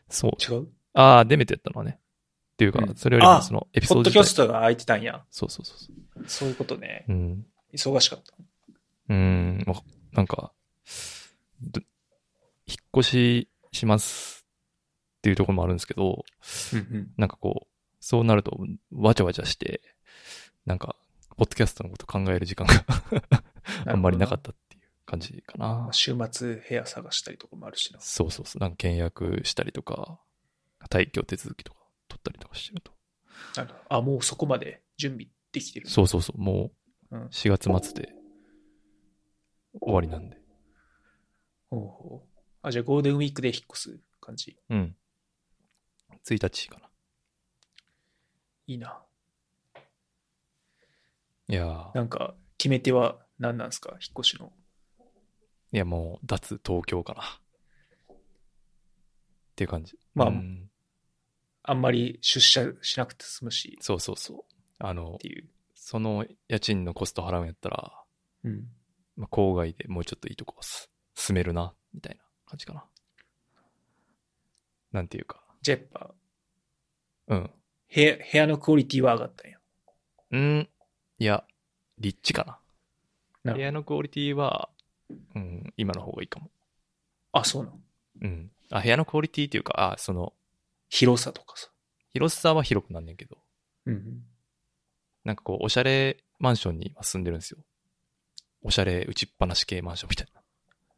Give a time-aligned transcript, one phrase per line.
[0.08, 0.32] そう。
[0.40, 0.68] 違う？
[0.94, 1.98] ああ、デメテやったのはね。
[2.00, 5.22] っていうか、うんそれよりもあそのエピポッドソード自体キャストが空いてたんや。
[5.30, 6.24] そうそうそうそう。
[6.26, 7.04] そういうことね。
[7.08, 7.46] うん。
[7.72, 8.32] 忙しかった。
[9.08, 9.64] うーん、
[10.12, 10.52] なんか、
[11.62, 11.80] ど
[12.66, 14.46] 引っ越しします
[15.18, 16.24] っていうところもあるんですけど、
[16.72, 17.12] うんうん。
[17.16, 17.68] なんかこう、
[18.00, 18.58] そうなると、
[18.92, 19.80] わちゃわちゃして、
[20.66, 20.96] なんか、
[21.36, 22.84] ポッドキャストのこと考える時間が
[23.86, 25.92] あんまりなかったっていう感じかなまあ。
[25.92, 28.00] 週末部屋探したりとかもあるしな。
[28.00, 28.60] そうそうそう。
[28.60, 30.20] なんか契約したりとか、
[30.90, 32.92] 退去手続きとか取ったりとかしてると。
[33.88, 35.88] あ、もうそこまで準備できてる。
[35.88, 36.40] そうそうそう。
[36.40, 36.72] も
[37.10, 38.12] うんう4月末で
[39.80, 40.38] 終わりなんで。
[41.70, 42.28] ほうほう
[42.62, 44.56] あ、じゃあゴールデンウィークで引っ越す感じ。
[44.70, 44.96] うん。
[46.26, 46.88] 1日かな。
[48.66, 49.02] いいな。
[51.48, 53.92] いやーなんか、決め手は何なんですか？
[53.92, 54.52] 引っ越しの。
[55.72, 57.22] いやもう、脱東京かな。
[58.12, 58.16] っ
[59.56, 59.98] ていう感じ。
[60.14, 60.70] まあうん
[61.70, 64.44] あんまり出社しなくて済むし、そうそうそう。
[64.78, 65.48] あのっ、ていう。
[65.74, 67.92] その家賃のコスト払うんやったら、
[68.44, 68.68] うん。
[69.18, 72.84] まあ、郊外でもうちょっといいとこす住めるな、みたいな感じかな。
[74.92, 75.42] なんていうか。
[75.60, 76.14] じゃあやっぱ、
[77.26, 77.50] うん。
[77.94, 79.58] 部屋、部屋のクオリティは上がったんや。
[80.30, 80.68] うん。
[81.18, 81.44] いや、
[81.98, 82.60] 立地か
[83.44, 83.54] な。
[83.54, 84.70] 部屋のクオリティは、
[85.34, 86.50] うん、今の方がいいかも。
[87.32, 87.80] あ、そうなの？
[88.22, 88.50] うん。
[88.70, 90.32] あ、部屋のクオリティっていうか、あ、その、
[90.90, 91.70] 広さとかさ。
[92.12, 93.36] 広さは広くなんねんけど、
[93.86, 94.22] うんうん。
[95.24, 97.58] なんかこう、おしゃれマンションに今住んでるんですよ。
[98.62, 100.42] おしゃれ打ちっぱなし系マンションみたいな。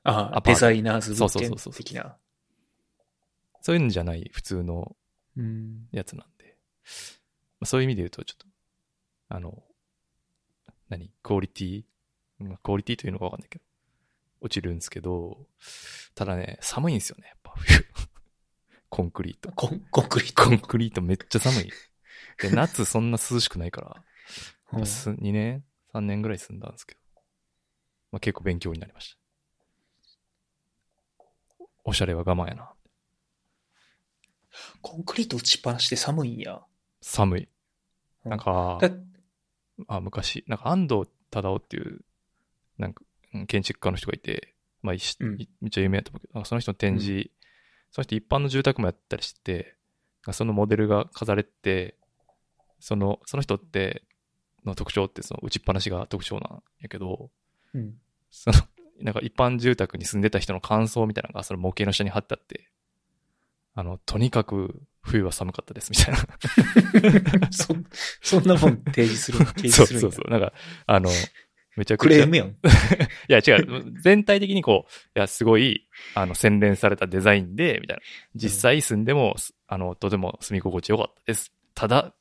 [0.03, 2.17] あアパートデザイナーズ物件そうそうそうそう的な。
[3.63, 4.97] そういうんじゃない普通の
[5.37, 5.87] うん。
[5.93, 6.57] やつなんで。
[7.61, 8.47] まあそういう意味で言うと、ちょっと、
[9.29, 9.63] あの、
[10.89, 11.13] 何？
[11.23, 11.85] クオリティ？
[12.39, 13.65] まあクオリティというのかわかんないけど、
[14.41, 15.47] 落ちるんですけど、
[16.15, 17.87] ただね、寒いんですよね、やっぱ冬。
[18.89, 19.53] コンクリート。
[19.53, 20.43] コン、コンクリート。
[20.43, 21.71] コンクリートめっちゃ寒い。
[22.43, 24.05] で、夏そんな涼しくないから、
[24.73, 27.00] うんす2年 ?3 年ぐらい住んだんですけど、
[28.13, 29.19] まあ、結構勉強になりました。
[31.85, 32.73] おしゃれは我慢やな。
[34.83, 36.61] コンクリート打ちっぱなしで寒いんや。
[37.01, 37.49] 寒い。
[38.25, 38.91] うんなんか、だ
[39.89, 42.01] あ昔、なんか安藤忠雄っていう、
[42.77, 47.31] なんか、うん建築家の人がいて、まあ、うんいめっちゃ有名やと思うけど、その人の展示、
[47.91, 49.77] その人一般の住宅もやったりしてて、
[50.33, 51.97] そのモデルが飾れて、
[52.79, 54.03] その、その人って、
[54.67, 57.31] の特徴ってその打ちっぱなしが特徴なんやけど、
[57.75, 57.95] うん。
[58.31, 58.57] その、
[59.01, 62.71] なんか一般住宅に住んでた人の感想みたいなのがその模型の下に貼ってあって、
[63.75, 67.49] あの、とにかく冬は寒かったですみたいな。
[67.51, 67.75] そ、
[68.21, 70.31] そんなもん提示する、 提そう示するんやそうそう。
[70.31, 70.53] なんか、
[70.87, 71.11] あの、
[71.77, 72.19] めちゃくクちゃ。
[72.19, 72.49] レームやん。
[72.51, 72.57] い
[73.29, 73.85] や、違う。
[74.03, 78.03] 全体的にこう、いや、すごい、あの、洗練されたデザインで、みたいな。
[78.35, 81.53] 実際住んでも、すあの、とても住み心地よかったです。
[81.75, 82.15] ただ、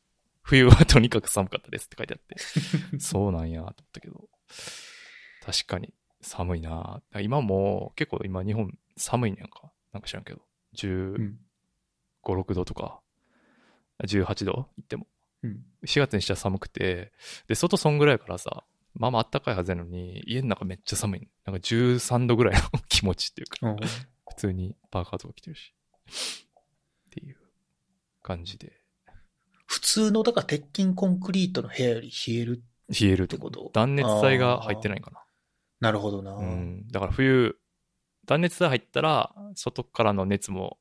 [0.43, 2.99] 冬はとにかく寒かったですって書いてあって。
[2.99, 4.29] そうなんや、と思ったけど。
[5.43, 9.71] 確かに、寒いな今も、結構今日本寒いねんか。
[9.93, 10.41] なんか知らんけど。
[10.75, 11.39] 15、うん。
[12.23, 12.99] 6度とか、
[14.03, 14.67] 18度？
[14.77, 15.07] いっても。
[15.43, 15.63] うん。
[15.85, 17.11] 4月にしては寒くて、
[17.47, 18.63] で、外そんぐらいやからさ、
[18.93, 21.27] まあまあ暖かいはずやのに、家の中めっちゃ寒い。
[21.45, 23.77] なんか13度ぐらいの 気持ちっていうか、うん
[24.29, 25.73] 普通にパーカーとか着てるし。
[27.07, 27.37] っていう
[28.21, 28.73] 感じで。
[29.65, 32.63] 普通の、だから鉄筋コンクリートの部屋より冷える。
[32.89, 35.23] 冷えるとってこと断熱材が入ってないかな
[35.91, 36.31] るほどな。
[36.31, 36.37] な。
[36.37, 36.87] うん。
[36.87, 37.57] だから冬、
[38.25, 40.77] 断熱材入ったら、外からの熱も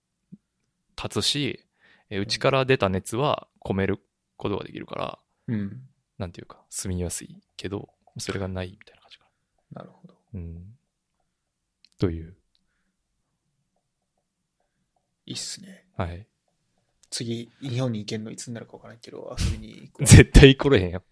[1.03, 1.65] 立つし、
[2.11, 4.01] え内から出た熱は込める
[4.37, 5.83] ことができるから、うん。
[6.19, 9.25] なんていうか、住みやすいけど、それがないみたいな感じか
[9.73, 10.15] なるほど。
[10.15, 10.21] な。
[10.35, 10.79] うん。
[11.99, 12.37] という。
[15.27, 15.87] いいっすね。
[15.97, 16.27] はい。
[17.11, 20.07] 次、日本に行けるのいつになるかわからんけど、遊びに行くわ。
[20.09, 21.03] 絶対来れへんよ。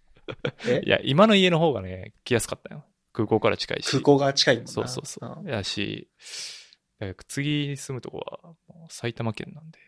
[0.67, 0.83] え？
[0.85, 2.85] いや、今の家の方がね、来やすかったよ。
[3.17, 3.91] 空港から近いし。
[3.91, 4.71] 空港が近いもんな。
[4.71, 5.43] そうそうそう。
[5.43, 6.11] んやし、
[7.01, 8.55] え次住むとこは
[8.91, 9.79] 埼玉県なんで、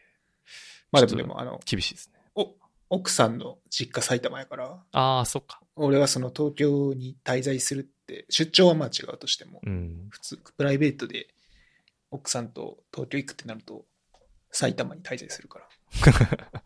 [0.90, 2.19] まあでもでも、あの、厳しいですね。
[2.34, 2.54] お、
[2.88, 5.60] 奥さんの実家埼玉やから、ああ、そっか。
[5.76, 10.06] 俺はその東京に滞在するって、出張はまあ違うとしても、うん。
[10.08, 11.28] 普通、プライベートで
[12.10, 13.84] 奥さんと東京行くってなると、
[14.50, 16.62] 埼玉に滞在するから。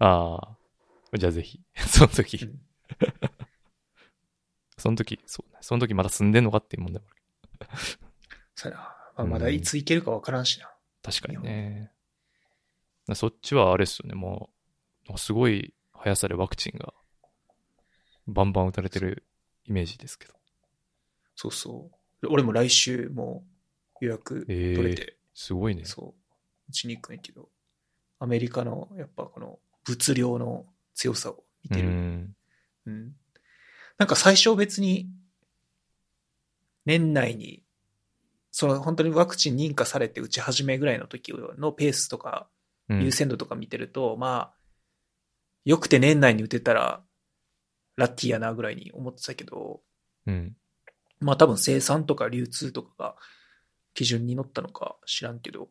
[0.00, 0.56] あ
[1.12, 1.16] あ。
[1.16, 2.60] じゃあぜひ、その時、うん
[4.80, 5.58] その時、そうね。
[5.60, 7.08] その時まだ住んでんのかっていう問題も
[7.60, 7.70] ある。
[8.54, 8.96] そうやな。
[9.16, 10.70] まあ、まだいつ行けるかわからんしな。
[11.02, 11.92] 確かにね。
[13.14, 14.50] そっちはあれっすよね、も
[15.12, 16.94] う、すごい速さでワクチンが
[18.26, 19.24] バンバン打たれてる
[19.64, 20.34] イメージですけど。
[21.36, 21.90] そうそ
[22.22, 22.26] う。
[22.28, 23.44] 俺も来週も
[24.00, 25.84] う予約取れて、すごいね。
[25.84, 26.32] そう。
[26.68, 27.48] うちに行くんやけど、
[28.18, 31.88] アメリカのやっぱこの物量の強さを見てる。
[31.88, 32.36] うん。
[32.86, 33.16] うん。
[34.00, 35.10] なんか最初別に、
[36.86, 37.62] 年内に、
[38.50, 42.48] その本当にワクチン認可されて打ち始めぐらいの時のペースとか、
[42.88, 44.54] うん優先度とか見てると、まあ、
[45.64, 47.04] よくて年内に打てたら、
[47.96, 49.82] ラッキーやなぐらいに思ってたけど、
[50.26, 50.56] うん。
[51.20, 53.16] まあ多分生産とか流通とかが
[53.92, 55.68] 基準に乗ったのか知らんけど、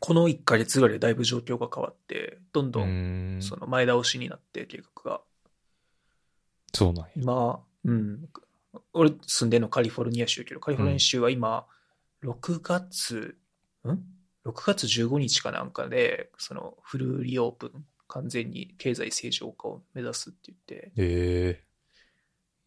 [0.00, 3.42] この1ヶ月ぐらいでだいぶ状況が変わって、どんどうんん。
[3.42, 5.22] その前倒しになって計画が。
[6.74, 7.10] そうなんや。
[7.16, 8.28] 今、うん、
[8.92, 11.66] 俺住んでるのカリフォルニア州やけど、カリフォルニア州は今、
[12.22, 13.36] 6月、
[13.86, 21.62] ん ?6 月15日かなんかで、そのフルリオープン、完全に経済正常化を目指すって言って、え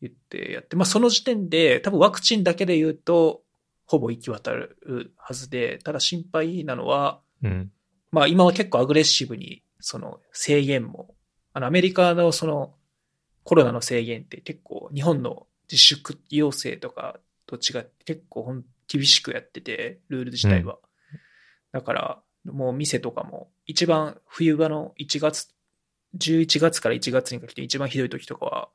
[0.01, 3.41] 言ってやって、まあその時点で、多分ワクチンだけで言うと、
[3.85, 7.71] ほぼ行き渡るはずで、ただ心配なのは、えうん。
[8.11, 11.15] まあ今は結構アグレッシブに、その制限も、
[11.53, 12.75] あのアメリカのその
[13.47, 20.79] コロナの制限って結構日本の自粛要請とかと違って結構厳しくやってて、ルール自体は。
[21.71, 25.47] だからもう店とかも一番冬場の1月、
[26.17, 28.69] 11月から1月にかけて一番ひどい時とかは、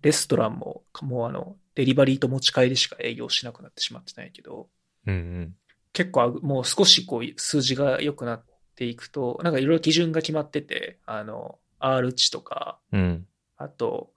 [0.00, 4.70] レストランももうあのデリバリーと持ち帰りしか営業しなくなってしまってないけど、
[5.06, 5.54] うん
[5.92, 8.44] 結構あぐもう少しこう数字が良くなっ
[8.76, 13.26] ていくと、なんかいろいろ基準が決まってて、あの、R 値とか、うん。
[13.58, 13.66] うん。
[13.66, 14.12] あと、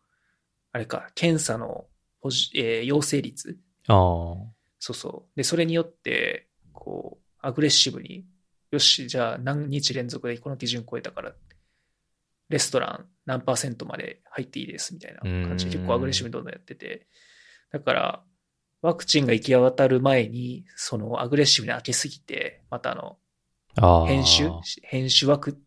[0.72, 1.86] あれか、検査の
[2.22, 3.58] ポジ、えー陽性率
[3.88, 3.98] ああ。
[4.80, 5.38] そうそう。
[5.38, 8.26] で、それによって、こう、アグレッシブに、
[8.72, 11.34] よし、じゃあ何日連続でこの基準超えたから、
[12.50, 17.08] レストラン何パーセントまで入っていいですみたいな感じでうん結構アグレッシブにどんどんやってて、
[17.72, 18.24] だから、
[18.82, 23.18] ワクチンが行き渡る前に、そのアグレッシブに開けすぎて、またあの、
[23.80, 24.08] ああ。
[24.08, 24.52] 変種、
[24.84, 25.58] 変種ワク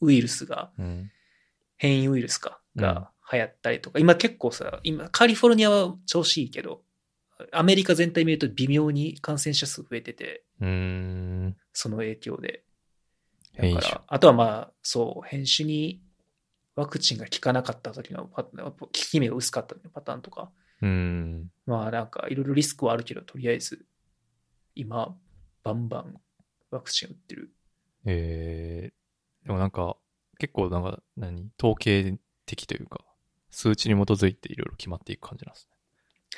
[0.00, 1.10] ウイルスが、うん。
[1.76, 6.82] 変異ウイルスか、が流行ったりとか、今結構さ、今、カリフォルニアは調子いいけど、
[7.50, 11.56] アメリカ全体見ると微妙に感染者数増えてて、うーん。
[11.72, 12.64] その影響で。
[13.56, 16.02] だから、あとはまあ、そう、変種に
[16.76, 21.50] ワクチンが効かなかった時のパターン、効き目が薄かったパターンとか、うん。
[21.66, 23.84] まあなんかいろいろリスクはあるけど、とりあえず、
[24.74, 25.16] 今、
[25.62, 26.14] バンバン
[26.70, 27.52] ワクチン打ってる。
[28.04, 29.96] えー、でもなんか、
[30.38, 31.50] 結構なんか、何？
[31.58, 32.18] 統計
[32.56, 33.00] 的というか、
[33.50, 35.68] 数値に基づいていろいろ決まっていく感じなんです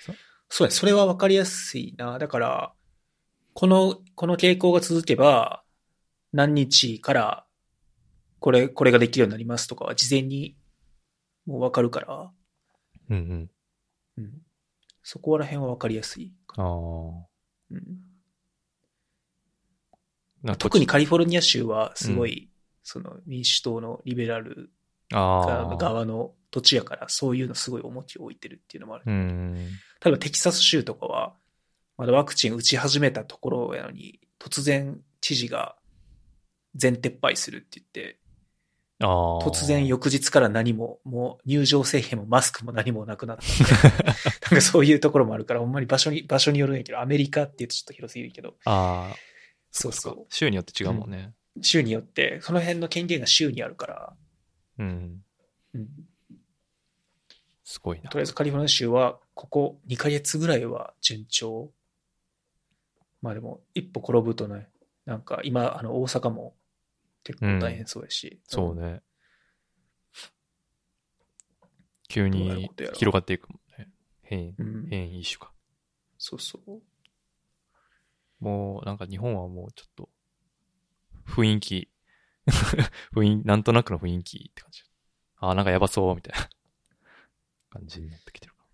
[0.09, 0.17] ね。
[0.49, 2.19] そうね、それはわかりやすいな。
[2.19, 2.73] だから、
[3.55, 5.65] この、この傾向が続けば、
[6.33, 7.47] 何日から、
[8.41, 10.57] これ、これができるようになりますとかは事前に
[11.47, 12.31] もうわかるから、
[13.11, 13.50] うんうん。
[14.19, 14.43] うん。
[15.03, 16.33] そこら辺はわかりやすい。
[16.57, 16.67] ああ。
[17.71, 17.77] う
[20.53, 22.50] ん、特にカリフォルニア州はすごい、
[22.83, 24.71] その民主党のリベラル。
[25.11, 29.05] 側の土地やから、そういうのすごい重きを置いてるっていうのもある。
[29.07, 29.55] うん。
[29.55, 29.61] 例
[30.07, 31.35] えばテキサス州とかは、
[31.97, 35.77] まだワクチン打ち始めたところやのに、突然知事が
[36.75, 38.19] 全撤廃するって言って、
[39.01, 39.39] ああ。
[39.45, 43.43] 突然翌日から何も、もう入場制限もマスクも何もなくなった。
[44.51, 49.17] なんかそういうところもあるから、ほんまに場所に、場所によるんやけど、アメリカって言うとちょっと広すぎるけど、ああ。
[49.71, 50.27] そうそう。
[50.31, 51.33] 州によって違うもんね。
[51.61, 54.17] 州によって、その辺の権限が州にあるから、
[54.78, 55.25] うん。
[55.75, 55.88] うん、
[57.64, 58.11] すごいな。
[58.11, 61.73] とりあえずカリフォルニア州は、ここ2ヶ月ぐらいは順調。
[63.23, 64.69] まあでも、一歩転ぶとね、
[65.04, 66.57] なんか今、あの、大阪も
[67.23, 68.40] 結構大変そうやし。
[68.47, 69.02] そうね。
[72.09, 73.88] 急どうなるに広がっていくもんね。
[74.23, 74.87] 変異、うん。
[74.88, 75.52] 変異種か。
[76.19, 76.83] そうそう。
[78.40, 80.09] もうなんか日本はもうちょっと
[81.26, 81.88] 雰囲気、
[83.15, 84.83] 雰囲気、なんとなくの雰囲気って感じ。
[85.37, 86.49] ああ、なんかやばそうみたいな
[87.71, 88.65] 感じになってきてるか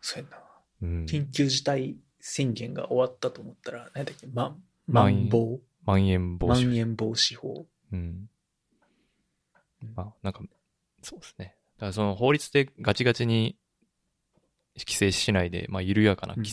[0.00, 0.42] そうやな。
[0.82, 1.04] うん。
[1.04, 4.56] 緊急事態宣言が終わったと思ったら、何だっけ、ま、
[4.86, 5.60] まん防？
[5.84, 6.68] まん延防ま止。
[6.68, 7.66] ん延防止法。
[7.92, 8.28] うん
[9.82, 9.94] うん。
[9.94, 10.42] まあ、なんか、
[11.02, 11.56] そうですね。
[11.76, 13.56] だからその法律でガチガチに
[14.76, 16.44] 規制しないで、まあ、緩やかなき、うん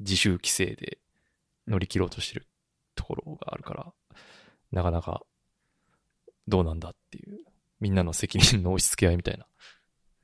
[0.00, 0.98] 自主規制で
[1.66, 2.46] 乗り切ろうとしてる
[2.94, 3.92] ところがあるから、
[4.70, 5.24] なかなか
[6.48, 7.38] どうなんだっていう、
[7.80, 9.46] みんなの責任の押し付け合いみたいな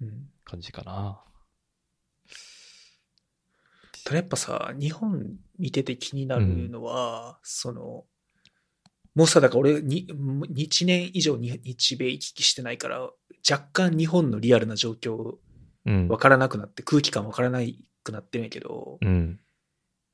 [0.02, 0.28] うん。
[0.44, 1.20] 感じかな。
[4.04, 8.04] ただやっぱさ、日本見てて気になるのは、その、
[9.14, 13.10] もうさ、だから俺に、1年以上に日米行き来してないから、
[13.48, 15.36] 若干日本のリアルな状況
[15.86, 16.08] うん。
[16.08, 17.60] わからなくなって、空気感わからな
[18.02, 19.40] くなってるんやけど、うん。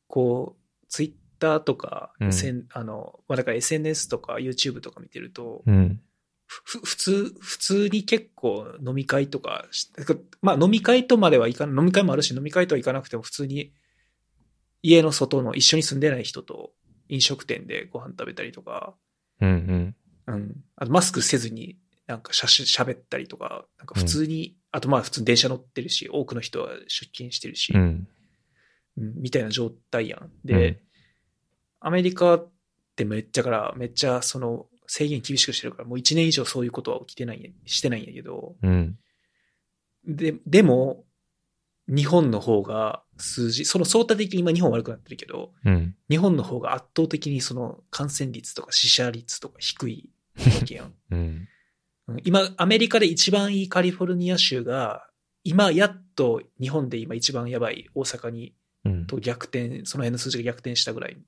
[0.09, 2.31] こう、ツイッターとか、うん
[2.73, 6.01] あの、まあ、だから SNS とか YouTube とか見てると、うん。
[6.47, 9.89] ふ普通、普通に結構飲み会とかし、
[10.43, 13.73] まあ飲み会とまではいかない、飲み会もあるし飲み会とはいかなくても普通に
[14.83, 16.73] 家の外の一緒に住んでない人と
[17.09, 18.95] 飲食店でご飯食べたりとか、
[19.41, 19.95] うん。
[20.27, 20.35] うん。
[20.35, 20.65] うん。
[20.77, 28.09] あとマスクせずになんかしゃし喋ったりとか、なんか普通に、あとまあ普通に電車乗ってるし、多くの人は出勤してるし、うん。
[28.99, 30.31] うんみたいな状態やん。
[30.45, 30.81] で、
[31.81, 32.49] アメリカっ
[32.95, 38.99] てめっちゃから、めっちゃその制限厳しくしてるから、もう1年以上そういうことは起きてないしてないんやけど、うん。
[40.07, 41.05] で、でも、
[41.89, 45.97] 日本の方が数字、その相対的に今日本悪くなってるけど、うん。
[46.09, 50.95] 日本の方が圧倒的にその感染率とか死者率とか低いわけやん。
[51.11, 51.19] うん。
[51.19, 51.49] うん
[52.25, 55.07] 今、アメリカで一番いいカリフォルニア州が、
[55.45, 59.07] 今やっと日本で今一番やばい大阪にうん。
[59.07, 61.25] と逆転、その辺の数字が逆転したぐらいうん。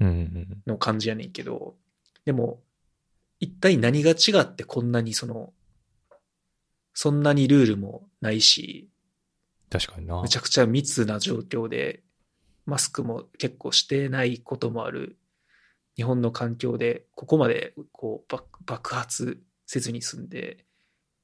[0.00, 1.74] の感じやねんけど、
[2.24, 2.62] でも、
[3.38, 5.52] 一体何が違ってこんなにその、
[6.94, 8.88] そんなにルールもないし、
[9.70, 10.28] 確かになめ。
[10.28, 12.02] ちゃくちゃ密な状況で、
[12.64, 15.18] マスクも結構してないこともある
[15.94, 20.64] 日本の環境で、ここまでこう爆爆発せずに済んで、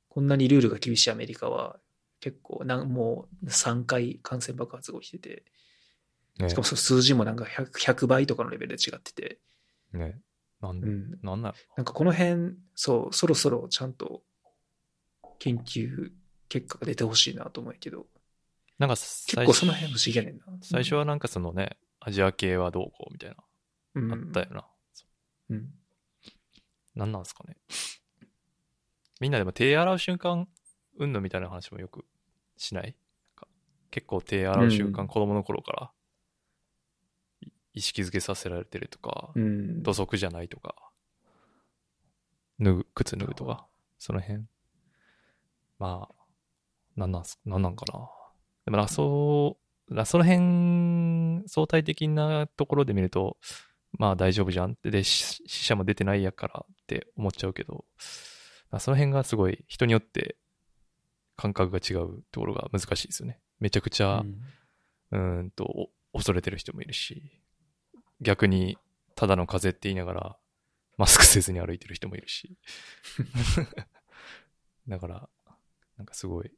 [0.09, 1.79] こんなにルールが厳しいアメリカは
[2.21, 5.45] 結構なんもう3回感染爆発が起きてて、
[6.39, 9.39] ねしかも数字もなんか 100, 100倍とかのレベルで違ってて、
[9.93, 10.19] ね。
[10.61, 11.55] なんで、うん、なんなの？
[11.77, 14.23] なんかこの辺、そう、そろそろちゃんと
[15.41, 16.11] 研究
[16.49, 18.07] 結果が出てほしいなと思うけど、
[18.79, 20.45] なんか結最構その辺不思議やねんな。
[20.63, 23.37] 最初はなんかそのね、アジア系はどうこうみたいな、
[23.95, 24.67] うん、あったよな。
[25.51, 25.71] うん。
[26.95, 27.57] なんなんですかね。
[29.21, 30.47] みんなでも手洗う瞬間、
[30.99, 32.05] うんぬみたいな話もよく
[32.57, 32.95] しない？
[33.91, 35.91] 結構手洗う瞬間、うん子供の頃からい
[37.75, 39.83] 意識づけさせられてるとか、うん。
[39.83, 40.75] 土足じゃないとか、
[42.61, 43.67] 脱ぐ、靴脱ぐとか、
[43.99, 44.45] その辺。
[45.79, 46.15] まあ、
[46.97, 48.09] なんなんす、なんなんかな。
[48.65, 53.37] でもなそう、なその辺、相対的なところで見ると、
[53.99, 57.85] まあ大丈夫じゃんって、で、し死者も出てないやからって思っちゃうけど、
[58.71, 60.37] まあその辺がすごい人によって
[61.37, 63.41] 感覚が違うところが難しいですよね。
[63.59, 64.23] めちゃくちゃ、
[65.11, 67.42] うーんと、お恐れてる人もいるし、
[68.23, 68.79] 逆に、
[69.15, 70.37] ただの風邪って言いながら、
[70.97, 72.57] マスクせずに歩いてる人もいるし。
[74.89, 75.29] だから、
[75.97, 76.51] なんかすごい。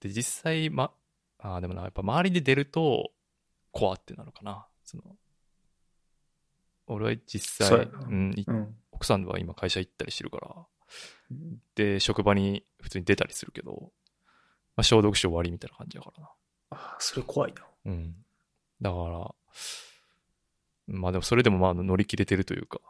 [0.00, 0.94] で、実際、ま、
[1.38, 3.12] あーでもな、やっぱ周りで出ると、
[3.72, 4.66] 怖ってなるかな。
[4.84, 5.16] その、
[6.86, 8.76] 俺は実際、そうん、いうん。
[8.92, 10.66] 奥さんは今会社行ったりしてるから、
[11.30, 13.92] うんで、職場に普通に出たりするけど、
[14.74, 16.30] まあ、消毒し終わりみたいな感じだからな。
[16.70, 17.66] あそれ怖いな。
[17.86, 18.24] うん。
[18.80, 19.34] だから、
[20.88, 22.80] まあでもそれでもまあ乗り切れてるというか、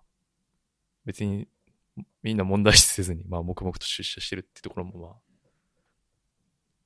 [1.04, 1.48] 別に
[2.22, 5.16] みんな問題視せずに、まあ黙々と出社してるってところもまあ、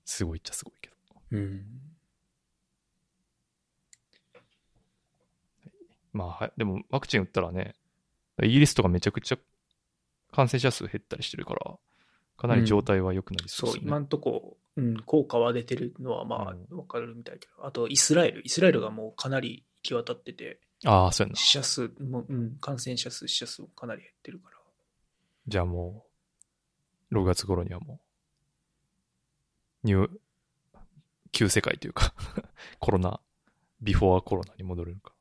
[0.05, 0.97] すごいっちゃすごいけど。
[1.33, 1.65] うん。
[6.13, 7.75] まあはい、でもワクチン打ったらね、
[8.43, 9.39] イギリスとかめちゃくちゃ
[10.31, 11.79] 感染者数減ったりしてるから、
[12.37, 13.89] かなり状態は良くなりそうですよね。
[13.89, 21.37] 今んとこ、うん、効果は出てるのはまうあ、わかるみたいだけど、あとイスラエル、イスラエルがもうかなり行き渡ってて、ああ、そうやんな。
[21.39, 24.57] 死者数も、うん、感染者数、死者数もかなり減ってるから。
[25.47, 26.07] じゃあも
[27.11, 28.01] う、6月頃にはも
[29.85, 30.11] う、ニュー、
[31.33, 32.15] 旧世界というか、
[32.79, 33.21] コロナ、
[33.81, 35.13] ビフォーコロナに戻れるか。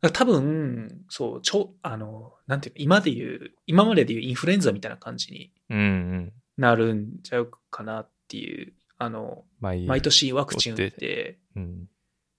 [0.00, 6.32] だから多分、そう、ちょ、あの、なんていうの、今で言う、今までで言うインフルエンザみたいな感じにうんうん。
[6.56, 11.88] なるんちゃうかなっていう、あの、毎毎年ワクチン打っ打て、うん。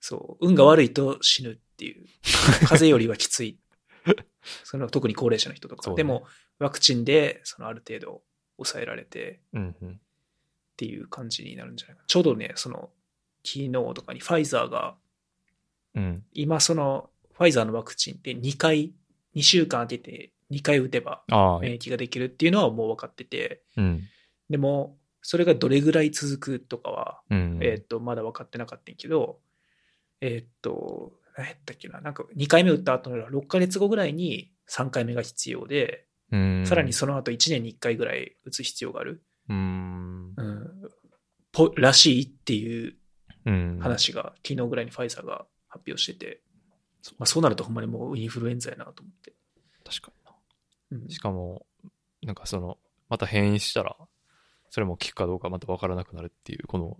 [0.07, 2.05] そう、運が悪いと死ぬっていう。
[2.23, 3.59] 風邪よりはきつい。
[4.63, 5.89] その特に高齢者の人とか。
[5.89, 6.25] ねでも、
[6.59, 8.23] ワクチンで、そのある程度
[8.55, 9.91] 抑えられてうんうん。
[9.91, 9.97] っ
[10.77, 12.07] ていう感じになるんじゃないかな。
[12.07, 12.89] ちょうどね、その、
[13.43, 14.95] 昨日とかにファイザーが、
[15.93, 16.25] うん。
[16.31, 18.93] 今その、ファイザーのワクチンって2回、
[19.35, 21.21] 2週間空けて2回打てば
[21.61, 24.03] 免疫ができるっていうのはもう分かってて、うん。
[24.49, 27.59] でも、それがどれぐらい続くとかは、うん。
[27.61, 29.41] えーっと、まだ分かってなかったんやけど、
[30.21, 40.33] えーっと、何やったっけな、なんか2回目打った後の6ヶ月後ぐらいに3回目が必要で、うん、さらにその後1年に1回ぐらい打つ必要がある、うん。
[40.36, 40.67] うん、
[41.51, 42.95] ぽらしいっていう
[43.47, 43.79] うん。
[43.79, 46.41] 話が昨日ぐらいにファイザーが発表してて、
[47.17, 49.33] まあ、そうなるとほんまにもうインフルエンザやなと思って。
[49.86, 50.12] 確か
[50.91, 51.03] にな。
[51.03, 51.65] うんしかも、
[52.21, 52.77] なんかその、
[53.09, 53.95] また変異したら、
[54.69, 56.97] それも効くかどうかまた分からなくなるっていう、この、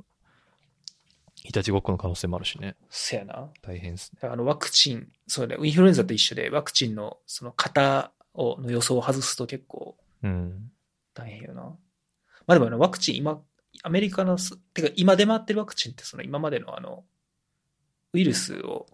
[1.44, 2.76] いたちごっこの可能性もあるしね。
[2.90, 3.50] せやな。
[3.62, 4.30] 大変ですね。
[4.30, 10.72] あのワクチン、そうね、インフルエンザと一緒で、ワクチンのその型をの予想を外すと結構うん。
[11.14, 11.62] 大変よな。
[11.62, 11.78] ま
[12.48, 13.42] あでもあのワクチン今、
[13.84, 17.04] アメリカのす、てか今出回ってるワクチンってその今までのあの、
[18.14, 18.88] ウイルスを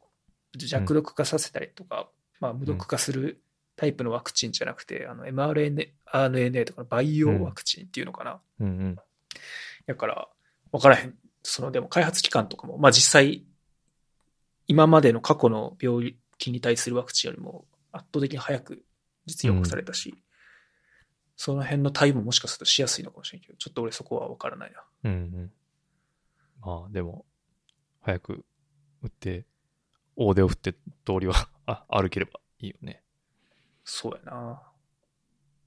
[0.56, 2.10] 弱毒化させたりとか、
[2.40, 3.42] まあ無毒化する
[3.76, 8.40] タイプのワクチンじゃなくて、あの mRNA、RNA とかのバイオワクチンっていうのかな。
[8.60, 8.96] うんうん。
[9.86, 10.28] だから、
[10.72, 11.16] わからへん。
[11.44, 13.44] その、でも開発期間とかも、まあ実際、
[14.68, 18.84] 今までの過去の病気に対するワクチンよりも圧倒的に早く
[19.26, 20.16] 実用化されたし、
[21.36, 24.84] その辺の対応ももしかするとしやすいのかもしれんけど、ちょっと俺そこはわからないな。
[25.04, 25.52] うんうん。
[26.62, 27.26] まあ、でも、
[28.02, 28.46] 早く
[29.02, 29.46] 打って、
[30.16, 30.80] 大手を振って通
[31.20, 33.04] りは あ歩ければいいよね。
[33.84, 34.34] そうやな。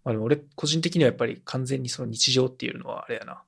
[0.04, 3.42] まあでも俺、個人的にはやっぱり完全にその日常っていうのはあれやな。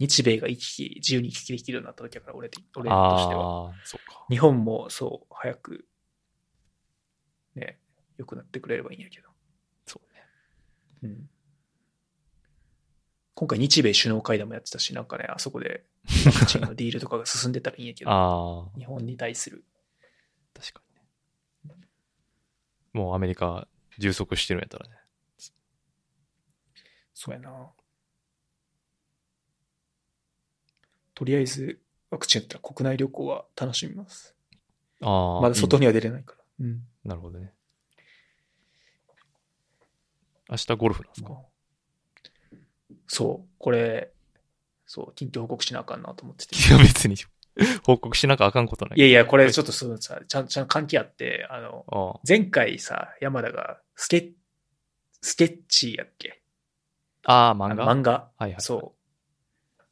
[0.00, 3.72] 日米が行き来、自由に行き来できるようになった時だから、俺的俺としては。
[4.30, 5.86] 日本もそう、早く、
[7.54, 7.78] ね、
[8.16, 9.28] 良くなってくれればいいんやけど。
[9.84, 10.22] そうね。
[11.02, 11.30] うん。
[13.34, 15.84] 今回日米首脳会談もやってたし、なんかね、あそこで
[16.24, 19.66] ワクチンのディールとかが進んでたらいいんやけど、 日本に対する。
[20.54, 20.82] 確か
[21.64, 21.88] にね。
[22.94, 24.96] もうアメリカ充足してるんやったらね。
[27.12, 27.70] そうやな。
[31.20, 31.78] とりあえず、
[32.10, 34.34] ワクチンやったら国内旅行は楽しみます。
[35.02, 35.40] ああ。
[35.42, 35.82] まだ外に。
[35.82, 36.44] には出れないから。
[36.60, 36.80] うん。
[37.04, 37.52] なるほどね。
[40.48, 41.42] 明日ゴルフなんですか？
[43.06, 44.10] そう、これ、
[44.86, 46.56] そう、緊急報告しなあかんなと思ってて。
[46.56, 47.16] いや、別に
[47.84, 48.98] 報告しなきゃあかんことない。
[48.98, 54.32] いやいや、これちょっとそうさ、ちゃん、ちゃん関係あって、あの、ああ前回さ、山田がスケ
[55.20, 56.40] スケッチやっけ？
[57.24, 57.94] ああ、漫画？
[57.94, 58.60] 漫画、はいはい。
[58.62, 58.99] そう。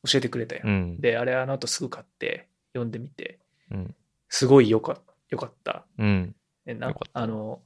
[0.06, 0.66] 教えてくれたやん。
[0.66, 1.00] うん。
[1.00, 3.38] で、あれあの後すぐ買って、読んでみて、
[3.70, 3.94] うん。
[4.28, 5.87] すごいよかよかった。
[5.98, 6.34] うん。
[6.66, 7.61] かあの、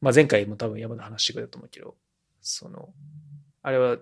[0.00, 1.96] まあ、前回も多分山田話してくれたと思うけど、
[2.40, 2.90] その、
[3.62, 3.98] あれは、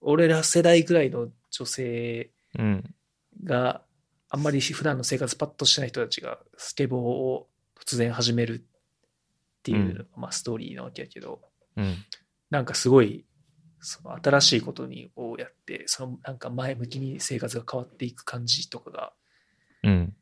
[0.00, 2.94] 俺ら世代ぐらいの女性うん。
[3.42, 3.82] が
[4.30, 7.48] あんまり普段の生活パッとしてない人たちがスケボーを
[7.84, 11.40] 突然始めるっていう、うんまあ、ストーリーなわけやけど
[11.76, 11.96] うん。
[12.50, 13.24] なんかすごい
[13.84, 19.12] その新しいことにをやってそのなんか前向きに生活が変わっていく感じとかが
[19.82, 20.16] うん。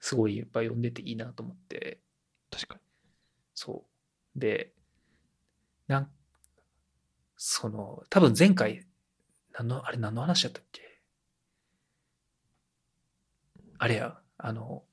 [0.00, 2.00] すごいやっぱ読んでていいなと思って
[2.50, 2.80] 確かに。
[3.54, 3.84] そ
[4.36, 4.72] うで
[5.88, 6.10] なん
[7.36, 8.86] その多分前回
[9.52, 10.82] 何のあれ何の話やったっけ？
[13.78, 14.84] あれやあの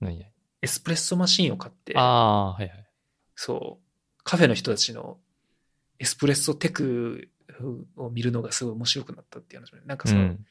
[0.00, 0.30] 何々
[0.62, 2.88] エスプレッソマシンを買って、ああ、はいはい。
[3.34, 5.18] そう、カフェの人たちの
[5.98, 7.28] エスプレッソテク
[7.96, 9.80] を見るのがすごい面白くなったっていう話ね。
[9.86, 10.46] なんかその、うん。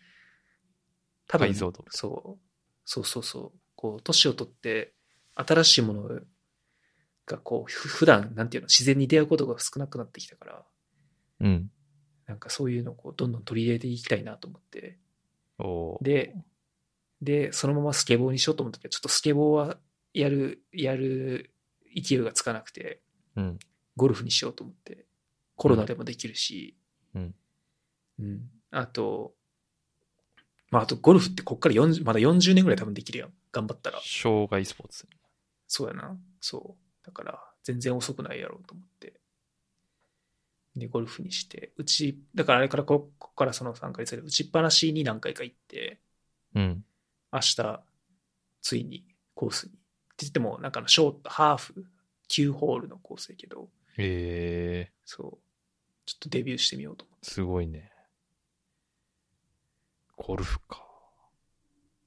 [1.27, 2.39] 多分そう、
[2.85, 4.93] そうそうそう、こう、年を取って、
[5.35, 6.21] 新しいもの
[7.25, 10.65] がこう、ふ普段、なんていうの、自然に出会うことが少なくなってきたから、
[11.41, 11.71] うん。
[12.27, 14.99] なんかそういうのをこう、どんどん取り入れていきたいなと思って、
[16.01, 16.35] で、
[17.21, 19.77] で、そのままスケボーにしようと思ったけど、ちょっとスケボーは
[20.13, 21.51] やる、やる
[21.95, 23.01] 勢いがつかなくて、
[23.35, 23.59] うん。
[23.95, 25.05] ゴルフにしようと思って、
[25.55, 26.75] コロナでもできるし、
[27.13, 27.35] うん。
[28.19, 28.49] うん。
[28.71, 29.33] あと、
[30.71, 33.33] まあ、あとゴルフってこっから40、まだ40年ぐらい多分できるやん。
[33.51, 33.99] 頑張ったら。
[34.03, 35.07] 障害スポーツ。
[35.67, 36.17] そうやな。
[36.41, 37.05] そう。
[37.05, 39.13] だから、全然遅くないやろうと思って。
[40.75, 45.99] で、ゴルフにして、うち、だからあれからこ、ここからその3ヶ月で打ちっぱなしに何回か行って、
[46.53, 46.83] うん。
[47.31, 47.83] 明日、
[48.61, 49.69] ついにコースに。
[49.69, 49.79] って
[50.19, 51.85] 言っても、なんかのショート、ハーフ、
[52.29, 55.44] 9ホールのコースやけど、ええそう。
[56.05, 57.27] ちょっとデビューしてみようと思って。
[57.27, 57.91] ー、すごいね。
[60.17, 60.83] ゴルフか。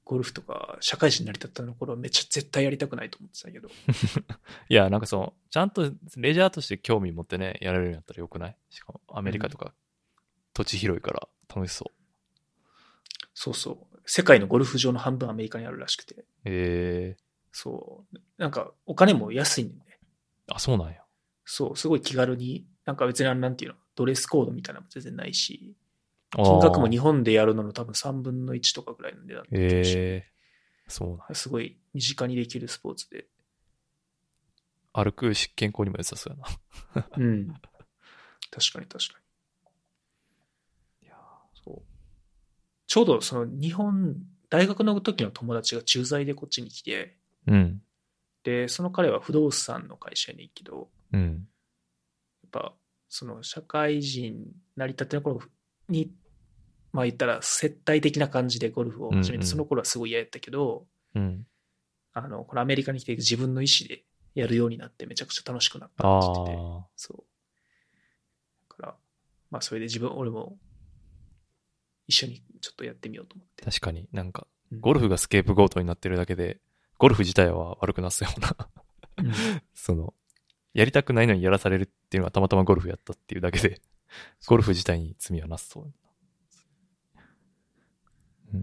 [0.04, 3.68] ゴルフとか、社会人になりたったの頃はめっちゃ絶対やりたくないと思ってたけど。
[4.70, 8.56] いや、なんかその、ちゃんとレジャーとして興味持ってね、やれるんやったらよくない？
[8.70, 9.74] しかも、アメリカとか、
[10.54, 11.92] 土地広いから楽しそ
[13.34, 14.00] そうそう。
[14.06, 16.24] 世界のゴルフ場の半分アメリカにあるらしくて。
[16.44, 18.18] ええそう。
[18.38, 20.00] なんか、お金も安いんだよね。
[20.46, 21.04] あ、そうなんや。
[21.44, 25.74] そう、すごい気軽に、なんか別になんていうの、ドレスコードみたいなのも全然ないし、
[26.30, 30.32] 金額も日本でやるのの多分3分の1とかぐらいの値段ええ
[30.86, 31.34] そう。
[31.34, 33.26] すごい身近にできるスポーツで。
[34.92, 37.10] 歩くし健康にも良さそうやな。
[37.18, 37.48] うん。
[37.48, 39.18] 確かに確か
[41.02, 41.08] に。
[41.08, 41.16] いや
[41.64, 41.82] そう。
[42.86, 44.14] ちょうどその日本、
[44.48, 47.16] 大学の時の友達が駐在でこっちに来て、
[47.48, 47.82] うん。
[48.44, 51.48] で、その彼は不動産の会社に行くけど、うん。
[52.42, 52.74] やっぱ、
[53.08, 55.40] その社会人なりたての頃
[55.88, 56.12] に、
[56.92, 61.46] まあ言ったら接待的な感じでゴルフを始めて、うんうんその頃はすごい嫌やったけど、うん。
[62.12, 66.86] あの、このアメリカに来て自分の意思でやるようになってめちゃくちゃ楽しくなったあって言ってて、あ。
[66.96, 67.24] そう。
[68.70, 68.94] だから、
[69.50, 70.58] まあそれで自分、俺も
[72.06, 73.64] 一緒にちょっとやってみようと思って。
[73.64, 76.60] 確かになんか、うんゴルフがスケープゴートになってるだけで、
[76.98, 78.54] ゴルフ自体は悪くなすような。
[79.16, 79.32] うん
[79.72, 80.12] その、
[80.78, 83.80] やりたくないのにやらされるっていうのはたまたまゴルフやったっていうだけで、
[84.46, 85.84] ゴルフ自体に罪はなさそう。
[85.84, 85.92] うん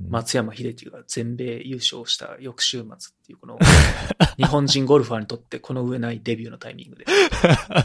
[0.10, 2.88] 松山英樹が全米優勝した翌週末っ
[3.24, 3.60] ていうこの
[4.36, 7.06] 日本人ゴルファーにとってこの上ないデビューのタイミングで。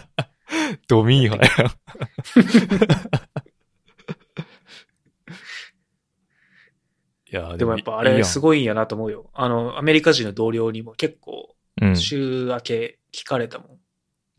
[0.89, 1.43] ドミーハや。
[7.33, 9.29] いやーでもやっぱあれすいごいんやなと思うよ。
[9.35, 11.55] あの、アメリカ人の同僚にも結構。
[11.95, 13.80] 週明け聞かれたもん。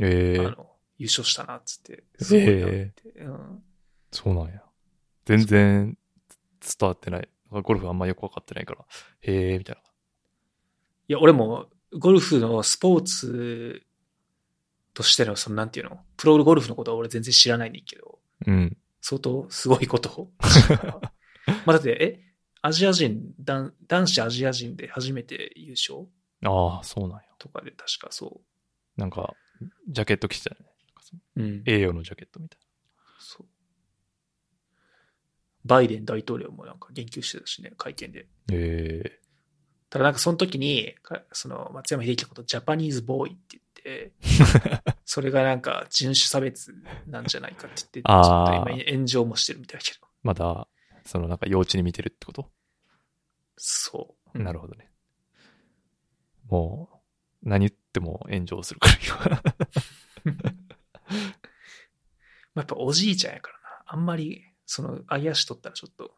[0.01, 2.03] ええあの、優勝したなっつって。
[2.19, 2.93] すごいなって。
[3.17, 3.63] うん
[4.11, 4.61] そうなんや。
[5.25, 5.97] 全然
[6.59, 7.29] 伝わってない。
[7.49, 8.85] ゴルフあんまよくわかってないから、
[9.21, 9.81] へえ、みたいな。
[9.81, 9.85] い
[11.13, 13.83] や、俺もゴルフのスポーツ
[14.93, 18.77] としての、そのなんていうの、プロゴルフのことは俺全然知らないねんけど、うん。
[19.01, 20.31] 相当すごいことを。
[21.65, 22.31] まあだって、え？
[22.61, 26.07] アジア人、男男子アジア人で初めて優勝？
[26.45, 27.23] ああ、そうなんや。
[27.39, 28.41] とかで確かそ
[28.97, 29.33] なんか、
[29.87, 30.71] ジャケット着てたよね。
[31.37, 31.41] う。
[31.41, 31.63] うん。
[31.65, 32.59] 栄誉のジャケットみたい
[33.19, 33.47] そう。
[35.65, 38.19] バイデン大統領もなんか言及してたしね、会見で。
[38.21, 38.25] な。
[38.53, 39.21] ええ
[39.89, 44.09] ただなんかその時に、かその松山英樹のことジャパニーズボーイって言っ
[44.79, 46.73] て、 それがなんか人種差別
[47.07, 50.07] なんじゃないかって言って、ちょっと今炎上もしてるみたいだけど。
[50.23, 50.65] まだ、
[51.03, 52.49] そのなんか幼稚に見てるってこと、
[53.57, 54.39] そう。
[54.41, 54.89] なるほどね。
[56.47, 57.01] も
[57.43, 59.41] う、何言っても炎上するから今。
[62.55, 63.83] まあやっぱおじいちゃんやからな。
[63.85, 66.13] あんまり、その、あやし取ったらちょっと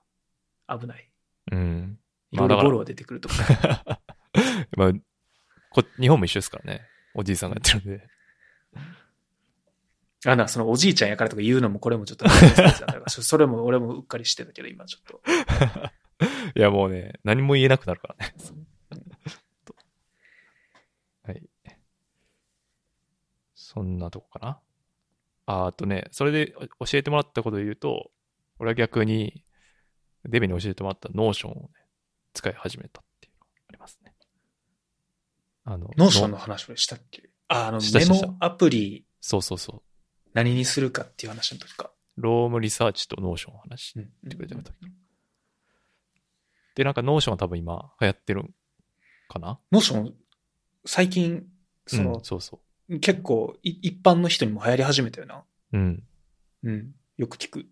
[0.79, 1.09] 危ない。
[1.51, 1.99] うん。
[2.31, 3.99] いまあだからろいろボロが出てくるとか。
[4.77, 4.91] まあ、
[5.71, 6.87] こ日本も一緒ですからね。
[7.15, 8.07] おじいさんがやってるんで。
[10.25, 12.25] あな、そのおじいちゃんやからとか言うのもこれもちょっと
[13.09, 15.21] それも俺もうっかりしてたけど、今ちょっと。
[16.55, 18.33] いや、もうね、何も言えなくなるからね。
[21.23, 21.41] はい。
[23.73, 24.59] そんなとこかな。
[25.45, 28.11] ああとね、それでお教えてもらったことで言うと、
[28.59, 29.43] 俺は逆に、
[30.25, 31.69] デビに教えてもらった Notion をね、
[32.33, 34.13] 使い始めたっていうのがありますね。
[35.65, 37.29] あの、 Notion の話をしたっけ？
[37.47, 39.81] あ、あの、メモアプリそうそうそう。
[40.33, 41.91] 何にするかっていう話の時か。
[42.15, 44.75] Roam Research と Notion の話しうんてくれてる時
[46.75, 48.53] で、なんか Notion は多分今流行ってるん
[49.27, 49.59] かな？
[49.71, 50.13] Notion、
[50.85, 51.43] 最近、
[51.87, 52.59] その、うん、そうそ
[52.99, 55.43] 結構い一般の人にも流行り始めたよな。
[55.73, 55.77] う。
[55.77, 56.03] うん。
[56.63, 56.95] うん。
[57.17, 57.65] よく聞く。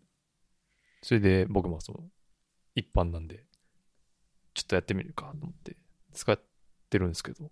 [1.02, 2.00] それで僕もその、
[2.76, 3.46] 一般なんで、
[4.54, 5.76] ちょっとやってみるかと思って
[6.14, 6.40] 使っ
[6.90, 7.52] てるんですけど、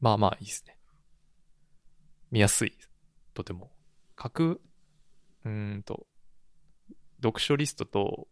[0.00, 0.76] まあまあいいですね。
[2.30, 2.72] 見やすい。
[3.34, 3.70] とても。
[4.22, 4.60] 書く、
[5.44, 6.06] うーんと、
[7.22, 8.28] 読書リストと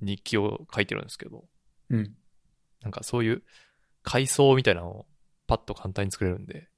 [0.00, 1.44] 日記を書いてるんですけど、
[1.90, 2.14] うん。
[2.82, 3.42] なんかそういう
[4.02, 5.06] 階層みたいなのを
[5.46, 6.68] パッと簡単に作れるんで、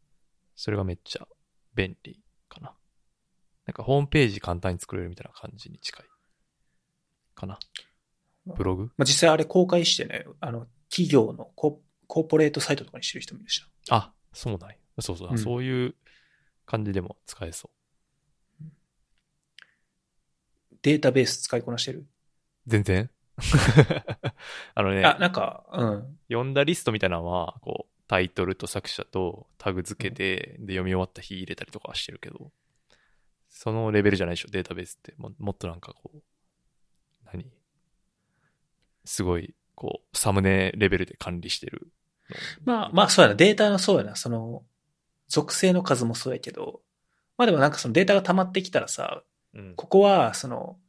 [0.60, 1.26] それがめっちゃ
[1.74, 2.20] 便利
[2.50, 2.74] かな。
[3.64, 6.06] なんかホームページ簡単に作れるみたいな感じに近い
[7.34, 7.58] かな。
[8.44, 8.82] ブログ？
[8.98, 13.96] まあ、実際あれ公開してね、あの、企業のココーポレートサイトとかにしてる人もいるしな。
[13.96, 15.94] あ、そうなんやそうそう、うんそういう
[16.66, 17.70] 感じでも使えそ
[20.82, 22.00] データベース使いこなしてる？
[22.00, 22.06] う。
[22.66, 23.08] 全然
[24.74, 26.18] あのね、あ、なんか、うん。
[26.28, 32.50] 読んだリストみたいなのは、こう、タイトルと作者とタグ付けて、で、読み終わった日入れたりとかはしてるけど、
[33.48, 35.14] そのレベルじゃないでしょ、データベースって。
[35.16, 36.18] ももっとなんかこう、
[37.32, 37.46] 何？
[39.04, 41.92] すごい、こう、サムネレベルで管理してる
[42.66, 42.74] の。
[42.74, 43.36] まあ、まあ、そうやな。
[43.36, 44.16] データのそうやな。
[44.16, 44.64] その、
[45.28, 46.80] 属性の数もそうやけど、
[47.38, 49.22] まあでもなんかそのデータが溜まってきたらさ、
[49.54, 49.74] うん。
[49.76, 50.80] ここは、その、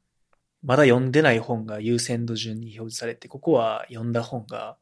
[0.63, 4.77] まだ読んでない本が優先度順に表示されて、ここは読んだ本が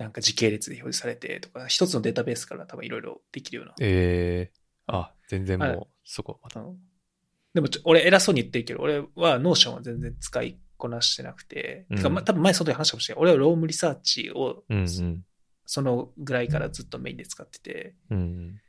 [0.00, 3.74] なんか時系列で表示されてとか、一つのデータベースから多分いろいろできるような。
[3.80, 4.52] ええ
[4.86, 6.60] あ、全然もはいうそこまた。
[6.60, 6.78] うん
[7.52, 13.22] でも俺偉そうに言ってるけど、俺は Notion は全然使いこなしてなくて、うんてかま多分前その時話したかもしれない。
[13.22, 15.24] 俺は Roam Research をうんうん。
[15.66, 18.60] そのぐらいからずっとメインで使ってて、うんうん。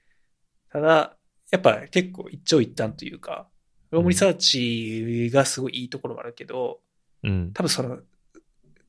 [0.71, 1.15] ただ、
[1.51, 3.47] やっぱ結構一長一短というか、
[3.91, 6.81] Roam Research がすごいいいところもあるけど、
[7.23, 7.51] うん。
[7.53, 7.99] 多分その、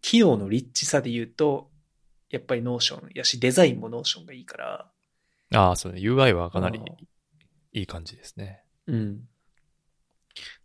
[0.00, 1.70] 機能のリッチさで言うと、
[2.32, 4.90] やっぱり Notion やし、デザインも Notion がいいから、
[5.54, 6.00] ああ、そうね。
[6.00, 6.84] UI はかなりうん
[7.74, 8.62] いい感じですね。
[8.86, 9.28] うん。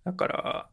[0.04, 0.70] だから、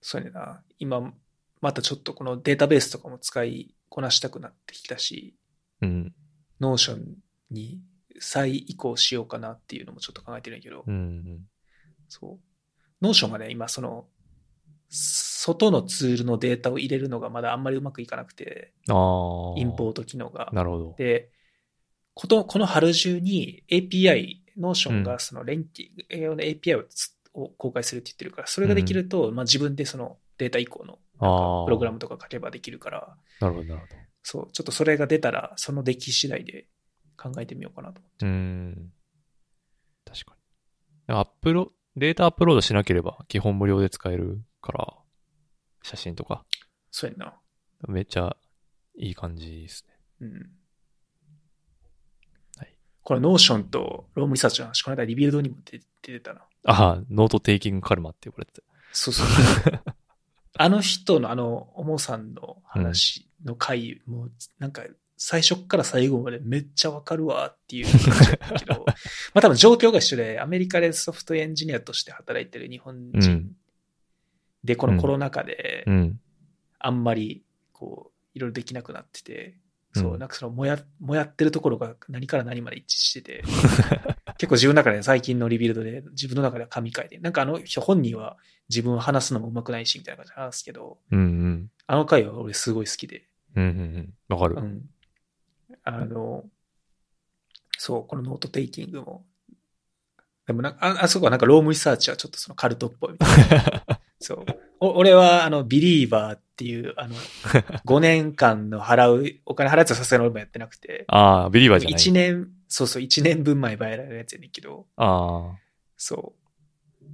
[0.00, 0.62] そうやねんな。
[0.78, 1.12] 今、
[1.60, 5.34] またちょっとこのデータベースとかも使いこなしたくなってきたし、
[5.80, 6.14] うん。
[6.60, 7.16] Notion
[7.50, 7.80] に
[8.20, 11.48] 再移行しようかなっていうのもちょっと考えてるんやけど、うんうん。
[12.08, 12.40] そう。
[13.02, 14.06] Notion がね、今その、
[14.88, 18.72] 外のツールのデータを入れるのがまだあんまりうまくいかなくて。
[18.88, 20.50] インポート機能が。
[20.52, 20.94] なるほど。
[20.96, 21.30] で、
[22.14, 30.98] こと、この春中に API、 Notion がその連携用の API をつを公開するって言ってるから、それができると、まあ自分でそのデータ移行の。
[31.16, 33.94] プログラムとか書けばできるから、なるほど、なるほど。
[34.22, 36.66] そう、ちょっとそれが出たら、その出来次第で
[37.16, 38.26] 考えてみようかなと思って。
[38.26, 38.92] うーん。
[40.04, 40.36] 確か
[41.08, 41.14] に。
[41.14, 44.94] アップロ、データアップロードしなければ基本無料で使えるから、
[45.82, 46.44] 写真とか。
[46.90, 47.34] そうやんな。
[47.86, 48.34] めっちゃ
[48.96, 49.94] いい感じですね。
[50.22, 50.50] うん。
[52.56, 52.74] はい。
[53.02, 56.40] これ Notionと Roam Research の話、この間 Rebuild にも出出てたな。
[56.64, 58.62] ああ、 note taking カルトって呼ばれてた。
[58.92, 59.26] そうそう。
[60.56, 64.84] あの人のあの、おもさんの話の回、もうなんか
[65.18, 68.84] 最初から最後までめっちゃわかるわっていう感じだけど、
[69.34, 73.56] まあ多分状況が一緒で、アメリカでソフトエンジニアとして働いてる日本人、うん
[74.64, 76.20] で、このコロナ禍でう、ん。
[76.78, 79.56] あんまりこう、いろいろできなくなってて、
[79.92, 83.44] そうう、んなんかそのもや、もやってるところが何から何まで一致してて、
[84.38, 88.36] 結構自分の中で最近のリビルドで自分の中では神回で、なんかあの人本人は
[88.68, 91.70] 自分を話すのも上手くないしみたいな感じで話すけど、うんうん。
[91.86, 94.14] あの回は俺すごい好きで、うんうんうん。
[94.28, 94.56] わかる。
[94.56, 94.88] うん。
[95.84, 96.44] あの、
[97.78, 99.26] そう、この note taking も、
[100.46, 104.00] でもなんか、ああそこはなんか Roam Research はちょっとそのカルトっぽいみたいな。
[104.24, 104.46] そう。
[104.80, 107.14] お俺はあの、 Believer っていう、あの、
[107.84, 111.98] 5年間の払う、お金払うやつはさすがに俺もやってなくて、ああ、ビリーバーじゃない。
[111.98, 115.58] 1年、そうそう、1年分前 bay えられるやつやねんけど、ああ。
[115.96, 116.34] そ
[117.02, 117.04] う。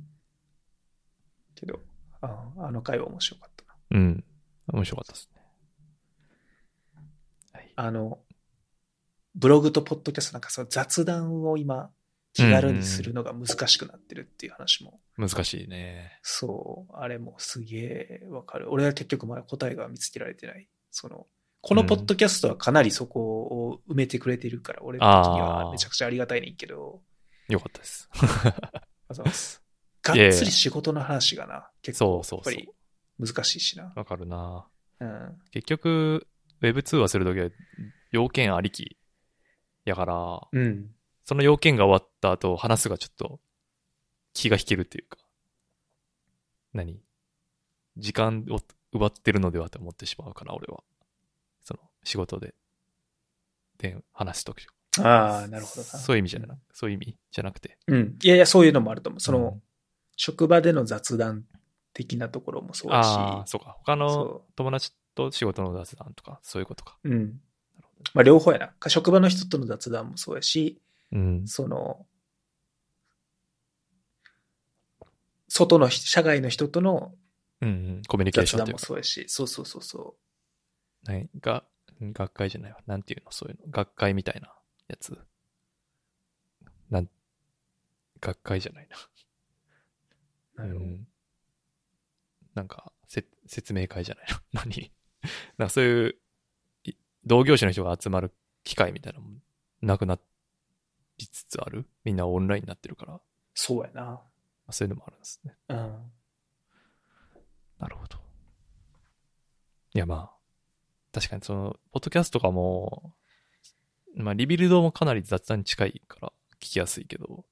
[1.57, 1.81] けど、
[2.21, 3.75] ああの回は面白かったな。
[3.91, 4.25] うん。
[4.69, 5.43] 面白かったですね。
[7.53, 7.73] はい。
[7.75, 8.21] あの、
[9.35, 11.91] ブログとポッドキャストなんかその雑談を今、
[12.33, 16.19] 気軽にするのが難しくなってるっていう話も、難しいね。
[16.23, 18.71] そう、あれもすげえわかる。
[18.71, 20.69] 俺は結局まだ答えが見つけられてない。
[20.91, 21.27] その、
[21.61, 27.03] このポッドキャストはかなりそこを埋めてくれてるから、俺的にはめちゃくちゃありがたいねんけど、
[27.49, 28.09] よかったです。
[28.13, 29.63] ありがとうござ います。
[30.03, 32.73] がっつり仕事の話がな、結構そうそうそうやっぱ
[33.19, 33.93] り難しいしな。
[33.95, 34.67] わかるな。
[35.01, 35.39] うん。
[35.51, 36.27] 結局、
[36.63, 37.51] Web 通話するときは
[38.11, 38.97] 要件ありき
[39.85, 40.95] やから、うん。
[41.31, 43.39] その要件が終わった後、話すがちょっと
[44.35, 45.17] 気が引けるっていうか、
[46.75, 47.01] 何？
[47.97, 48.59] 時間を
[48.91, 50.83] 奪ってるのではと思ってしまうかな、俺は。
[51.63, 52.53] その仕事で、
[53.79, 54.67] で、話すとき。
[54.99, 55.85] ああ、なるほどな。
[55.85, 56.59] そういう意味じゃない？
[56.73, 57.79] そういう意味じゃなくて。
[57.87, 58.17] うん。
[58.21, 59.21] いやいや、そういうのもあると思う。
[59.21, 59.63] その、うん
[60.17, 61.45] 職場での雑談
[61.95, 63.07] 的なところもそうだし。
[63.07, 63.77] ああ、そうか。
[63.79, 66.99] 他のそ友達と仕事の雑談とか、そういうことか。
[67.05, 67.09] う。
[67.09, 67.41] うん。
[68.15, 68.73] まあ、両方やな。
[68.89, 70.81] 職場の人との雑談もそうやし、
[71.13, 71.47] うん。
[71.47, 72.07] その、
[75.49, 77.15] 外の人社外の人との
[77.61, 78.03] うん、うん。
[78.09, 78.71] コミュニケーション。
[78.73, 80.17] もそうやし、そうそうそうそ
[81.07, 81.29] はい。
[81.41, 81.65] が、
[82.01, 82.79] 学会じゃないわ。
[82.87, 83.31] なんていうの？
[83.33, 83.71] そういうの。
[83.71, 84.53] 学会みたいな
[84.89, 85.19] やつ。
[86.91, 87.11] なん、
[88.21, 88.97] 学会じゃないな。
[90.57, 90.61] う。
[90.63, 91.09] なるほどうん。
[92.55, 94.43] なんか、せ、説明会じゃないな。
[94.65, 94.93] 何？
[95.59, 96.15] なんかそういう、
[96.85, 96.95] い
[97.27, 98.33] 同業者の人が集まる
[98.65, 99.37] 機会みたいなのも
[99.83, 100.19] なくな
[101.21, 101.87] りつつある？
[102.05, 103.21] みんなオンラインになってるから、ま
[103.55, 104.23] そうやな。
[104.67, 105.55] あそういうのもあるんですね。
[105.69, 105.77] うん。
[107.79, 108.19] なるほど。
[109.95, 110.37] いや、まあ、
[111.13, 113.15] 確かにその、ポッドキャストとかも、
[114.15, 117.45] まあ、リビルドもかなり雑談に近いから聞きやすいけど、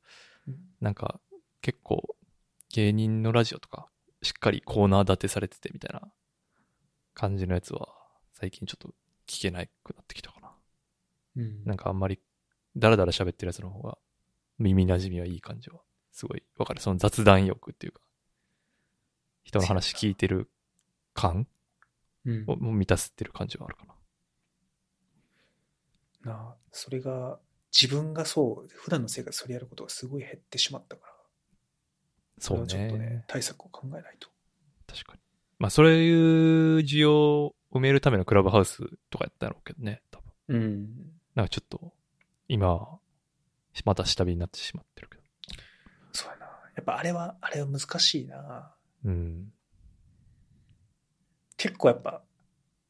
[0.46, 1.20] うんなんか、
[1.60, 2.16] 結構、
[2.72, 3.88] 芸人のラジオとか、
[4.22, 6.12] しっかりコーナー立てされててみたいな
[7.14, 7.88] 感じのやつは、
[8.34, 8.94] 最近ちょっと
[9.26, 10.52] 聞けなくなってきたかな。
[11.36, 12.20] うんなんかあんまり、
[12.78, 13.98] だらだら喋ってるやつの方が、
[14.58, 15.80] 耳馴染みはいい感じは、
[16.12, 16.80] すごいわかる。
[16.80, 18.00] その雑談欲っていうか、
[19.44, 20.50] 人の話聞いてる
[21.14, 21.46] 感
[22.24, 23.84] うんを満たすってる感じはあるか
[26.24, 26.32] な。
[26.32, 27.38] なあそれが、
[27.72, 31.12] 自分がそう、普段の生活それやることがすごい減ってしまったから、
[32.38, 34.28] そうれはちょっとねね。、対策を考えないと。
[34.86, 35.20] 確かに。
[35.58, 40.32] まあ、そういう需要を埋めるためのクラブハウスとかやったろうけどね、多分。
[40.48, 40.88] うん。
[41.34, 41.92] なんかちょっと、
[42.48, 42.98] 今、
[43.84, 45.22] また下火になってしまってるけど。
[46.12, 46.46] そうやな。
[46.46, 48.74] やっぱあれは、あれは難しいな。
[49.04, 49.52] うん。
[51.56, 52.22] 結構やっぱ、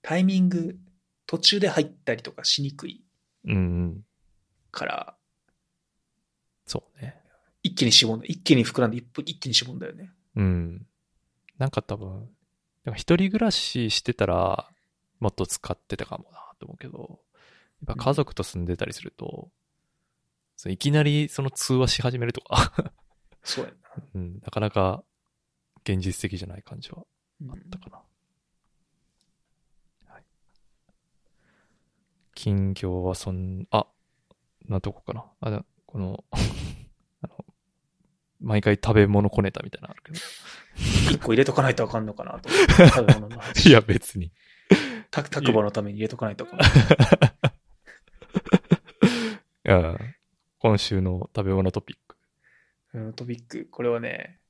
[0.02, 0.78] タイミング、
[1.26, 3.04] 途中で入ったりとかしにくい
[3.44, 4.04] うんうん。
[4.70, 5.16] から、
[6.66, 7.20] そうね。
[7.62, 8.26] 一気に絞んだ。
[8.26, 10.12] 一気に膨らんで一気一気に絞んだよね。
[10.36, 10.86] うん。
[11.58, 12.28] なんか多分、
[12.94, 14.70] 一人暮らししてたら、
[15.18, 17.20] もっと使ってたかもなと思うけど、
[17.86, 19.50] やっぱ家族と住んでたりすると、
[20.56, 22.72] そういきなりその通話し始めるとか、
[23.44, 23.76] そうやな。
[24.14, 25.02] うん、なかなか
[25.84, 27.04] 現実的じゃない感じは
[27.40, 27.96] うんあったかな。
[30.12, 30.22] はい。
[32.34, 33.86] 近況はそん、あ、
[34.68, 35.24] なとこかな。
[35.40, 36.24] あ、でこの、
[37.22, 37.44] あの、
[38.40, 40.18] 毎回食べ物こねたみたいなのあるけど。
[41.10, 42.50] 一個入れとかないとあかんのかなと。
[42.90, 44.32] 食べ物の話いや、別に。
[45.10, 46.58] た、 たくぼのために入れとかないとあかん
[50.60, 52.16] 今週の食べ物トピック。
[52.94, 53.68] うん、トピック。
[53.70, 54.40] これはね、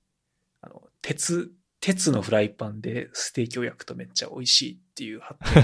[0.61, 5.41] あの、鉄、鉄のフライパンでステーキを焼くとめっちゃ美味しいっていう発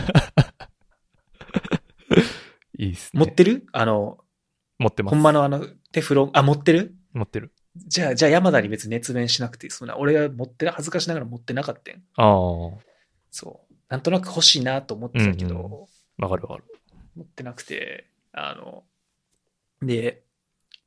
[2.79, 3.21] いいっすね。
[3.21, 3.67] 持ってる？
[3.73, 4.19] あの、
[4.79, 5.15] 持ってます。
[5.15, 6.95] ほんまのあの、テフロン、あ、持ってる？
[7.13, 7.53] 持ってる。
[7.77, 9.71] じゃあ、じゃあ山田に別に熱弁しなくていい。
[9.71, 11.95] そんな、俺が持ってる、恥ずかしながら持ってなかったん。
[11.95, 12.35] ああ、
[13.31, 13.75] そう。
[13.89, 15.87] なんとなく欲しいなと思ってたけど、うんう
[16.19, 16.65] わかるわかる。
[17.17, 18.85] 持ってなくて、あの、
[19.87, 20.23] で、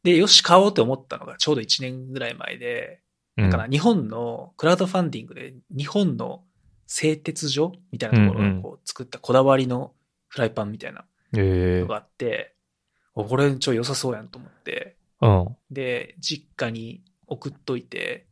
[0.03, 3.01] で、よし、買おうと思ったのがちょうど1年ぐらい前で、
[3.37, 3.49] うん。
[3.49, 6.43] だから日本のクラウドファンディングで日本の
[6.87, 9.93] 製鉄所みたいなところがこう作ったこだわりの
[10.27, 11.05] フライパンみたいな
[11.35, 12.55] ええのがあって、
[13.13, 15.55] おこれちょい良さそうやんと思って、うん。
[15.71, 18.27] で、実家に送っといて、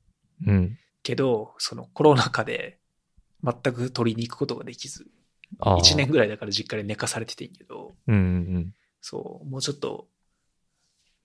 [0.45, 0.78] うん。
[1.04, 2.80] けど、そのコロナ禍で
[3.43, 5.08] 全く取りに行くことができず、
[5.60, 5.78] ああ。
[5.80, 8.17] 1年ぐらいだから実家で寝かされててんけど、うんう
[8.60, 10.08] んそう、もうちょっと、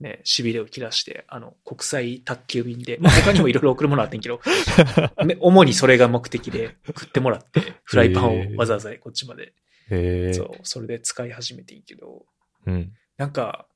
[0.00, 4.40] ね、痺れを切らして、あの、国際宅急便で、まあ、他にもいろいろ送るものあってんけど、
[5.24, 9.52] め主にそれが目的で送ってもらって、フライパンをわざわざこっちまで、
[9.90, 10.32] え。
[10.32, 12.24] そう、それで使い始めてんけど、
[12.66, 12.92] うん。
[13.18, 13.66] なんか、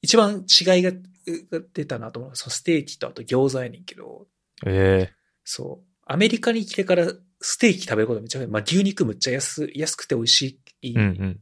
[0.00, 4.26] 一番違いがが出たなと思うのは、そのステーキとあと餃子やねんけど、
[4.66, 5.14] ええ。
[5.44, 11.40] そう、アメリカに来てからステーキ食べることめっちゃ増えまあ牛肉むっちゃ安安くて美味しいうんうん。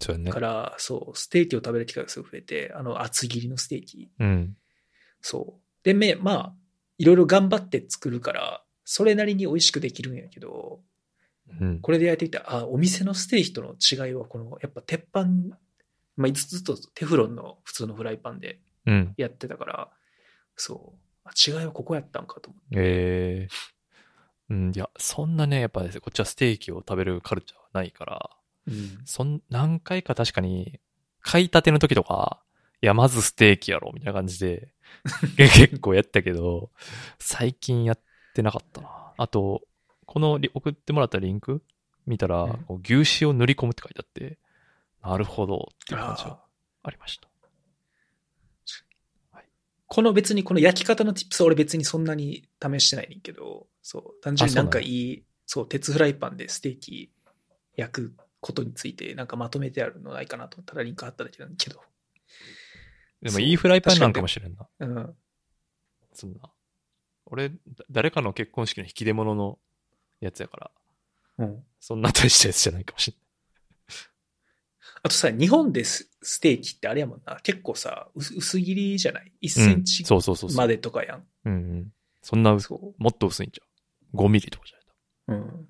[0.00, 0.40] そうやねか。
[0.40, 4.10] ら、そう、ステーキを食べる機会がすごい増えて、あの厚切りのステーキ。
[4.18, 4.56] うん。
[5.20, 5.84] そう。
[5.84, 6.54] で、め、まあ、
[6.98, 10.80] いろいろ頑張って作るから、それなりに美味しくできるんやけど、
[11.60, 11.80] うん。
[11.80, 15.26] これで焼いていた、あ、お店のステーキとの違いは、この、やっぱ鉄板、
[16.16, 19.14] まあ、ずっとテフロンの普通のフライパンでうん。
[19.16, 19.90] やってたから、
[20.54, 22.78] そう、あ違いはここやったんかと思って。
[22.78, 23.48] ええ。
[24.48, 28.30] うん、いや、そんなね、やっぱですこっちはステーキを食べるカルチャーはないから、
[28.66, 28.98] うん。
[29.04, 30.80] そん、何回か確かに、
[31.20, 32.40] 買いたての時とか、
[32.82, 34.72] いや、まずステーキやろ、みたいな感じで、
[35.36, 36.70] 結構やったけど、
[37.18, 38.00] 最近やっ
[38.34, 39.12] てなかったな。
[39.16, 39.62] あと、
[40.04, 41.62] このリ送ってもらったリンク
[42.06, 44.38] 見たら、うん牛脂を塗り込むって書いてあって、
[45.02, 47.28] なるほどっていう感じはあありました。
[49.88, 57.12] この別にこの焼き方の tips は俺別にそんなに試してないねんけど、そう、単純になんかいい、そう鉄フライパンでステーキ
[57.76, 61.82] 焼くことについてなんかまとめてあるのないかなと思ったらリンク貼っただけなんだけど。
[63.20, 64.68] でもいいフライパンなんかもしれんな。
[64.78, 65.14] うん。
[66.12, 66.38] そんな。
[67.24, 67.56] 俺、だ
[67.90, 69.58] 誰かの結婚式の引き出物の
[70.20, 70.70] やつやから、
[71.38, 71.64] うん。
[71.80, 73.16] そんな大したやつじゃないかもしれ
[75.02, 77.36] あとさ、日本でスステーキってあれやもんな。
[77.42, 79.68] 結構さ、薄薄切りじゃない ?1 ない。
[79.70, 80.56] センチうん、そうそうそうそう。
[80.56, 81.26] までとかやん。
[81.46, 81.92] うんうん。
[82.22, 82.58] そんなも
[83.08, 84.20] っと薄いんじゃん。
[84.20, 85.40] 5ミリとかじゃない？
[85.40, 85.42] う。
[85.42, 85.68] うん。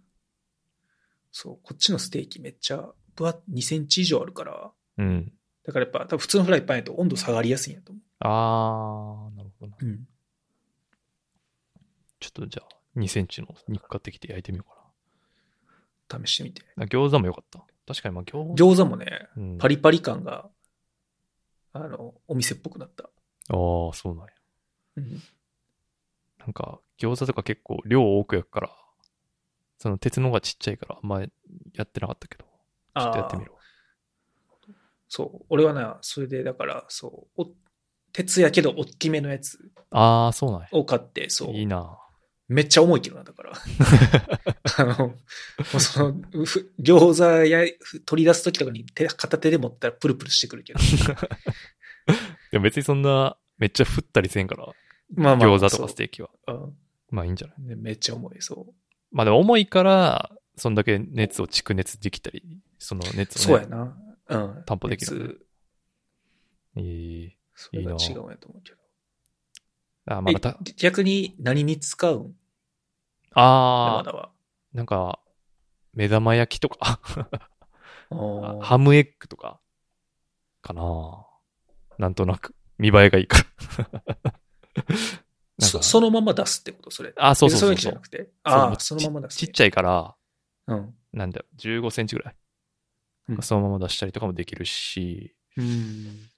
[1.38, 2.82] そう、こっちのステーキめっちゃ
[3.14, 5.30] 分厚2センチ以上あるから、うん。
[5.64, 9.76] だからやっぱ多分普通のフライパンやと温度下がりやすいんやと思あー、なるほどな。
[9.82, 9.84] う。
[9.84, 10.08] うん。
[12.20, 14.64] ちょっとじゃあ、2センチの肉買ってきて焼いてみよ
[16.08, 16.62] うか試してみて。
[16.74, 16.84] な。
[16.84, 17.62] あ餃子もよかった。
[17.86, 18.54] 確かにまあ餃子。
[18.54, 20.48] 餃子もね、うん、パリパリ感が、
[21.74, 23.10] あの、お店っぽくなった。
[23.50, 24.32] あー、そうなんや。
[24.96, 25.22] うん。
[26.38, 28.70] なんか、餃子とか結構量多く焼くから、
[29.78, 31.26] その鉄の方がちっちゃいから、あんまや
[31.82, 33.58] ってなかったけど、ちょっとやってみるわ。
[35.08, 35.46] そう。
[35.50, 37.46] 俺はな、それでだから、そう、お
[38.12, 39.58] 鉄やけど大きめのやつ
[39.90, 40.68] あー、そうなんや。
[40.72, 41.54] を買って、そう。
[41.54, 41.98] いいな
[42.48, 43.52] めっちゃ重いけどな、だから。
[44.78, 45.14] あの、も
[45.74, 46.12] うその、
[46.44, 47.64] ふ餃子や、
[48.04, 50.78] 取り出すときとかに手、片手で持ったらプルプルしてくるけど。
[52.52, 54.66] でも別にそんな、めっちゃ振ったりせんから、
[55.14, 55.48] まあまあ。
[55.48, 56.30] 餃子とかステーキは。
[56.46, 56.74] そう
[57.10, 57.56] まあいいんじゃない？
[57.58, 57.82] うん。
[57.82, 58.74] めっちゃ重い、そう。
[59.16, 62.42] まあでも重いから、そんだけ熱を蓄熱できたり、
[62.78, 63.96] その熱をね、そうやな。
[64.28, 64.64] うん。
[64.66, 65.46] 担保できる
[66.74, 66.82] 熱。
[66.82, 68.78] えーそれが違うんやと思うけど。
[70.04, 72.36] あ、まあ、また、え逆に何に使うん？
[73.32, 74.30] あー、山田は。
[74.74, 75.18] なんか、
[75.94, 77.00] 目玉焼きとか、
[78.60, 79.58] ハムエッグとか、
[80.60, 81.26] かな。
[81.96, 84.34] なんとなく、見栄えがいいから。
[85.58, 87.12] そかそのまま出すってことそれ。
[87.16, 88.30] あ、そうそうそう別そうにじゃなくて？
[88.42, 90.14] ああ、そうそのまま出す、ちっちゃいから、
[90.66, 90.94] うん。
[91.12, 92.36] なんだよ、15センチぐらい。
[93.28, 96.28] うんそのまま出したりとかもできるし、うん。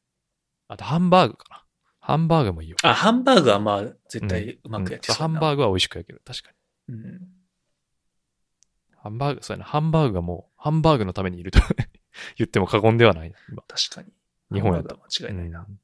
[0.69, 1.65] あとハンバーグかな。
[2.01, 2.77] ハンバーグもいいよ。
[2.83, 5.57] あ、ハンバーグはまあ、絶対うまくやってうんハンバーグ。
[5.57, 6.23] グは美味しく焼ける。
[6.25, 6.51] 確か
[6.89, 6.95] に。
[6.95, 7.21] うん。
[8.97, 9.65] ハンバーグ、そうやな。
[9.69, 11.61] ハンバーグがもう、ハンバーグのためにいると
[12.39, 13.63] 言っても過言ではないな、今。
[13.63, 14.13] 確かに。
[14.51, 15.67] 日本やとハンバーグは間違いないな。
[15.69, 15.81] うん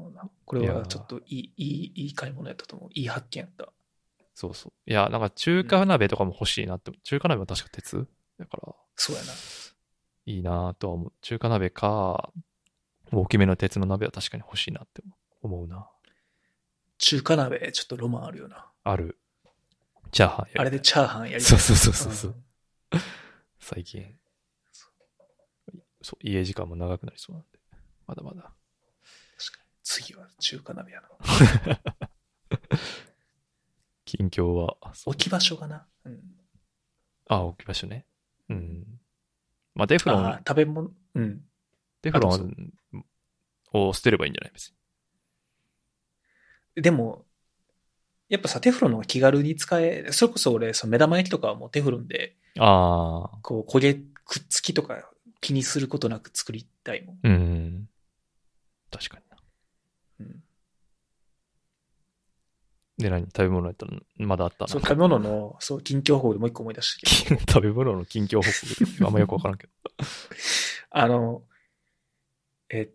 [0.00, 2.90] そうだこれはちょっといい、いい、いい買い物やったと思う。
[2.92, 3.68] いい発見やった。
[4.34, 4.72] そうそう。
[4.90, 6.90] いや、なんか中華鍋とかも欲しいなって。
[7.04, 9.32] 中華鍋は確か鉄だから、そうやな。
[10.26, 11.12] いいなとは思う。
[11.20, 12.32] 中華鍋か、
[13.12, 15.04] 大きめの鉄の鍋は確かに欲しいなって
[15.40, 15.88] 思うな。
[16.98, 18.66] 中華鍋、ちょっとロマンあるよな。
[18.82, 19.18] ある。
[20.10, 22.34] チャーハンやあれでチャーハンやりそうそうそうそう
[22.92, 23.00] うん
[23.60, 24.18] 最近。
[26.02, 27.60] そう、家時間も長くなりそうなんで。
[28.08, 28.50] まだまだ。
[29.90, 31.08] 次は中華鍋やな。
[34.04, 35.88] 近況は、置き場所がな。
[36.04, 36.20] うん。
[37.26, 38.06] あ、置き場所ね。
[38.48, 39.00] うん。
[39.74, 41.44] まあ、テフロン、食べ物、うん。
[42.02, 42.72] テフロン
[43.72, 44.72] を捨てればいいんじゃない別
[46.76, 46.82] に。
[46.82, 47.26] でも、
[48.28, 55.10] やっぱさ、テフロンの方が気軽に使え、それこそ俺、その目玉焼きとかはもうテフロンで、ああ、こう、焦げ、くっつきとか
[55.40, 57.18] 気にすることなく作りたいもん。
[57.24, 57.88] うん。
[58.90, 59.36] 確かにな。
[60.20, 60.42] うん。
[63.00, 63.26] で、何？
[63.26, 64.68] 食べ物やったらまだあったな。
[64.68, 69.06] そう、食べ物の、そう、近況報告でもう一個思い出したけど、 食べ物の近況報告？
[69.06, 69.72] あんまよくわからんけど。
[70.90, 71.42] あの、
[72.70, 72.90] え、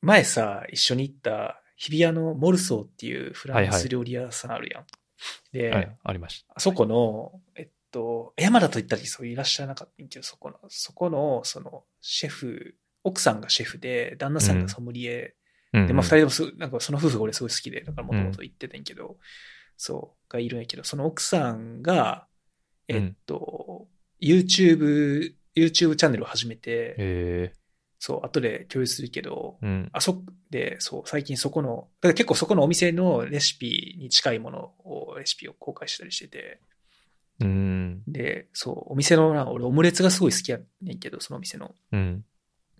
[0.00, 4.86] 前さ、一緒に行った日比谷のモルソーっていうフランス料理屋さんあるやん。
[5.52, 15.34] で、はい、ありましあそこの、えっと、山田と言ったらそういらっしゃらなかったんやけど、そこの、そこの、その、シェフ、奥さんがシェフで、旦那さんがソムリエ、
[15.72, 15.78] た。
[15.78, 19.16] うんで、まあ、二人ともす、なんかその夫婦が俺すごい好きで、だからもともと言ってたんやけど、
[19.76, 22.26] そう、がいるんやけど、その奥さんが、
[22.88, 23.86] えっと、
[24.20, 27.52] YouTube、YouTube チャンネルを始めて、え
[27.98, 29.90] そう、後で共有するけど、ー、うん。
[29.92, 36.60] あそ、で、そう、最近そこの、だから結構そこのお店のレシピに近いものを、レシピを公開したりしてて、
[37.40, 38.02] うん。
[38.06, 41.74] で、そう、お店のな、俺オムレツがすごい好きやねんけど、そのお店の。
[41.92, 42.24] うん。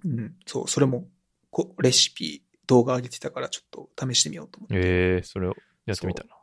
[0.05, 1.07] うん、そう、それも、
[1.51, 4.77] こレシピ、動画上げてたからちょっと試してみようと思って。
[4.77, 5.57] えー、それを
[5.87, 6.37] やってみたいな。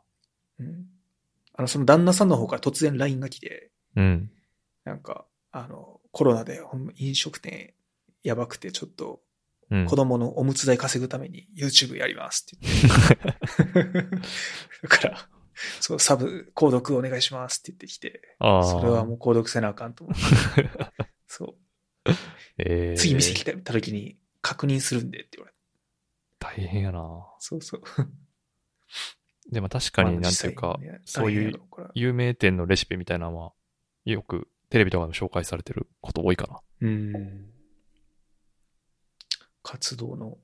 [0.60, 0.86] うん。
[1.54, 4.30] あの、その旦那さんの方から突然 LINE が来て、うん。
[4.84, 6.60] なんか、あの、コロナで
[6.96, 7.72] 飲食店
[8.22, 9.20] やばくて、ちょっと
[9.70, 9.86] うん。
[9.86, 14.02] 子供のおむつ代稼ぐために YouTube やりますって言って。
[14.82, 15.28] だから、
[15.80, 18.64] そう、サブ、購読お願いしますって言ってきて、ああ。
[18.64, 20.70] それはもう購読せなあかんと思って。
[21.26, 21.56] そ
[22.06, 22.10] う。
[22.58, 25.55] えー、次店来た時に確認するんでって言われて。
[26.54, 27.82] 大変やなそうそう。
[29.50, 31.60] でも確かにまあなんていうか、実際ねそういう
[31.94, 33.52] 有名店のレシピみたいなのは、
[34.04, 36.60] よくテレビとかでも紹介されてること多いかな。
[36.82, 37.12] うん。
[39.62, 40.38] 活動の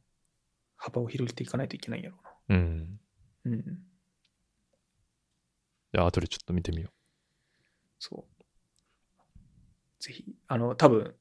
[0.76, 2.16] 幅を広げていかないといけないんやろ
[2.48, 2.98] うん。
[3.44, 3.56] うな。
[3.56, 3.62] うん。
[5.92, 6.90] じゃあ後でちょっと見てみよ
[7.98, 8.42] そう。
[10.00, 11.14] ぜひ、あの、多分、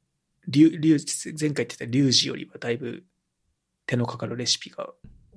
[0.47, 3.03] リュ前回言ってたリュウジよりはだいぶ
[3.91, 4.89] 手のかかるレシピが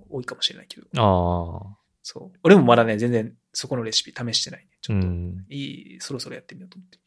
[0.08, 0.88] 多いかもしれないけど、う。
[1.00, 1.78] ああ。
[2.04, 2.38] そう。
[2.44, 4.68] 俺もまだね、全然そこのレシピ試してないね。
[4.80, 5.44] ちょっと、うん。
[5.48, 5.56] い
[5.96, 7.02] い、そろそろやってみようと思ってる。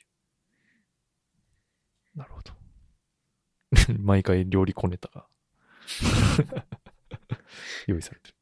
[2.15, 2.51] なるほど。
[3.97, 5.25] 毎回料理小ネタが
[7.87, 8.35] 用意されてる。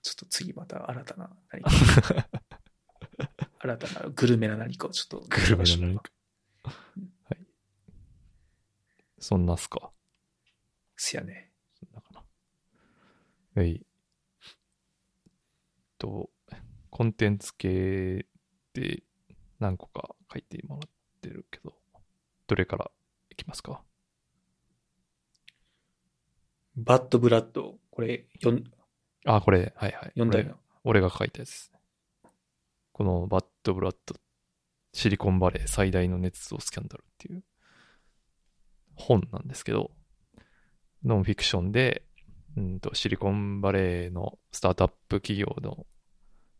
[0.00, 1.70] ちょっと次また新たな何か、
[3.60, 6.10] 新たなグルメな何かをちょっとグルメな何か。
[6.64, 6.72] は
[7.34, 7.46] い。
[9.18, 9.90] そんなっすか。
[10.96, 11.47] すやね。
[13.58, 13.84] はい。
[15.98, 16.30] と、
[16.90, 18.24] コンテンツ系
[18.72, 19.02] で
[19.58, 20.90] 何個か書いてもらっ
[21.20, 21.74] てるけど、
[22.46, 22.88] どれから
[23.30, 23.82] いきますか？
[26.76, 28.64] バッドブラッド、これ、読ん
[29.24, 30.10] あ、これ、はいはい。
[30.10, 30.56] 読んだよ。
[30.84, 31.80] 俺が書いたやつですね。
[32.92, 34.14] このバッドブラッド、
[34.92, 37.42] シリコンバレー最大の捏造スキャンダルっていう
[38.94, 39.90] 本なんですけど、
[41.02, 42.04] ノンフィクションで、
[42.58, 45.86] うんと、シリコンバレーのスタートアップ企業の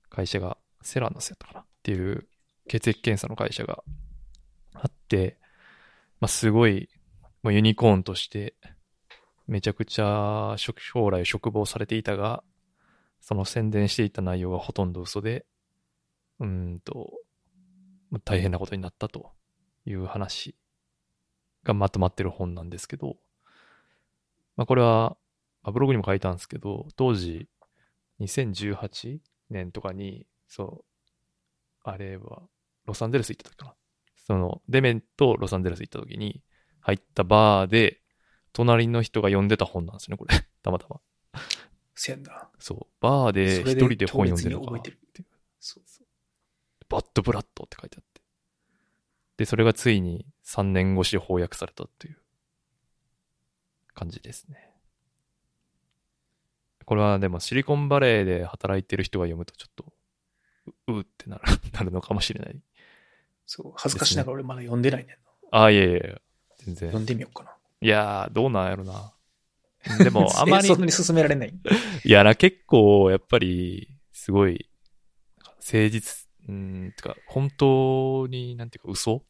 [0.09, 2.29] 会社が、セラノスやったかなっていう
[2.69, 3.83] 血液検査の会社が
[4.75, 5.39] あって、
[6.21, 6.89] まあ、すごい、
[7.43, 8.55] まあ、ユニコーンとして、
[9.49, 12.45] めちゃくちゃ将来嘱望されていたが、
[13.21, 15.47] その宣伝していた内容がほとんど嘘で、
[16.39, 17.11] うんと、
[18.25, 19.33] 大変なことになったと
[19.85, 20.55] いう話
[21.65, 23.17] がまとまってる本なんですけど、
[24.57, 25.17] まあ、これは、
[25.63, 27.49] あブログにも書いたんですけど、当時、
[28.21, 29.19] 2018
[29.51, 30.85] 年とかに、そう、
[31.85, 32.43] あれは、
[32.87, 33.75] ロサンゼルス行った時かな。
[34.27, 36.43] その、デメンとロサンゼルス行った時に、
[36.81, 38.01] 入ったバーで、
[38.53, 40.35] 隣の人が読んでた本なんですね、これ。
[40.63, 41.01] たまたま。
[41.95, 42.51] せやんだ。
[42.59, 42.87] そう。
[43.01, 44.99] バーで一人で本読んでるのかてる
[45.61, 45.85] そう
[46.89, 48.23] バッドブラッドって書いてあって。
[49.37, 52.19] で、それがついに3年越しで翻訳されたっていう
[53.95, 54.68] 感じですね。
[56.89, 59.93] これはでもシリコンバレーで働いてる人が読むとちょっと、
[60.87, 61.43] う、うってなる、
[61.75, 62.59] なるのかもしれない。
[63.45, 63.73] そう。
[63.77, 65.15] 恥ずかしながら俺まだ読んでないねんな。
[65.51, 66.19] ああ、いやいやいや、
[66.65, 67.03] 全然読。
[67.03, 67.51] んでみようかな。
[67.83, 69.13] いやー、どうなんやろな。
[70.03, 71.55] でも、 あまりえそ、んなに進められない。
[72.05, 74.71] いやな、結構、やっぱり、すごい、
[75.59, 79.27] 誠実、うーん、てか、本当に、なんていうか、嘘？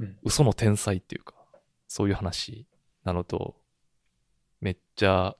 [0.00, 1.34] うん嘘の天才っていうか、
[1.86, 2.66] そういう話
[3.04, 3.54] なのと、
[4.60, 5.36] めっちゃ、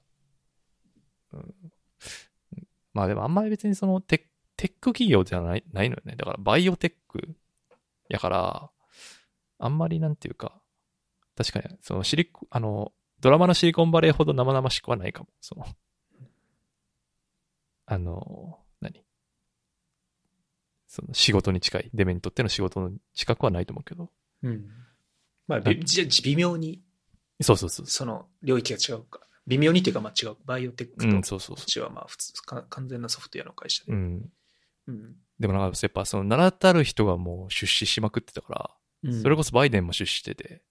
[1.33, 1.55] うん、
[2.93, 4.21] まあでもあんまり別にそのテッ
[4.55, 6.15] テック企業じゃないないのよね。
[6.15, 7.35] だからバイオテック
[8.09, 8.69] やから、
[9.59, 10.61] あんまりなんていうか、
[11.35, 15.29] 確かに、そのシリコ、あの、ドラマのシリコンバレーほど生々しくはないかも。
[15.41, 15.65] その、
[17.85, 19.03] あの、何？
[20.87, 24.11] その仕事に近い、デメにとっての仕事の近くはないと思うけど。
[24.43, 24.69] うん。
[25.47, 26.81] まあ、微妙に、
[27.41, 27.87] そうそうそう。
[27.87, 29.22] その領域が違うか。
[29.47, 30.35] 微妙にっていうか、まあ違う。
[30.45, 33.91] バイオテックと、うん、そうそうそこっちはまあ普通、か完全なソフトウェアの会社う。
[33.91, 33.93] で。
[33.93, 34.29] うん。
[34.87, 35.15] うん。
[35.39, 38.71] でもなんか、やっぱその、名だたる人がもう出資しまくってたから、
[39.03, 40.61] うんそれこそバイデンも出資してて、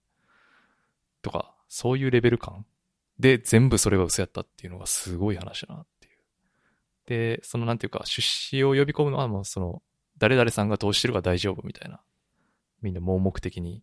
[1.20, 2.64] とか、そういうレベル感
[3.18, 6.18] で全部それが嘘やったっていうのがすごい話だなっていう。
[7.06, 9.82] で、そのなんていうか、出資を呼び込むのはもうその、
[10.18, 12.00] 誰々さんが投資してるから大丈夫みたいな。
[12.80, 13.82] みんな盲目的に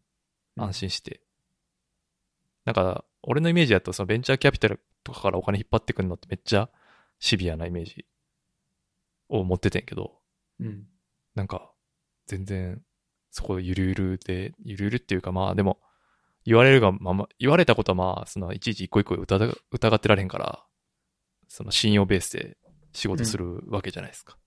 [0.57, 1.21] 安心して。
[2.65, 6.69] なんか、俺のイメージだとそのベンチャーキャピタルとかからお金引っ張ってくるのってめっちゃ
[7.19, 8.05] シビアなイメージ
[9.27, 10.13] を持っててんけど、
[10.59, 10.87] うん。
[11.35, 11.71] なんか、
[12.27, 12.81] 全然、
[13.31, 15.79] そこゆるゆるで、ゆるゆるっていうかまあでも、
[16.45, 20.63] 言われるがまま、言われたことはまあ、そのいちいち一個一個疑う疑ってられへんから、
[21.47, 22.57] その信用ベースで
[22.93, 24.37] 仕事するわけじゃないですか。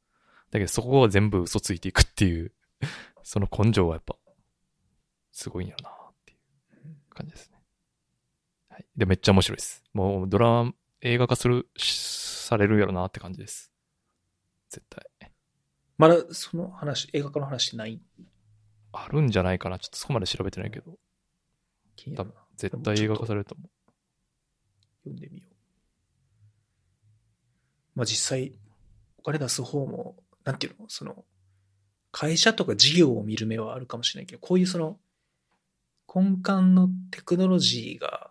[0.51, 2.53] だけどそこは全部嘘ついていくっていう、
[3.23, 4.17] その根性はやっぱ、
[5.31, 7.52] すごいんやろなっていう感じです。
[9.03, 9.83] で、めっちゃ面白いです。
[9.93, 11.97] もうドラマ、映画化する、し
[12.47, 13.73] されるやろなって感じです。
[14.71, 15.05] 絶対。
[15.99, 18.01] まだその話、映画化の話ない？
[18.93, 19.81] あるんじゃないかな。
[19.81, 20.99] ちょっとそこまで調べてないけど。
[21.97, 22.37] 気になるな。
[22.57, 23.69] 絶対映画化されると思
[25.03, 25.55] 読んでみよう。
[27.97, 28.53] まあ実際、
[29.19, 30.89] お金出す方も、なんていうの？
[30.89, 31.25] その、
[32.13, 35.01] 会社とか事業を見る目はあるかもしれないけど、こういうその、
[36.15, 38.31] 根幹のテクノロジーが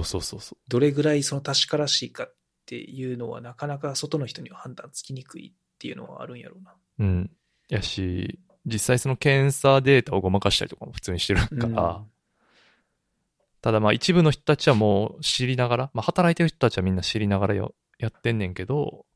[0.00, 0.04] う。
[0.04, 2.34] そうそうそうそどれぐらいその確からしいかっ
[2.66, 6.74] ていうのはなかなか外の人には判断つきにくいっていうのはあるんやろうな。
[6.98, 7.02] う。
[7.02, 7.30] うん。
[7.68, 12.04] やし、実際その検査データをごまかしたりとかも普通にしてるから、
[13.60, 19.06] ただまあ一部の人たちはもう知りながら、まあ働いてる人たちはみんな知りながらよやってんねんけど、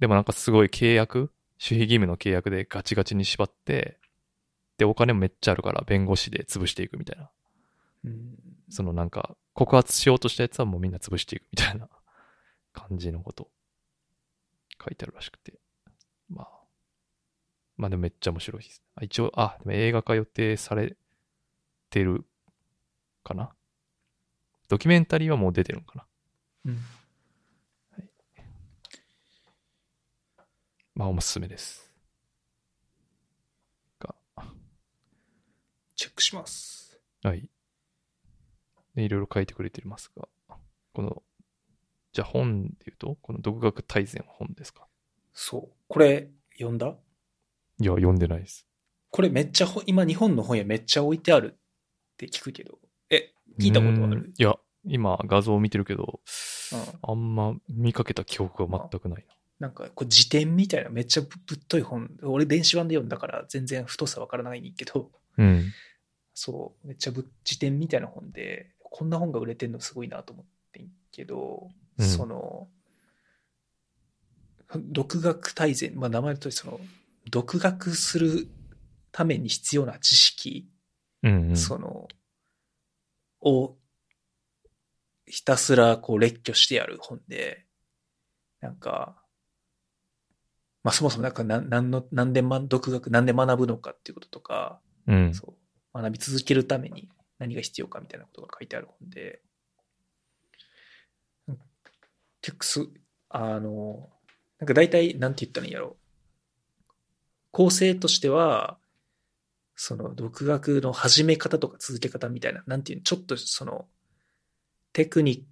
[0.00, 3.98] でもなんかすごい契約、守秘義務の契約でガチガチに縛って、
[4.78, 7.30] でお金もめっちゃあるから弁護士で潰していくみたいな。
[8.04, 8.34] うん
[8.70, 11.88] そのなんか告発しようとしたやつはもうみんな潰していくみたいな
[12.72, 13.50] 感じのこと
[14.84, 15.58] 書いてあるらしくて。
[16.28, 16.60] まあ。
[17.76, 18.82] まあでもめっちゃ面白いです。
[18.96, 20.96] あ一応、あ、でも映画化予定され
[21.90, 22.26] てる
[23.22, 23.54] かな
[24.68, 26.06] ドキュメンタリーはもう出てるのかな
[26.66, 26.78] うん
[30.94, 31.90] まあおすすめです。
[33.98, 34.14] が、
[35.96, 37.00] チェックします。
[37.22, 37.48] はい。
[38.94, 40.28] で、いろいろ書いてくれてますが、
[40.92, 41.22] この、
[42.12, 44.86] じゃあ本で言うと、この独学大全は本ですか？
[45.32, 45.76] そう。
[45.88, 46.94] これ、読んだ？
[47.80, 48.66] いや、読んでないです。
[49.10, 52.78] これめっちゃほ、今日本の本屋めっちゃ置いてあるって聞くけど。
[53.10, 54.32] え、聞いたことある？
[54.36, 57.00] いや、今画像を見てるけうど、ん。
[57.02, 59.26] あんま見かけた記憶が全くない
[59.60, 65.72] なんかこう辞典みたいなめっちゃぶぶっとい本、俺電子版で読んだから全然太さわからないけど、うん。
[66.34, 71.68] そう、めっちゃぶ辞典みたいな本で、こんな本が売れてんのすごいなと思ってんけど、
[71.98, 72.68] うんその、
[74.76, 76.78] 独学大全、まあ名前の通りその、
[77.28, 78.46] 独学する
[79.10, 80.68] ために必要な知識、
[81.24, 81.56] うん、うん。
[81.56, 82.06] その、
[83.40, 83.74] を、
[85.26, 87.66] ひたすらこう列挙してやる本で、
[88.60, 89.20] なんか、
[90.84, 95.34] まあそもそもなんか何何の、何でま、独学、何で学ぶのかっていうこととか、うん。
[95.34, 95.52] そ
[95.94, 97.08] う、学び続けるために
[97.38, 99.40] 何が必要かみたいなことが書いてある本で、
[102.44, 102.88] 結構す、
[103.30, 104.10] あの、
[104.58, 106.92] なんか大体、なんて言ったらいいんやろう。
[107.52, 108.78] 構成としては、
[109.76, 113.86] その、独学の始め方とか続け方みたいな、なんていう、ちょっとその、
[114.92, 115.44] テクニック、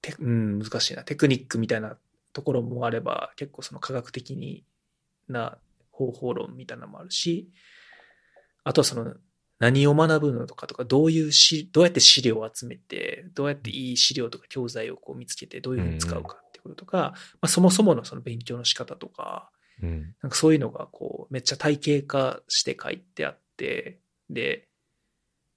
[0.00, 1.98] テうん、難しいな、テクニックみたいな
[2.32, 4.64] ところもあれば、結構その科学的に
[5.26, 5.58] な
[5.90, 7.50] 方法論みたいなのもあるし、
[8.62, 9.14] あとはその、
[9.58, 19.50] 何を学ぶのかとか、どういうし、どうやって資料を集めて、どうやっていい資料とか教材をこう見つけて、どういうふうに使うかってこととか、まあそもそものその勉強の仕方とか、
[19.82, 20.14] うん。
[20.22, 23.98] なんかそういうのがこう、めっちゃ体系化して書いてあって、
[24.30, 24.68] で、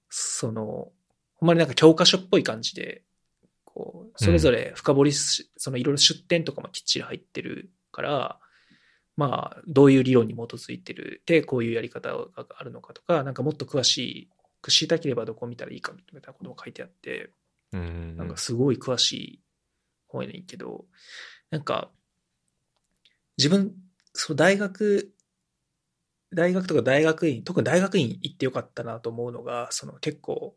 [0.08, 0.90] その、
[1.36, 3.02] ほんまになんか教科書っぽい感じで、
[3.64, 8.38] こう、それぞれ深掘りし、そのいろいろ出典とかもきっちり入ってるから、
[9.16, 14.30] まあ、どういう理論に基づいてる、で、こういうやり方があるのかとか、なんかもっと詳し
[14.62, 17.30] く知りたければどこを見たらいいかみたいなことも書いてあって、
[17.72, 18.16] うん。
[18.16, 19.42] なんかすごい詳しい
[20.08, 20.86] 本やねんけど、
[21.50, 21.90] なんか、
[23.36, 23.74] 自分、
[24.12, 25.12] そう大学、
[26.34, 30.56] 大学とか大学院、特に大学院行ってよかったなと思うのが、その結構、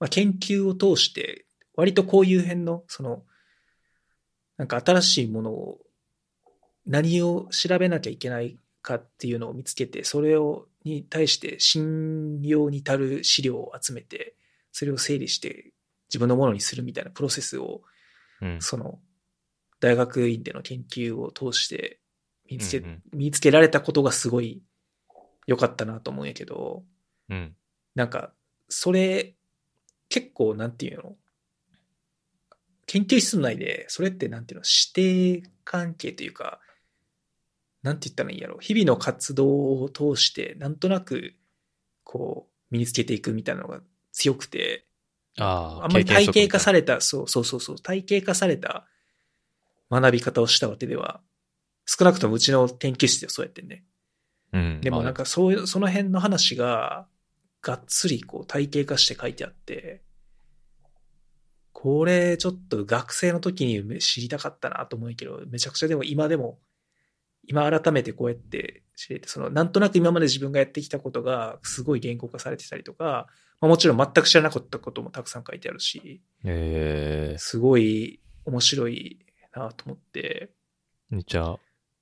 [0.00, 3.24] まあ、研究を通して、割とこういう辺の、その、
[4.56, 5.78] なんか新しいものを、
[6.86, 14.36] 何を調べなきゃいけないかっていうのを見つけて、それを、に対して信用に足る資料を集めて、
[14.70, 15.72] それを整理して
[16.08, 17.82] 自分のものにするみたいなプロセスを、
[18.40, 18.58] うん。
[18.60, 19.00] その、
[19.80, 22.00] 大学院での研究を通して
[22.48, 24.62] 見つけ、うんうん見つけられたことがすごい
[25.46, 26.84] 良かったなと思うんやけど、
[27.28, 27.56] うん。
[27.94, 28.32] なんか、
[28.68, 29.34] それ、
[30.08, 31.16] 結構、なんていうの？
[32.86, 34.64] 研究室内で、それってなんていうの？
[34.94, 36.60] 指定関係というか、
[37.86, 41.34] なんて言ったらいいんやろ日々の活動を通して、なんとなく、
[42.02, 43.80] こう、身につけていくみたいなのが
[44.10, 44.86] 強くて、
[45.38, 48.88] ああ、あんまり体系化されれた、そうそうそうそう、体系化された
[49.88, 51.20] 学び方をしたわけでは、
[51.84, 53.84] 少なくともうちの研究室ではそうやってんね。
[54.52, 54.80] うん。
[54.80, 57.06] でもなんかそういう、その辺の話が、
[57.62, 60.02] がっつりこう体系化して書いてあって、
[61.72, 66.58] これちょっと学生の時に知りたかったなと思うけど、めちゃくちゃでも今でも、
[67.46, 73.26] 今改めてこうやって知れて、そのなんとなく今まで自分がやってきたことがすごい言語化されてたりとか、
[73.60, 80.50] まあ、もちろん全く知らなかったこともたくさん書いてあるし、ええすごい面白いなと思って、
[81.10, 81.56] めっちゃ、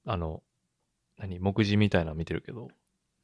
[0.07, 0.43] あの、
[1.19, 2.69] 何、目次みたいなの見てるけど、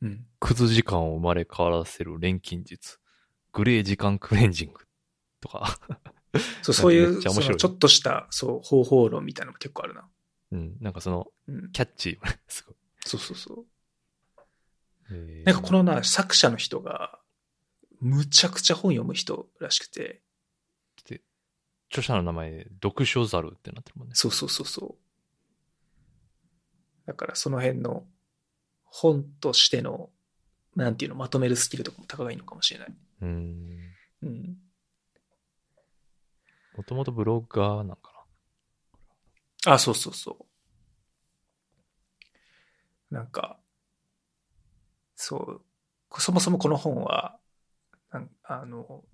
[0.03, 0.25] うん。
[0.39, 2.99] クズ時間を生まれ変わらせる錬金術、
[3.53, 4.81] グレー時間クレンジング
[5.41, 5.79] とか、
[6.63, 10.09] そう、そうい めう、ちょっとした、そう、方法論みたいなのも結構あるな。
[10.53, 11.73] うん、なんかその、うん。
[11.73, 12.77] キャッチー、 すごい。
[13.05, 13.67] そうそうそう。
[15.13, 17.19] えーなんかこのな、作者の人が、
[18.01, 20.23] むちゃくちゃ本読む人らしくて、
[21.91, 24.15] 著者の名前、読書ザルってなってるもんね。
[24.15, 24.99] そうそうそうそう。
[27.07, 28.07] だからその辺の
[28.85, 30.11] 本としての、
[30.77, 32.95] なんていうの、まとめるスキルとかも高いのかもしれない。
[33.23, 33.81] うん。
[34.23, 34.57] うん。
[36.77, 38.10] もともとブロガーなんか
[39.67, 40.47] あ、そうそうそ
[43.11, 43.15] う。
[43.15, 43.59] なんか、
[45.17, 47.39] そう、そもそもこの本は、
[48.13, 49.05] なんあの、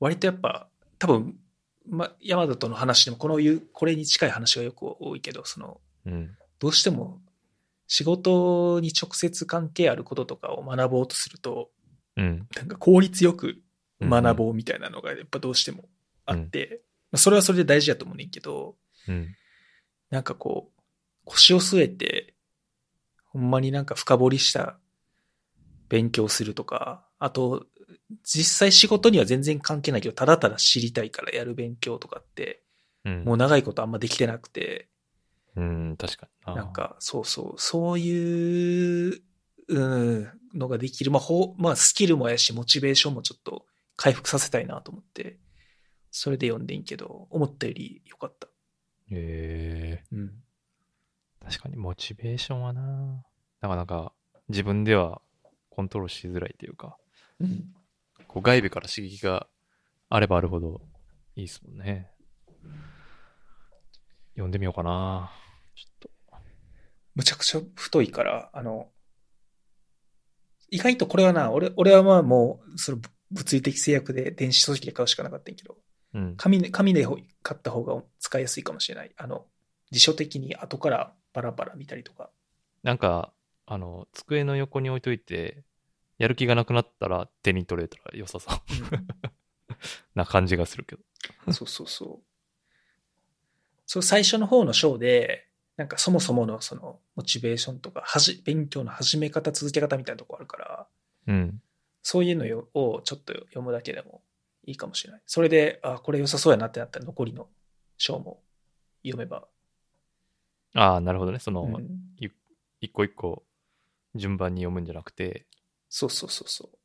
[0.00, 0.68] 割とやっぱ、
[0.98, 1.38] 多分、
[1.86, 6.12] ま、山田との話でもこのいう、これに近い話がよく多いけど、その、な。
[6.12, 6.36] うん。
[6.58, 7.20] どうしても
[7.86, 11.70] 仕事に直接関係あることとかを学ぼうとすると、
[12.16, 12.48] うん。
[12.56, 13.62] なんか効率よく
[14.00, 15.84] 学うぼうみたいなのがやっぱどうしても
[16.26, 18.76] あって、まあそれはそれで大事だと思うねんけど、
[19.08, 19.10] ん。
[19.10, 19.36] うん。
[20.10, 20.80] なんかこう、
[21.24, 22.34] 腰を据えて、
[23.24, 24.78] ほんまになんか深掘りした
[25.88, 27.66] 勉強するとか、あと、
[28.22, 32.62] 実際仕事には全然関係ないけど、ただただ知りたいからやる勉強とかって、
[33.04, 33.24] うん。
[33.24, 34.88] もう長いことあんまできてなくて、
[35.56, 36.54] うん、確かに。
[36.54, 39.22] なん、か、そうそう、そういう、
[39.68, 41.10] うん、のができる。
[41.10, 43.64] まあ、ほう、まあ、スキルもやし、モチベーションもちょっと
[43.96, 45.38] 回復させたいなと思って、
[46.16, 48.46] それで読んでんけど、思ったより良かった。
[49.10, 50.32] ええうん。
[51.44, 53.24] 確かにモチベーションはな
[53.60, 54.12] なかなか
[54.48, 55.20] 自分では
[55.70, 56.96] コントロールしづらいっていうか、
[57.40, 57.64] うん。
[58.28, 59.48] こう外部から刺激が
[60.08, 60.82] あればあるほど
[61.34, 62.12] いいですもんね。
[64.34, 65.32] 読んでみようかな
[65.74, 66.10] ちょっと。
[67.16, 68.88] むちゃくちゃ太いから、あの、
[70.70, 75.76] 意外とこれはな、俺、俺はまあもう、そのぶ物理的制約で電子書籍で買うしかなかったんやけど、
[76.14, 76.36] うん。
[76.36, 77.06] 紙で、紙で
[77.42, 79.12] 買った方が使いやすいかもしれない。
[79.16, 79.44] あの、
[79.90, 82.30] 辞書的に後からバラバラ見たりとか。
[82.82, 83.32] なんか、
[83.66, 85.64] あの、机の横に置いといて、
[86.18, 88.58] やる気がなくなったら手に取れたら良さそう
[90.14, 91.02] な感じがするけど。
[91.52, 92.24] そうそうそう。
[93.86, 100.86] そう、最初の方の章で、なんかそもそものそのモチベーションとか、はじ、勉強の始め方、続け方みたいなとこあるから、
[101.26, 101.62] うん。
[102.02, 104.22] そういうのよをちょっと読むだけでも
[104.66, 105.22] いいかもしれない。
[105.26, 107.48] それで、あ、これ良さそうやなってなったら残りの
[107.98, 108.42] 章も
[109.02, 109.46] 読めば。
[110.74, 111.38] ああ、なるほどね。
[111.38, 111.88] その、うん
[112.80, 113.44] 一個一個
[114.14, 115.46] 順番に読むんじゃなくて、
[115.88, 116.78] そうそうそうそう。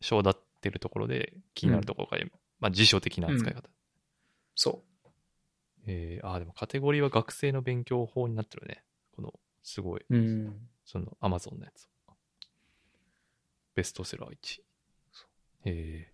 [0.00, 2.40] 章立ってるところで気になるところから読む。
[2.58, 3.68] まあ辞書的な扱い方。
[4.54, 4.82] そ
[5.86, 8.82] えー、ああ、でもカテゴリーは学生の勉強法になってるね。
[9.14, 10.16] この、すごい、う。
[10.16, 10.68] うん。
[10.84, 11.86] その、アマゾンのやつ。
[13.74, 14.60] ベストセラー1。
[15.66, 16.12] え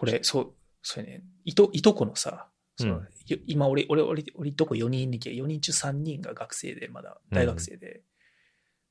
[0.00, 2.48] これ、そう、それね、いと、いとこのさ、
[2.78, 8.00] そのうんよ今俺、俺、俺、俺いとこ4人いけど、4人中3人が学生で、まだ大学生で、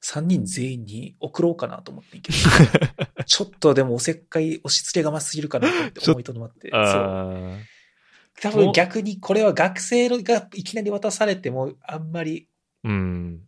[0.04, 2.38] 3人全員に送ろうかなと思ってんけど、
[3.26, 6.70] ちょっとでもおせっかい、押し付けがましすぎるかなと思って思いとどまって。
[6.70, 7.66] ー、そう。
[8.40, 12.48] 多分逆にこれは学生のがいきなり渡されても、あんまり
[12.84, 13.42] うん。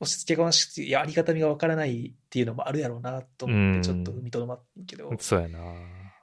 [0.00, 5.58] 押し付けがましくて、いや、ありがたみがわからないっていうのもあるやろうなと思って、ちょっと踏みとどまってんけど、そうやな。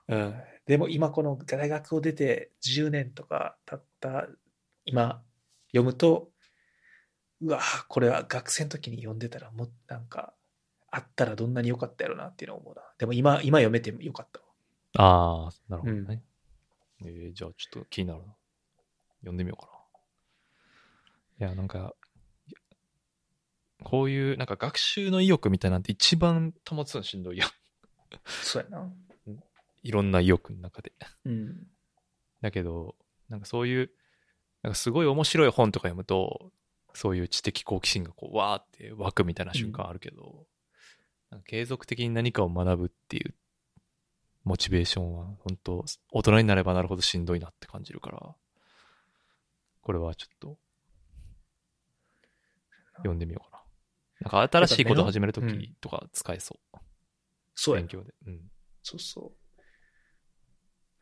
[0.08, 0.36] うん、
[0.66, 4.28] でも今この大学を出て10年とか経った
[4.86, 5.22] 今
[5.68, 6.30] 読むと、
[7.42, 10.34] うわこれは学生の時に読んでたらもうなんか
[10.96, 12.82] あったらどんなに良かったやろうなっていうのを思うな。
[12.98, 14.46] でも今、今読めてよかったわ。
[14.98, 16.24] ああ、なるほどね。
[17.04, 18.34] えーじゃあちょっと気になるな。
[19.20, 19.70] 読んでみようか
[21.40, 21.48] な。
[21.48, 21.94] いや、なんか、
[23.84, 27.50] こういう、なんか学習の意欲みたいなんて一番保つのしんどいやん。
[28.26, 28.90] そうやな。
[29.86, 30.94] いろんな意欲の中で。
[31.26, 31.68] うん。
[32.42, 32.96] だけど、
[33.30, 33.92] なんかそういう、
[34.64, 36.52] なんかすごい面白い本とか読むと、
[36.96, 40.48] そういう知的好奇心がこう、わーって湧くみたいな瞬間あるけど、
[41.30, 43.36] なんか継続的に何かを学ぶっていう
[44.44, 48.36] モチベーションは、本当大人になればなるほどしんどいなって感じるから、
[49.82, 50.58] これはちょっと、
[52.98, 53.58] 読んでみようか
[54.22, 54.32] な。
[54.32, 56.78] なんか新しいこと始めるときとか使えそう。
[57.54, 57.76] そう。
[57.76, 58.16] 勉強で。
[58.26, 58.42] うん。
[58.82, 59.45] そうそう。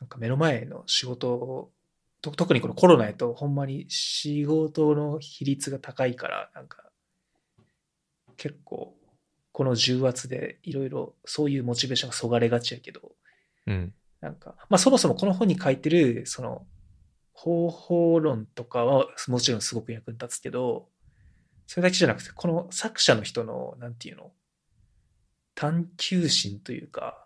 [0.04, 1.72] なんか目の前の仕事を、
[2.22, 6.84] と特にこのコロナやとほんまに仕事の比率が高いから、なんか
[8.36, 8.98] 結構
[9.54, 13.14] この重圧でいろいろそういうモチベーションがそがれがちやけど、
[13.66, 13.94] うん。
[14.20, 16.66] なんか、まあそもそもこの本に書いてるその
[17.32, 20.90] 方法論とかはもちろんすごく役に立つけど、
[21.66, 24.34] それだけじゃなくて、この作者の人の、なんていうの、
[25.56, 27.26] 探求心というか、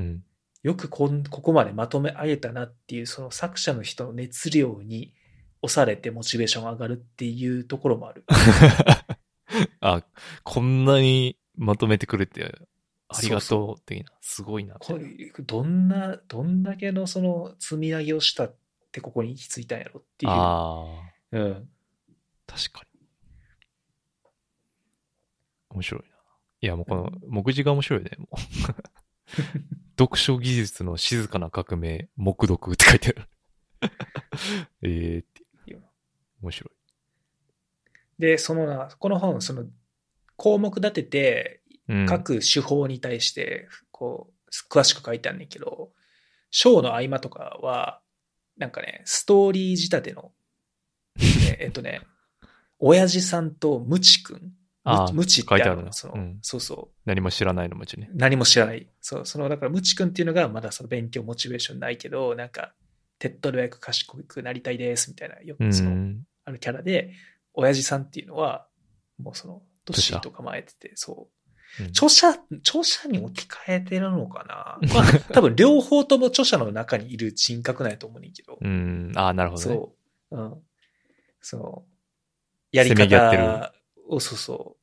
[0.00, 0.24] うん。
[0.62, 5.12] よくこんここまでまとめ上げたなっていう、その作者の人の熱量に
[5.60, 8.24] 押されてモチベーションが上がるっていうところもある。
[9.80, 10.04] あ、
[10.44, 12.54] こんなにまとめてくれて、
[13.08, 14.76] ありがとう的な、すごいな。
[14.76, 18.56] これどんな、どんだけのその積み上げをしたっ
[18.92, 20.32] てここに行き着いたんやろっていう。
[20.32, 20.84] あ
[21.32, 21.68] あ、うん。
[22.46, 23.00] 確かに。
[25.70, 26.06] 面白いな。
[26.60, 28.36] いや、もうこの、目次が面白いね、もう。
[30.02, 33.28] 読書技術の静かな革命、目読って書いてある。
[34.82, 35.42] えーって。
[36.42, 38.20] 面白い。
[38.20, 39.64] で、そのな、この本、その
[40.36, 45.92] 項目立てて、うん、各手法に対して、こう、詳しく書いてあるんだけど、
[46.50, 48.00] 章の合間とかは、
[48.56, 50.32] なんかね、ストーリー仕立ての、
[51.16, 52.02] ねえっとね、
[52.78, 54.52] 親父さんとムチ君。
[54.84, 55.92] あームチって書いてあるなの？
[55.92, 56.96] その、うんそうそう。
[57.04, 58.10] 何も知らないのもちね。
[58.14, 58.88] 何も知らない。
[59.00, 62.72] そう、その、だから、ムチ君っていうのがまだその勉強モチベーションないけど、なんか、
[63.18, 66.22] 手っ取り早く賢くなりたいです、みたいな、ようくその、ん。
[66.44, 67.12] あるキャラで、
[67.54, 68.66] 親父さんっていうのは、
[69.18, 71.16] もうその、年と構えてて、そう。
[71.20, 71.32] うん
[71.88, 78.58] 著者、著者に置き換えてるのかな、まあ、 多分両方とも著者の中にいる人格なんやと思うねんけど。
[78.60, 79.10] うん。
[79.16, 79.74] ああ、なるほどね。
[79.76, 79.96] そ
[80.32, 80.36] う。
[80.36, 80.62] うん。
[81.40, 81.84] その、
[82.72, 83.72] やりせめぎ合ってる方
[84.08, 84.76] を、そうそ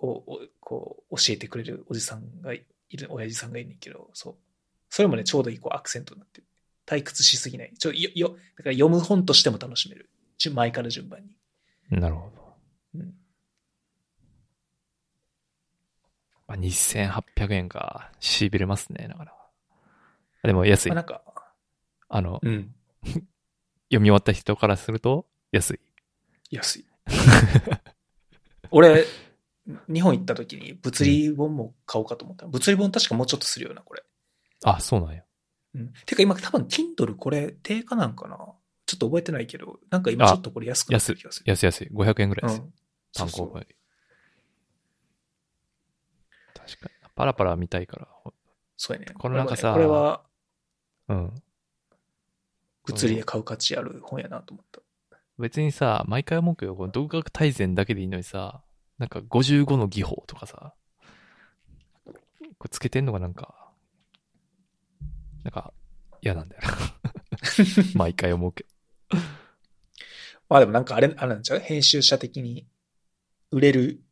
[0.00, 4.36] う、を、をこう、教えてくれるおじさんがいる、親父さんがいるねんけど、そう。
[4.88, 6.46] それもね、ちょうどいいこうアクセントになってる。
[6.86, 7.72] 退屈しすぎない。
[7.78, 10.10] ちょ、よ、よ、だから読む本としても楽しめる。
[10.38, 11.36] 順前から順番に。
[11.90, 12.54] なるほど。
[12.94, 13.14] うん。
[16.48, 18.10] まあ、2800円か。
[18.18, 19.34] しびれますね、だから。
[20.42, 20.96] でも安いまあ、。
[20.96, 21.22] なんか、
[22.08, 22.74] あの、うん。
[23.90, 25.80] 読み終わった人からすると安い。
[26.50, 26.86] 安い。
[28.70, 29.04] 俺、
[29.92, 32.46] 日本行った時に物理本も買おうかと思った。
[32.46, 34.02] 物理本確かもうちょっとするよな、これ。
[34.64, 35.22] あ、そうなんや。
[35.74, 35.92] うん。
[36.06, 38.36] てか今多分 Kindle これ定価なんかな？
[38.86, 41.44] ちょっと覚えてないけど、なんか今ちょっとこれ安くなってる気がする。
[41.46, 41.90] 安い安い。
[41.92, 42.60] 500円ぐらいです。
[42.60, 42.74] うん。
[43.12, 43.76] 単行本より。
[46.54, 47.10] 確かに。
[47.14, 48.08] パラパラ見たいから。
[48.76, 49.14] そうやね。
[49.16, 50.22] これなんかさこれは
[51.08, 51.34] うん。
[52.86, 54.80] 物理で買う価値ある本やなと思った。
[55.40, 58.62] 別にさ、毎回思うけど、この独学大全だけでいいのにさ、
[58.98, 60.74] なんか55の技法とかさ、
[62.58, 63.72] これつけてんのがなんか、
[65.42, 65.72] なんか
[66.20, 66.68] 嫌なんだよな。
[67.96, 68.64] 毎回思うけ
[69.10, 69.18] ど。
[70.48, 71.60] まあでもなんかあれ、あれなんちゃう？
[71.60, 72.66] 編集者的に
[73.50, 74.02] 売れる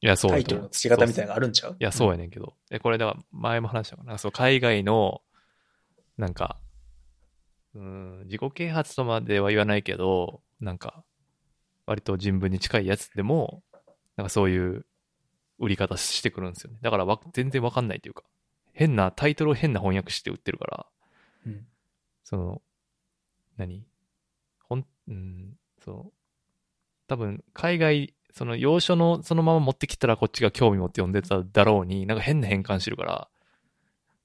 [0.00, 1.26] いや、そうタイトルの付け方みたいなな。
[1.26, 1.72] のがあるんちゃう？
[1.72, 2.14] いや、そうや。
[2.14, 2.54] やねんけど。
[2.70, 4.16] え、これだから前も話したかな。
[4.16, 5.22] そう、海外の、
[6.16, 6.60] なんか、
[7.74, 11.04] うーん、自己啓発とまでは言わないけど、なんか、
[11.86, 13.62] 割と人文に近いやつでも、
[14.16, 14.84] なんかそういう
[15.58, 16.78] 売り方してくるんですよね。
[16.82, 18.24] だからわ全然わかんないというか、
[18.72, 20.86] 変な、タイトルを変な翻訳して売ってるから、
[21.46, 21.66] うん。
[22.24, 22.62] その、
[23.56, 23.84] 何？
[24.60, 26.12] ほん、うん、その、
[27.06, 33.28] 多分、海外、その、要所のそのまま持ってきたらこっちが興味持って読んでただろうに、なんか変な変換してるから、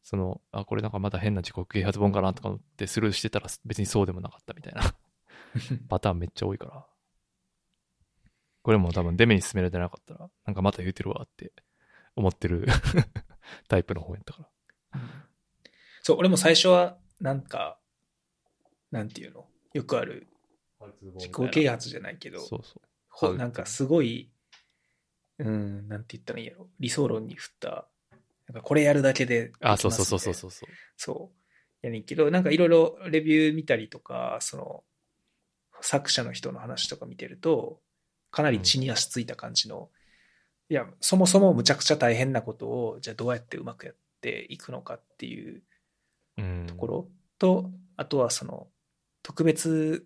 [0.04, 4.94] その、あ、これなんかまた変な自己啓発本かなとか思ってスルーしてたら別にそうでもなかったみたいな
[5.90, 6.86] パターンめっちゃ多いから。
[8.62, 11.52] これも多分デメに進められてなかったら、なんかまた言うてるわって
[12.16, 12.66] 思ってる
[13.68, 14.50] タイプの本やったか
[14.92, 15.00] ら。
[16.02, 17.78] そう、俺も最初は、なんか、
[18.92, 19.50] なんていうの？
[19.74, 20.28] よくある
[21.16, 22.82] 自己啓発じゃないけど、そうそう。
[23.10, 24.32] ほなんかすごい、
[25.40, 26.70] うん、なんて言ったらいいんやろ？
[26.80, 27.88] 理想論に振った、
[28.48, 30.70] なんかこれやるだけであ、そうそうそうみたいうそうそう。
[30.96, 31.86] そう。
[31.86, 34.84] やねんけど、なんかいろいろレビュー見たりとか、その、
[35.86, 37.80] 作者の人の話とか見てると、
[38.32, 39.90] かなり地に足ついた感じの、
[40.70, 45.62] いや、そもそもむちゃくちゃ大変なことを、じゃあどうやってうまくやっていくのかっていう
[46.38, 46.66] うん。
[46.68, 47.08] ところ
[47.38, 48.68] と、あとはその、
[49.22, 50.06] 特別、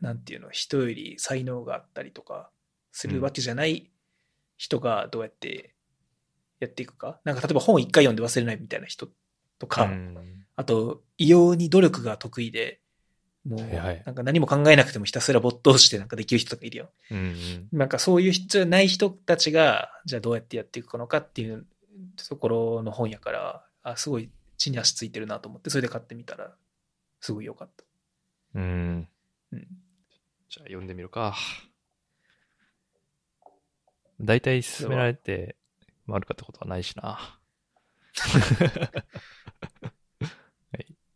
[0.00, 2.50] なんていうの、人より才能があったりとか
[2.90, 3.90] するわけじゃない
[4.56, 5.74] 人がどうやって
[6.58, 7.20] やっていくか。
[7.24, 9.08] なんか例えば本一回読んで忘れないみたいな人
[9.58, 12.81] とか、うんあと、異様に努力が得意で、
[13.44, 16.90] もう、はいはいなんか何も考えなくてもひたすら没頭してなんかできる人とかいるよ。
[17.10, 17.68] うんうん。
[17.72, 21.66] なんかそういう人じゃない人たちが、じゃあどうやってやっていくのかっていう
[22.28, 26.54] ところの本やから、あ、すごい地に足ついてるなと思って、それで買ってみたら、
[27.20, 27.84] すごい良かった。
[28.54, 29.08] うん。
[29.52, 29.66] うん。
[30.48, 31.36] じゃあ読んでみるか。
[34.20, 35.56] 大体勧められて
[36.06, 37.18] 悪かったことはないしな。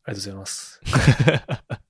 [0.06, 0.80] ありがとうございます。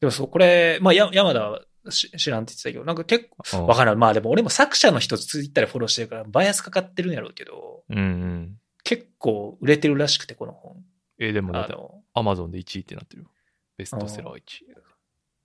[0.00, 3.98] でもそう、これ、まあ、や山田はし知らんって言ってたけど、なんか結構、わからん。
[3.98, 8.58] まあでも俺も作者の人ツイッターでフォローしてるから、バイアスかかってるんやろうけど、うんうん。
[8.82, 10.82] 結構売れてるらしくて、この本。
[11.18, 13.30] え、でもあの、アマゾンで1位ってなってるよ。
[13.76, 14.40] ベストセラー1位。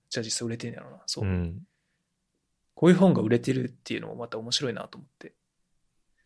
[0.09, 0.99] じゃあ実際売れてんやろうな。
[1.05, 1.25] そう。
[1.25, 1.61] うん。
[2.75, 5.33] こういう本が売れてるっていうのもまた面白いなと思って。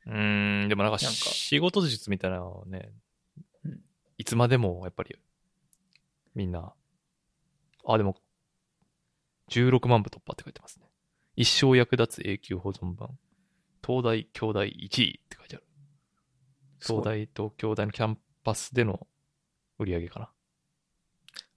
[0.08, 2.90] うーん、でもなんか仕事術みたいなのをね
[3.64, 3.80] うん、
[4.18, 5.16] いつまでもやっぱり
[6.34, 6.74] みんな、
[7.86, 8.16] あ、でも
[9.50, 10.86] 16万部突破って書いてますね。
[11.36, 13.18] 一生役立つ永久保存版。
[13.86, 15.66] 東大、京大1位って書いてある。
[16.82, 19.08] 東大と京大のキャンパスでの
[19.78, 20.30] 売り上げかな。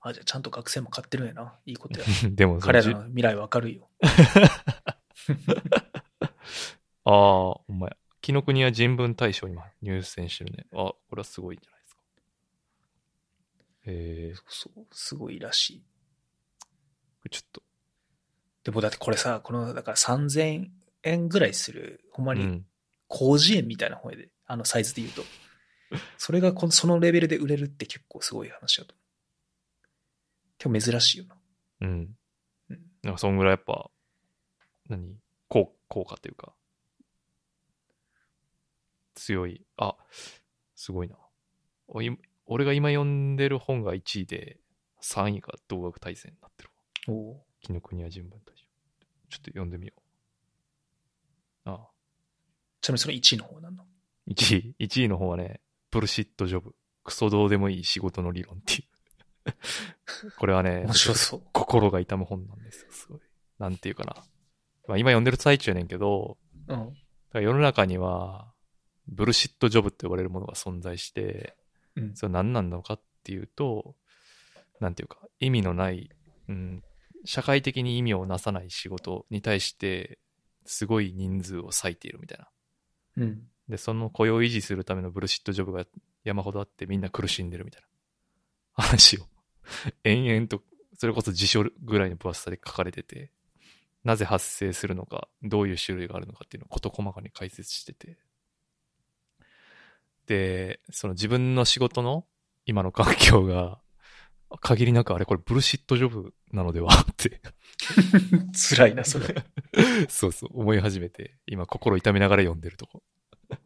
[0.01, 1.55] あ、じゃあちゃんと学生も買ってるんやな。
[1.66, 2.07] いいことや。
[2.31, 3.89] でも彼らの未来は明るいよ。
[7.05, 7.97] ああ、ほんまや。
[8.20, 10.66] 紀ノ国は人文大賞今入選してるね。
[10.73, 12.03] あ、これはすごいんじゃないですか。
[13.87, 15.83] えそう、すごいらしい。
[17.27, 17.62] ー、ちょっと。
[18.64, 20.68] でもだってこれさ、この、だから3000
[21.03, 22.66] 円ぐらいする、ほんまにうん。
[23.11, 25.23] 広辞苑みたいな本やで、あのサイズで言うと。
[26.16, 30.81] それがこのそのレベルで売れるって結構すごい話だと思う。
[30.81, 31.37] 結構珍しいよな。
[31.83, 32.16] うん。
[32.70, 33.91] うんなんかそんぐらいやっぱ、
[34.89, 35.16] 何？
[35.49, 36.55] 効効果というか、
[39.14, 39.66] 強い。
[39.77, 39.97] あ、
[40.75, 41.16] すごいな。
[41.89, 42.16] おい
[42.47, 44.59] 俺が今読んでる本が1位で、
[45.03, 46.72] 3位が同学大全になってるわ。
[47.09, 48.64] おう紀ノ国屋人文大賞。
[49.30, 49.94] ちょっと読んでみよ
[51.66, 51.70] う。
[51.70, 51.88] あ
[52.80, 53.84] ちなみにその1位の方なんの
[54.28, 56.74] ？1位、1位の方はね、ブルシットジョブ。
[57.05, 58.82] クソどうでもいい仕事の理論っていう。
[60.38, 61.42] これはね面、白そう。
[61.53, 63.20] 心が痛む本なんですよ、すごい。
[63.59, 64.14] なんていうかな。
[64.86, 66.38] まあ今読んでる最中やねんけど、
[66.68, 66.78] うん。
[66.78, 66.94] だか
[67.32, 68.53] ら世の中には、
[69.09, 71.57] ブルシットジョブって呼ばれるものが存在して、
[71.96, 72.16] うん。
[72.16, 73.96] それは何なのかっていうと、
[74.80, 76.11] なんていうか、意味のない、
[76.48, 76.84] うん、
[77.25, 80.18] 社会的に意味をなさない仕事に対して、
[80.64, 82.49] すごい人数を割いているみたいな。
[83.16, 83.43] うん。
[83.68, 85.85] で、その雇用を維持するためのブルシットジョブが
[86.25, 87.89] 山ほどあってみんな苦しんでるみたいな
[88.75, 89.27] 話を、
[90.05, 90.62] 延々と、
[90.99, 93.31] それこそ辞書ぐらいの分厚さで書かれてて、
[94.05, 98.18] なぜ発生するのか、どういう種類があるのかっていうのを事細かに解説してて。
[100.27, 102.27] で、その自分の仕事の
[102.66, 103.81] 今の環境が、
[104.61, 107.40] 限りなくあれこれブルシットジョブなのではって
[108.76, 109.44] 辛いな、それ。
[110.09, 113.03] そうそう思い始めて、今心痛めながら読んでるとこ。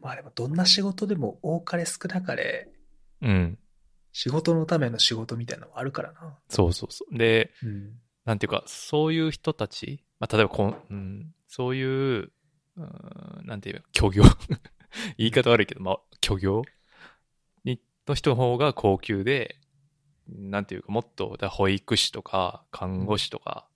[0.00, 2.70] まあでも、どんな仕事でも多かれ少なかれ、
[3.22, 3.58] うん。
[4.12, 6.38] 仕事のための仕事みたいなのもあるからな。
[6.48, 7.18] そうそうそう。
[7.18, 8.00] で、うん。
[8.24, 12.32] なんていうか、そういう人たち、まあ、例えばこん、うん、そういう、
[12.76, 14.24] うん、なんていうか、虚業
[15.18, 16.66] 言い方悪いけど、まあ、虚業に、
[18.08, 19.56] の人の方が高級で、
[20.28, 23.68] なんていうか、もっと、だ保育士とか、看護師とか、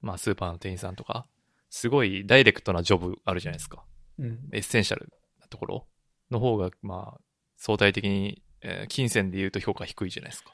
[0.00, 1.26] まあ、スーパーの店員さんとか、
[1.70, 3.84] すごいダイレクトなジョブあるじゃないですか。
[4.18, 4.48] うん。
[4.52, 5.86] エッセンシャルなところ
[6.30, 7.20] の方が、まあ、
[7.56, 10.52] 相対的に、えー金銭で言うと評価低いじゃないですか。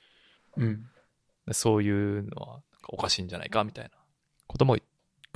[0.57, 0.87] うん。
[1.53, 3.91] そういうのはおかしいんじゃないかみたいな
[4.47, 4.77] ことも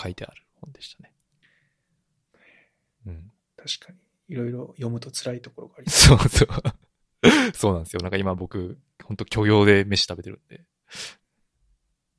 [0.01, 1.13] 書いてある本でしたね。
[3.07, 3.33] うん。
[3.57, 3.99] 確かに。
[4.29, 6.49] いろいろ読むと辛いところがありそそうそう。
[7.55, 8.01] そうなんですよ。
[8.01, 10.65] なんか今僕、本当許容で飯食べてるんで、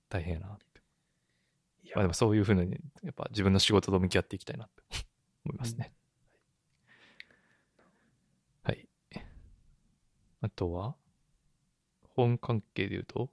[0.09, 0.59] 大変やな。
[1.83, 2.71] いやまあでもそういうふうに、
[3.03, 4.83] やっぱ自分の仕事と向き合っていきたいなって
[5.45, 5.93] 思いますね。
[8.63, 8.87] はい。
[10.41, 10.95] あとは、
[12.15, 13.29] 本関係で言うと、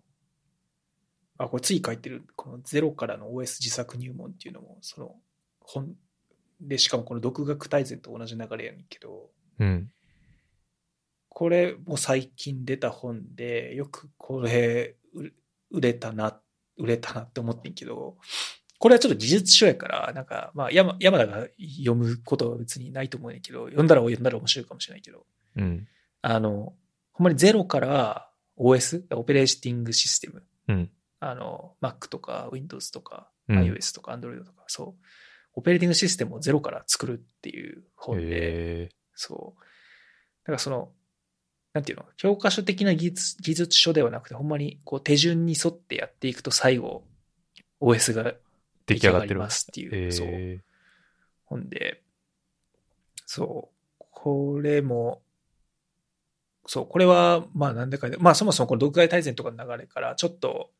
[1.38, 5.16] あ、これ次書いてる、このゼロからの OS 自作入門っていうのも、その
[5.60, 5.94] 本
[6.60, 9.90] で、しかもこの独学大全と同じ流れやねんけど、うん。
[11.36, 15.34] これも最近出た本で、よくこれ売
[15.70, 16.40] 売れたな、
[16.78, 18.16] 売れたなって思ってんけど、
[18.78, 25.26] これはちょっと技術書やから、なんか、まあ山、山田が読むことは別にないと思うねんけど、読んだら読んだら面白いかもしれないけど、
[25.56, 25.86] うん。
[26.22, 26.72] あの、
[27.12, 30.90] ほんまにゼロから OS、オペレーティングシステム、うん。
[31.20, 35.04] あの、Mac とか Windows とかうん iOS とか Android とか、そう、
[35.52, 38.26] オペレーティングシステムをゼロから作るっていう本で、
[38.84, 39.60] へそう。
[40.44, 40.92] だからその、
[41.76, 47.04] なんていうの、教科書的な技術技術書ではなくて、ほんまにこう手順に沿ってやっていくと最後、
[47.82, 48.32] OS が
[48.86, 49.40] 出来上がってる。
[49.40, 50.60] ますっていう、そう、え。
[51.44, 52.00] 本で、
[53.26, 53.68] そ
[54.00, 55.20] う、これも、
[56.66, 60.70] そう、これは、まあなんでかで、まあそもそもこの独外大全とかの流れから、ちょっと、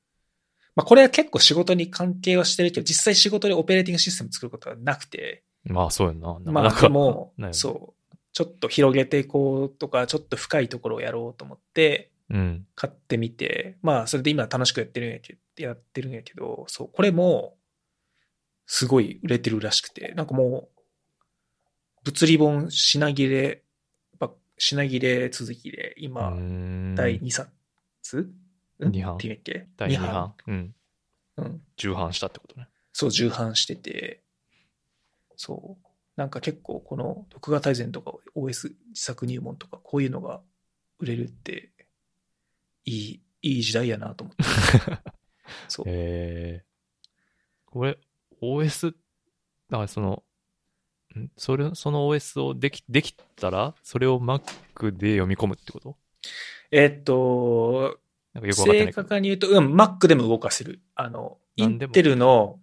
[0.76, 6.38] まあこれは結構仕事に関係はしてるけど、実際仕事でオペレーティングシステム作ることはなくて、ーまあそうやんな。
[6.40, 7.52] なまあかなかでも ないよ、ね。
[7.52, 7.95] そう、
[8.36, 12.66] ちょっと広げていこうとか、ちょっと深いところをやろうと思って、うん。
[12.74, 17.56] 買ってみて、まあそれで今楽しくやってるんやけど、やってるんやけど、そう、これも、
[18.66, 20.82] すごい売れてるらしくて、なんかもう、
[22.04, 23.62] 物理本品切れ、
[24.18, 26.28] ば品切れ続きで、今、
[26.94, 27.50] 第2冊、
[28.80, 28.90] うん？
[28.90, 29.66] 二版っていうっけ？
[29.78, 30.34] 第2版。
[30.46, 30.74] うん。
[31.38, 31.62] うん。
[31.78, 32.68] 重版したってことね。
[32.92, 34.20] そう、重版してて、
[35.36, 35.85] そう。
[36.16, 40.40] なんか結構この録画大全とか OS 自作入門とかこういうのが
[40.98, 41.70] 売れるって、
[42.86, 44.44] いい、いい時代やなと思って。
[45.68, 45.84] そう。
[45.86, 47.98] えー、これ、
[48.40, 48.92] OS、
[49.70, 50.22] だからその、
[51.18, 51.28] ん？
[51.36, 55.96] それ、その OS をでき、できたら、それを Mac で読み込むってこと？
[56.70, 57.98] えっと、
[58.32, 58.92] なんかよくわかってな正。
[58.92, 60.80] 確に言うと、うん、Mac でも動かせる。
[60.94, 62.58] あの、インテルの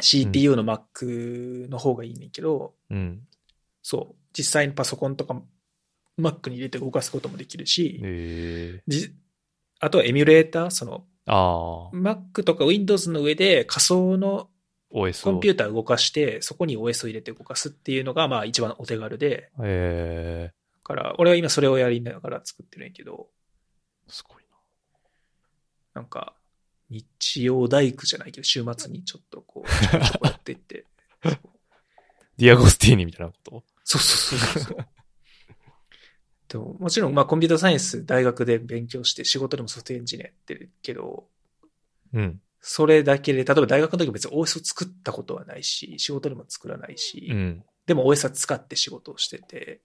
[0.00, 3.20] CPU の Mac の方がいいねんけど、うん。
[3.82, 5.40] そう、実際にパソコンとか
[6.18, 9.14] Mac に入れて動かすこともできるし、えー、じ
[9.80, 14.48] あとはエミュレーター、その Mac とか Windows の上で仮想の。
[14.92, 24.42] コンピューターを動かして、そこに OS を入れて動かすっていうのが、まあ一番お手軽で、えだから、俺は今それをやりながら作ってるんやけど、ー、すごい
[25.94, 26.00] な。
[26.00, 26.34] なんか、
[26.90, 29.68] 日曜大工じゃないけど、週末にちょっとこう、
[29.98, 30.84] こちょこやっていって、
[32.36, 33.64] ディアゴスティーニみたいなこと？
[33.84, 34.86] そうそうそうそう。
[36.48, 41.28] でも、もちろん、まあ、コンピューターサイエンス大学で勉強して、仕事でもソフトエンジニアやってるけど、
[42.12, 42.40] うん。
[42.60, 47.64] それだけで、例えば大学の時は別に OS を作ったことはないし、仕事でも作らないし、うん。
[47.86, 49.80] でも OS は使って仕事をしてて、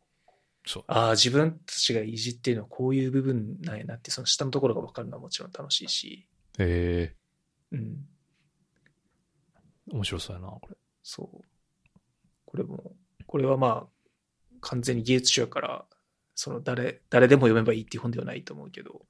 [0.66, 0.84] そう。
[0.88, 6.28] ああ、自分たちがいじってるのはこういう部分なんやなって、その下のところが分かるのはもちろん楽しいし、
[6.60, 7.16] へえ
[7.72, 8.08] うん。
[9.92, 10.76] 面白そうやな、これ。
[11.04, 11.46] そう。
[12.46, 12.96] これも、
[13.28, 15.86] これはまあ、完全に技術書やから、
[16.34, 19.06] その誰、誰でも読めばいいっていう本ではないと思うけど、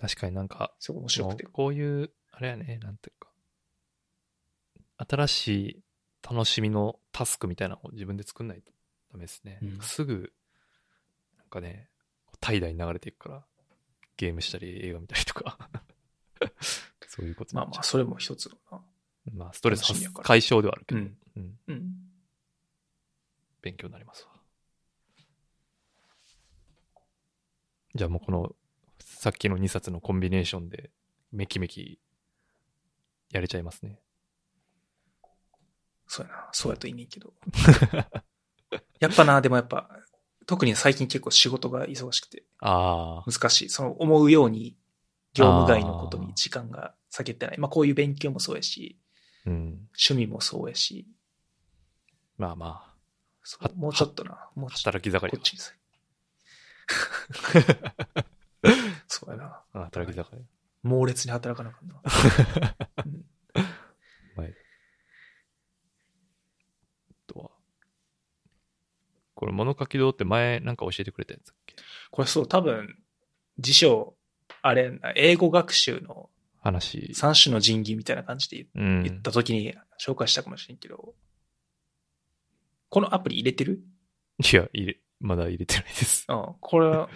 [0.00, 1.44] 確かになんか、すごい面白くて。
[1.44, 3.30] こういう、あれやね、なんていうか、
[5.08, 5.84] 新しい
[6.22, 8.72] 楽しみのタスクみたいなのを自分で作んないと
[9.12, 9.58] ダメですね。
[9.62, 10.32] うんすぐ、
[11.38, 11.90] なんかね、
[12.40, 13.46] 怠惰に流れていくから、
[14.16, 15.58] ゲームしたり映画見たりとか、
[17.08, 18.78] そういうことまあまあ、それも一つのな。
[18.78, 19.84] うまあ、ストレス
[20.22, 21.18] 解消ではあるけど、うん。
[21.36, 22.10] うんうん。
[23.62, 24.30] 勉強になりますわ。
[27.94, 28.54] じゃあもうこの、
[29.00, 30.90] さっきの2冊のコンビネーションで、
[31.32, 31.98] めきめき、
[33.32, 34.00] やれちゃいますね。
[36.06, 36.48] そうやな。
[36.52, 37.34] そうやといいねんけど。
[39.00, 39.88] やっぱな、でもやっぱ、
[40.46, 43.68] 特に最近結構仕事が忙しくて ああ、難しい。
[43.68, 44.76] その思うように
[45.34, 47.58] 業務外のことに時間が割けてない。
[47.58, 48.98] まあこういう勉強もそうやし、
[49.46, 49.88] うん。
[49.98, 51.06] 趣味もそうやし、
[52.36, 52.94] まあまは
[53.42, 55.56] そうもうちょっとな、もうあ、ちょっ働き盛りとこっち。
[59.08, 59.44] そうやな。
[59.44, 59.64] は。
[59.84, 60.44] 働き盛り。
[60.82, 62.02] 猛烈に働かなあかんな。
[63.06, 63.24] うん
[64.36, 64.54] はい。
[67.10, 67.50] あとは、
[69.34, 71.76] これ物書き堂って前なんか教えてくれたやつだっけ？
[72.10, 73.02] これそう、多分、
[73.58, 74.16] 辞書、
[74.62, 76.30] あれ、英語学習の
[76.60, 77.14] 話。
[77.14, 79.02] 三種の神器みたいな感じでうん。
[79.02, 81.14] 言った時に紹介したかもしれんけど、
[82.88, 83.80] このアプリ入れてる？
[84.38, 86.26] いや、入れ、まだ入れてないです。
[86.28, 86.54] うん。
[86.60, 87.08] これは、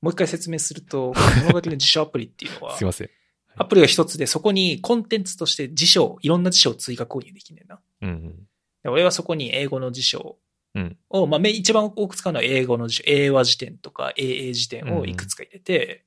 [0.00, 3.10] もう一回説明すると、 この物書きの辞書アプリっていうのはすい、ません。
[3.56, 7.80] アプリが一つで、そこにコンテンツとして辞書、いろんな辞書を追加購入できんねんな。
[8.02, 8.48] うんうん。
[8.82, 10.38] で俺はそこに英語の辞書
[10.74, 10.98] うん。
[11.08, 16.04] を、まあ、め一番多く使うのは英語の辞書、英和辞典とか AA 辞典をいくつか入れて、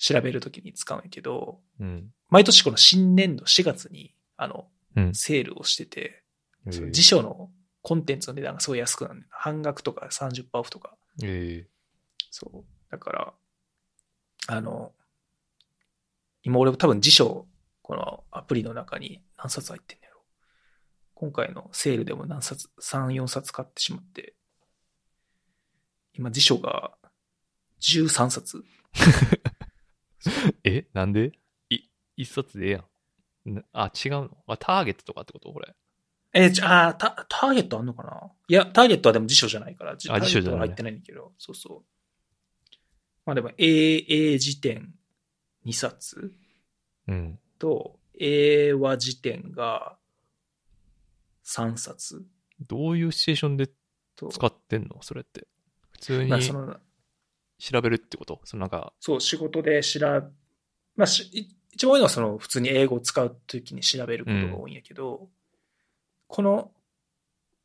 [0.00, 2.10] 調べるときに使うんやけど、うん。
[2.30, 5.14] 毎年この新年度4月に、あの、うん。
[5.14, 6.24] セールをしてて、
[6.66, 7.50] 辞書の
[7.82, 10.96] コンテンツの値段がすごい安くなるんだよ半額とか30%オフとか。
[11.22, 11.66] え
[12.30, 12.64] そう。
[12.90, 13.34] だから、
[14.48, 14.92] あの、
[16.42, 17.46] 今俺多分辞書、
[17.82, 20.22] このアプリの中に何冊入ってんだろ
[21.14, 24.34] 今回のセールでも何冊、3、4冊買ってしまって、
[26.14, 26.92] 今辞書が
[27.82, 28.64] 13冊。
[30.26, 31.32] ー えなんで？
[31.70, 31.80] い、
[32.16, 32.84] 一冊でええや
[33.52, 33.54] ん。
[33.54, 34.36] なあ、違うの？
[34.46, 35.52] あ、ターゲットとかってこと？
[35.52, 35.74] これ。
[36.32, 38.30] えー、じゃあ、タターゲットあんのかな？
[38.48, 42.76] いや、ターゲットはでも辞書じゃないから、じあ辞書じゃない入ってないんだけど、そうそう。
[43.26, 44.94] まあでも、英辞典
[45.64, 46.32] 2冊。
[47.08, 47.38] うん。
[47.58, 49.98] と、英和辞典が
[51.44, 52.24] 3冊。
[52.60, 53.68] どういうシチュエーションで
[54.14, 55.02] と、使ってんの？
[55.02, 55.48] それって。
[55.92, 56.76] 普通にまあその、
[57.60, 58.40] 調べるってこと？
[58.44, 60.06] そのなんか、そう、仕事で調べ、
[60.96, 65.28] まあし、い一番多いのはその、普通に英語を使うときに調べることが多いんやけど、
[66.26, 66.72] この、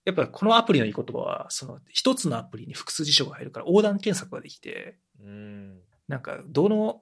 [0.06, 5.80] やっぱこのアプリのいい言葉は、その、一つのアプリに複数辞書が入るから横断検索ができて、うん。
[6.08, 7.02] なんか、どの、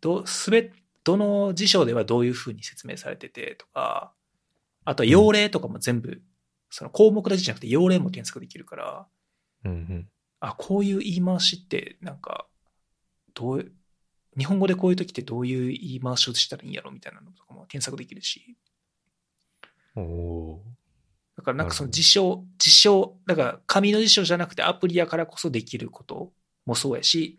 [0.00, 0.70] ど、すべ、
[1.02, 4.12] どの辞書ではどういうふうに説明されててとか、
[4.84, 6.20] あとは用例とかも全部、
[6.68, 9.06] その項目だけじゃなくて用例も検索できるから、
[9.64, 10.08] うんうん。
[10.48, 12.46] あ、こういう言い回しって、なんか、
[13.32, 13.72] どう、
[14.36, 18.56] 日本語でこういう時ってどういう言い回しをしたらいいんやろみたいなのとかも検索できるし、
[19.96, 20.62] おお
[21.36, 26.32] だからなんかその辞書、辞書、だから紙の辞書じゃなくてアプリやからこそできること
[26.66, 27.38] もそうやし、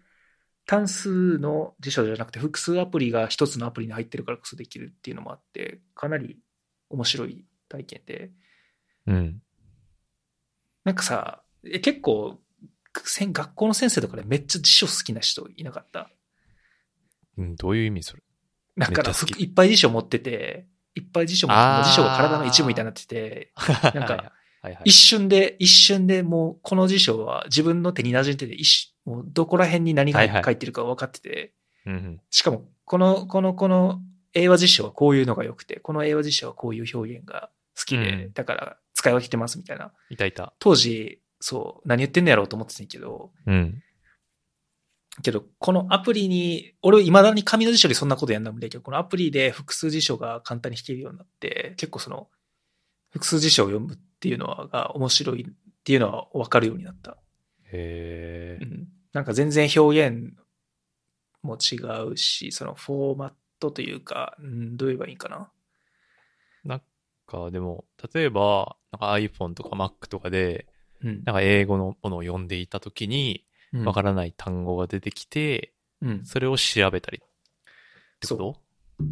[0.65, 6.39] 単数の辞書じゃなくて複数アプリが一つのアプリに入ってるからこそできるっていうのもあって、かなり
[6.89, 9.11] 面白い体験で、ー。
[9.11, 9.41] うん。
[10.83, 12.39] なんかさ、え結構、
[13.03, 16.09] 学校の先生とかでめっちゃ辞書好きな人いなかった？
[17.37, 18.23] うん、どういう意味それ？
[18.77, 23.51] だからいっぱい辞書持ってて、いっぱい辞書持って辞書が体の一部みたいになってて、
[23.93, 24.31] なんか。
[24.83, 28.57] 一瞬で、一瞬でもうこの辞書は自分の手に馴染んでて、
[29.05, 31.53] もうどこら辺に何が書いてるか分かってて。
[32.31, 34.01] しかもこの、この、この
[34.33, 39.91] 英和辞書はこういうのが良くて、この英和辞書はこういう表現が好きで、うんだから使い分けてますみたいな。
[40.09, 40.53] いたいた。
[40.57, 43.83] 当時、そう、何言ってんのやろうと思ってたんやけど、うん。
[45.21, 52.29] けど、このアプリに、俺未だに紙の辞書でそんなことやんなもんだけど、このアプリで複数辞書が簡単に弾けるようになって、結構その、
[53.11, 55.53] 複数辞書を読むっていうのはが面白いっ
[55.83, 57.15] ていうのは分かるようになった。
[57.71, 58.65] へえ。
[58.65, 58.87] うん。
[59.13, 60.33] なんか全然表現
[61.43, 61.75] も違
[62.09, 65.51] うし、そのフォーマットというか、うん、どう言えばいいかな。
[66.63, 66.81] なん
[67.27, 70.67] か、でも、例えば、なんか iPhone とか Mac とかで、
[71.05, 71.23] うん。
[71.23, 76.25] なんか英語のものを読んでいたときに、うんわからない単語が出てきて、うん。
[76.25, 78.61] それを調べたりってこと？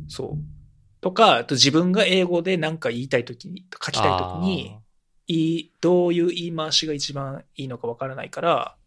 [0.08, 1.02] そう。
[1.02, 4.78] とか、あと自分が英語で何か言いたいときに、書きたいときに、
[5.28, 8.78] いい、どういう言い回しが一番いいのかわからないから、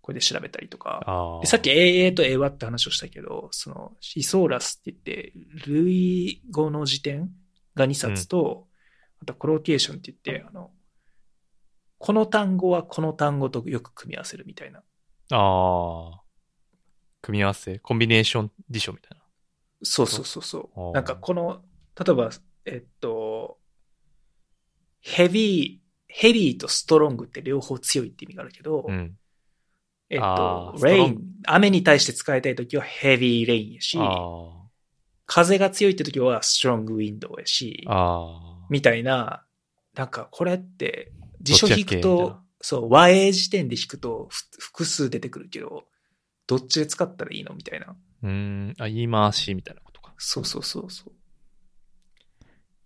[0.00, 1.42] これで調べたりとか。
[1.44, 5.32] さっき AA と英和って話をしたけど、その、シソーラスって言って、
[5.66, 7.30] 類語の辞典
[7.74, 8.66] が2冊と、
[9.20, 10.70] あとコロケーションって言って、あの、
[11.98, 14.80] この単語はこの単語とよく組み合わせるみたいな。
[15.32, 16.20] ああ。
[17.20, 17.78] 組み合わせ？
[17.80, 19.24] コンビネーション辞書みたいな？
[19.82, 20.92] そうそうそうそう。
[20.92, 21.62] なんかこの、
[21.98, 22.30] 例えば、
[22.64, 23.58] えっと、
[25.00, 29.16] ヘビー、ヘビーとストロングって両方強いって意味があるけど、うん。
[30.10, 34.52] えっとレインン、雨に対して使いたいときはヘビーレインやし、あ
[35.26, 37.86] 風が強いってときはストロングウィンドウやし。
[38.70, 39.44] みたいな、
[39.94, 45.84] なんかこれって辞書引くとな、そう、和英辞典で引くとふ複数出てくるけど、
[46.46, 47.54] どっちで使ったらいいの？
[47.54, 47.96] みたいな。
[48.22, 48.74] うーん。
[48.78, 50.14] あ、言い回しみたいなことか。
[50.18, 51.12] そうそうそうそう。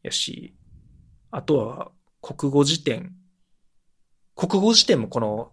[0.02, 0.54] やし、
[1.30, 3.14] あとは国語辞典。
[4.34, 5.52] 国語辞典もこの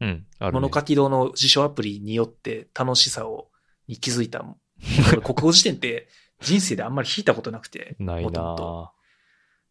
[0.00, 0.26] うん。
[0.38, 0.60] ある、ね。
[0.60, 3.50] 物書き堂の辞書アプリによって楽しさを、
[3.88, 4.44] に気づいた。
[5.12, 6.08] 俺国語辞典って
[6.40, 7.96] 人生であんまり引いたことなくて。
[7.98, 8.92] ないなと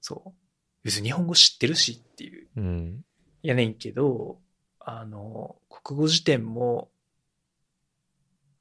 [0.02, 0.45] そう。
[0.86, 2.48] 別に日本語知ってるしっていう。
[2.56, 3.04] うん。
[3.42, 4.38] やねんけど、
[4.80, 6.90] あの、国語辞典も、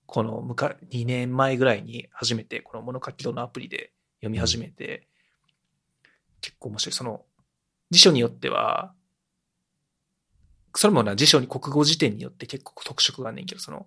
[0.07, 5.07] このむか、2年前ぐらいに初めてこの物書き堂のアプリで読み始めて、
[6.41, 6.93] 結構面白い。
[6.95, 7.27] その、
[7.91, 8.95] 辞書によっては、
[10.75, 13.87] それもな、辞書に国語辞典によって結構特色があんねんけど、その、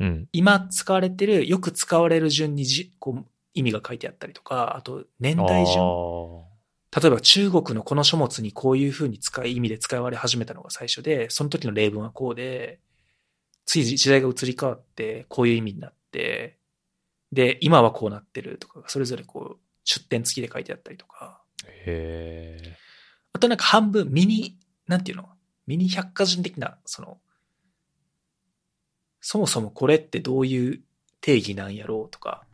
[0.00, 0.28] うん。
[0.32, 6.53] 今使われてる、よく使われる順にじこう意味が書いてあったりとか、あと年代順。
[6.94, 12.80] あ例えば中国のこの書物にこういう風に使い、意味で使われ始めたのが最初で、その時の例文はこうで、
[13.66, 16.58] つい時代が移り変わって、こういう意味になって、
[17.32, 21.66] で、今はこうなってるとか、それぞれこう、出典付きで書いてあったりとか、あ。
[21.66, 22.76] へえ。
[23.32, 24.56] あとなんか半分ミニ、
[24.86, 25.28] なんていうの？
[25.66, 27.18] ミニ百科人的な、その、
[29.20, 30.80] そもそもこれってどういう
[31.20, 32.44] 定義なんやろうとか、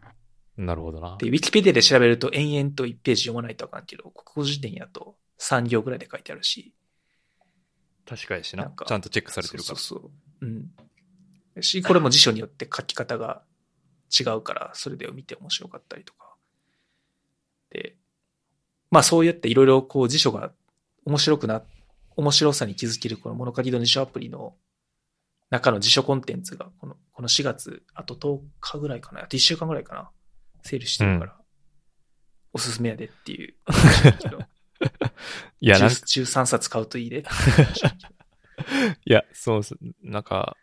[0.60, 1.16] なるほどな。
[1.18, 6.74] で、ウィキペディアで調べると延々と1ページ読まないとあかんけど、国語辞典やと3行ぐらいで書いてあるし、
[8.06, 8.64] 確かやしな。
[8.64, 9.78] なんかちゃんとチェックされてるから。
[9.78, 10.10] そうそ
[10.42, 10.46] う。
[10.46, 11.62] うん。
[11.62, 13.42] し、これも辞書によって書き方が
[14.18, 16.34] 違うから、それで見て面白かったりとか。
[17.70, 17.96] で、
[18.90, 20.52] まあそうやっていろいろこう辞書が
[21.06, 21.62] 面白くな、
[22.16, 24.56] 面白さに気づけるこの物書きの辞書アプリの
[25.48, 30.10] 中の辞書コンテンツが、この、この4月、あと10日ぐらいかな、あと1週間ぐらいかな、
[30.62, 31.36] セールしてるから、
[32.52, 33.54] おすすめやでっていう。
[35.60, 37.24] いや、なんか、13冊買うといいで。
[39.04, 40.56] いや、そうそう、なんか、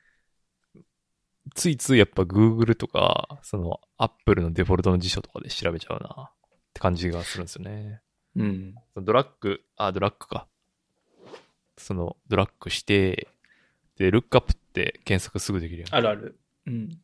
[1.56, 6.34] ついついやっぱ Google とか、その Apple のデフォルトの辞書とかで調べちゃうなっ
[6.74, 8.02] て感じがするんですよね。
[8.36, 8.76] うん。
[8.95, 10.48] ドラッグ、あ、ドラッグか。
[11.78, 13.28] そのドラッグして、
[13.98, 15.95] で、ルックアップって検索すぐできるやん。
[15.95, 16.40] あるある。
[16.65, 16.90] うん。
[16.90, 16.99] だか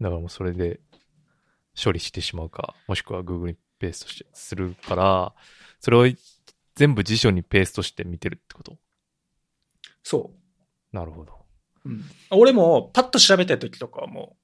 [0.00, 0.80] らもうそれで
[1.82, 5.34] 処理してしまうか、もしくは Google にペーストしてするから、
[5.80, 6.14] それを
[6.74, 8.76] 全部辞書にペーストして見てるってこと？
[10.02, 10.32] そ
[10.92, 10.96] う。
[10.96, 11.34] なるほど。
[11.84, 14.36] うん、俺もパッと調べたい時とかはも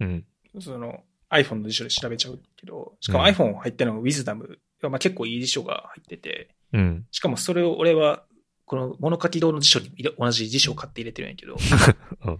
[0.00, 0.26] うん。
[0.54, 4.58] う、その iPhone の辞書で調べちゃうけど、しかもうん iPhone 入ってるのが Wisdom、
[4.88, 7.06] まあ、結構いい辞書が入ってて、うん。
[7.10, 8.24] しかもそれを俺は、
[8.64, 11.56] この物書き堂の辞書に同じ辞書を買って入れてるんやけど、
[12.26, 12.38] うん。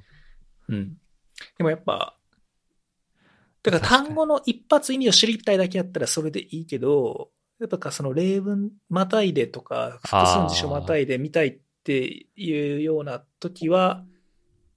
[0.68, 0.96] うん。
[1.56, 2.17] でもやっぱ、
[3.62, 14.04] だから単語の一発意味を知りたいだけやったらそれでいいけど、やっぱその例文またいでとか、複数の辞書またいで見たいっていうような時は、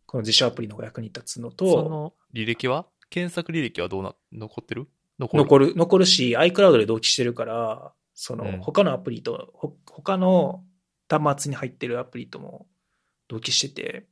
[0.08, 2.86] この辞書アプリの方が役に立つのと、その履歴は？
[3.10, 4.88] 検索履歴はどうな、残ってる？
[5.20, 5.44] 残る？
[5.44, 8.60] 残る、残るし、iCloud で同期してるから、その、うん。
[8.62, 10.64] 他のアプリと、ほ他の
[11.10, 12.68] 端末に入ってるアプリとも
[13.28, 14.08] 同期してて、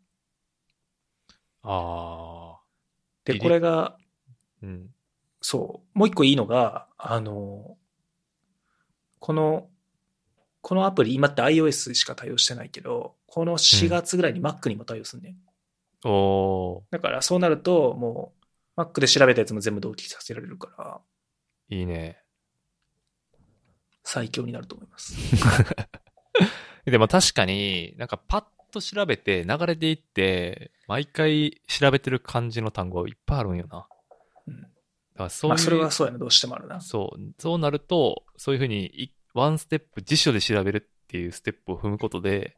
[1.63, 2.59] ああ。
[3.25, 3.97] で、これが、
[4.63, 4.89] うん。
[5.41, 7.77] そう、もう一個いいのが、あの、
[9.19, 9.69] この、
[10.61, 15.37] このアプリ、今って iOS しか対応してないけど、この4月ぐらいに Mac にも対応するね、ん。
[16.09, 18.33] おだからそうなると、も
[18.77, 22.21] う、Mac で調べたやつも全部同期させられるから、ー、いいね。
[24.03, 25.15] 最強になると思います。
[26.85, 33.87] でも確かに、なんかパッと調べて流れていって、毎回調べてる感じの単語いっぱいあるんよな。
[35.23, 35.25] うん。
[35.25, 36.81] だからそういう、まあ、それはそうやな、どうしてもあるな。
[36.81, 42.55] そう、そうなると、そういうふうにい、ワンステップ、辞書で調べるっていうステップを踏むことで、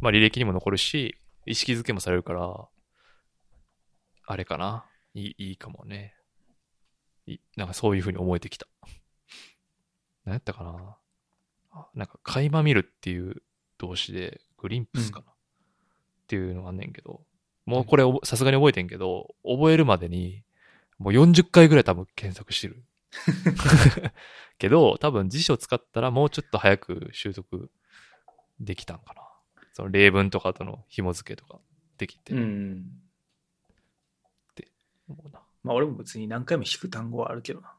[0.00, 2.68] まあ履歴にも残るし、意識づけもされるから、
[4.26, 4.84] あれかな。
[5.14, 6.14] いい、いいかもね。
[7.26, 8.66] いなんかそういう風に思えてきた。
[10.24, 10.96] 何やったかな。
[11.70, 13.42] あなんか、垣間見るっていう
[13.78, 15.32] 動詞で、グリンプスかな。
[15.32, 15.34] っ
[16.28, 17.22] ていうのがあんねんけど、
[17.64, 20.42] もうこれさすがに覚えてんけど、覚えるまでに、
[20.98, 22.84] もう40回ぐらい多分検索してる。
[24.58, 27.70] けど、多分辞書使ったらもうちょっと早く習得
[28.60, 29.22] できたんかな。
[29.72, 31.60] その例文とかとの紐付けとか
[31.96, 33.00] できて、うん。
[35.08, 35.40] 思うな。
[35.64, 37.74] まあ俺も別に何回も弾く単語はあるけどな。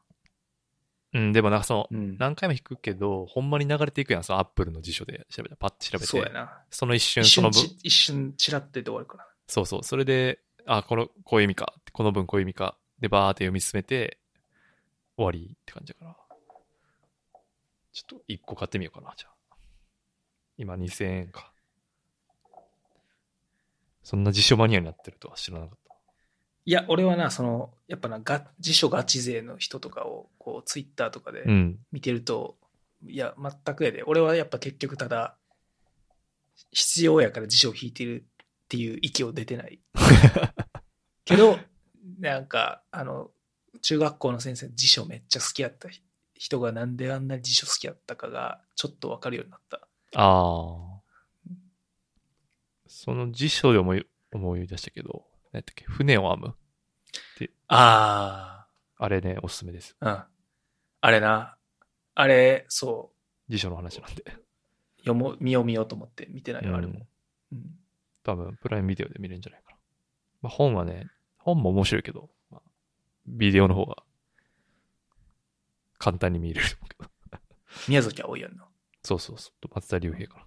[1.12, 2.16] うん、でもなんかその、うん。
[2.18, 6.06] 何回も弾くけど、ほんまに流れていくやん、そのアップルの辞書で調べたら、パッて調べて。
[6.06, 6.62] そうやな。
[6.70, 9.26] その一瞬、一その文、瞬ち、一瞬チラってで終わるから。
[9.48, 14.18] そうそう、それで、あ、この、こういう意味か、この文こういう意味か、で、バーって読み進めて、
[15.16, 16.16] 終わりって感じだから。
[17.92, 19.56] ちょっと一個買ってみようかな、じゃあ。
[20.56, 21.52] 今2000円か。
[24.02, 25.94] そんな辞書マニアになってるとは知らなかった。
[26.66, 31.78] いや、俺はな、その、やっぱな、が辞書ガチ勢の人とかを、こう、ツイッターとかでうん。
[31.90, 32.56] 見てると、
[33.06, 34.02] いや、全くやで。
[34.04, 35.36] 俺はやっぱ結局ただ、
[36.72, 38.26] 必要やから辞書を引いてるっ
[38.68, 39.80] ていう息を出てない。
[41.24, 41.58] けど、
[42.18, 43.30] なんか、あの、
[43.82, 45.88] 中学校の先生、辞書めっちゃ好きやった
[46.34, 49.80] 人がなんであんなに辞書好きやったかが、ちょっとわかるようになった。
[50.16, 51.00] ああ。
[52.86, 55.84] その辞書で思い、思い出したけど、何やったっけ？
[55.84, 56.56] 船を編む
[57.68, 58.66] あ
[58.96, 59.96] あれね、おすすめです。
[60.00, 60.24] あ、うん。
[61.02, 61.56] あれな、
[62.14, 63.12] あれ、そ
[63.48, 64.24] う、辞書の話なんで。
[64.98, 67.06] 読もう、見よう見ようと思って見てないよ、あれうんも。
[67.52, 67.78] うん。
[68.22, 69.76] 多分、プライムビデオで見れるんじゃないかな。
[70.42, 71.06] まあ、本はね、
[71.54, 72.60] 本も面白いけど、まあ、
[73.26, 74.02] ビデオの方が
[75.98, 77.10] 簡単に見れると思うけど。
[77.88, 78.66] 宮崎葵やんな。
[79.02, 79.68] そうそうそう。
[79.74, 80.46] 松田龍平かな。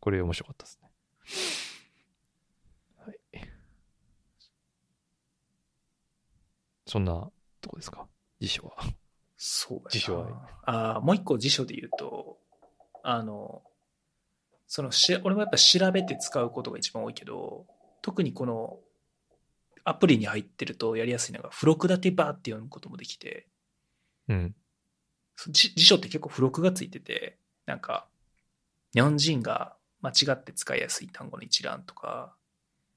[0.00, 0.90] これ面白かったですね。
[3.04, 3.18] はい。
[6.86, 7.30] そんな
[7.60, 8.06] とこですか？
[8.40, 8.76] 辞書は。
[9.36, 12.38] そうやな辞書はああ、もう一個辞書で言うと、
[13.02, 13.62] あの、
[14.66, 17.66] そのし、俺もやっぱ調べて使うことが一番多いけど、
[18.02, 18.78] 特にこの、
[19.84, 23.46] アプリに入ってるとやりやすいのが、付録立てバーって読むこともできて、
[24.28, 24.54] うん。
[25.36, 28.06] そ辞辞書って結構付録がついてて、なんか、
[28.92, 32.34] 日本人が間違って使いやすい単語の一覧とか、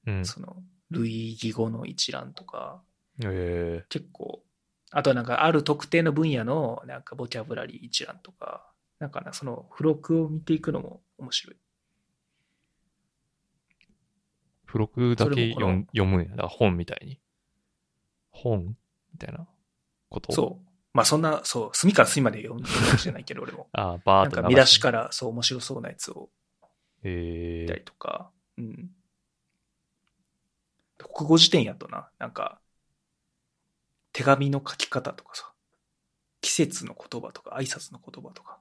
[0.06, 0.24] うん。
[0.24, 2.82] その、類義語の一覧とか、
[3.24, 4.42] え結構、
[4.90, 11.56] あとはなんかある特定の分野のなんかボキャブラリー一覧とか、なんかな、その付録を見ていくのも面白い。
[11.56, 11.58] ー、
[14.66, 15.66] 付録だけ読
[16.04, 16.30] むんや。
[16.30, 17.20] だから本みたいに。
[18.30, 18.76] 本
[19.12, 19.46] みたいな。
[20.08, 20.66] ことそう。
[20.92, 23.68] まあそんな、そう、隅から隅まで読んでるわけじゃないけど、俺も。
[23.72, 26.30] ああ、バーなんっと流か見出しからそう面白そうなやつを
[27.02, 28.90] え見たりー、とか、うん。
[30.98, 32.60] 国語辞典やとな、なんか、
[34.12, 35.52] 手紙の書き方とかさ、
[36.40, 38.60] 季節の言葉とか、挨拶の言葉とか、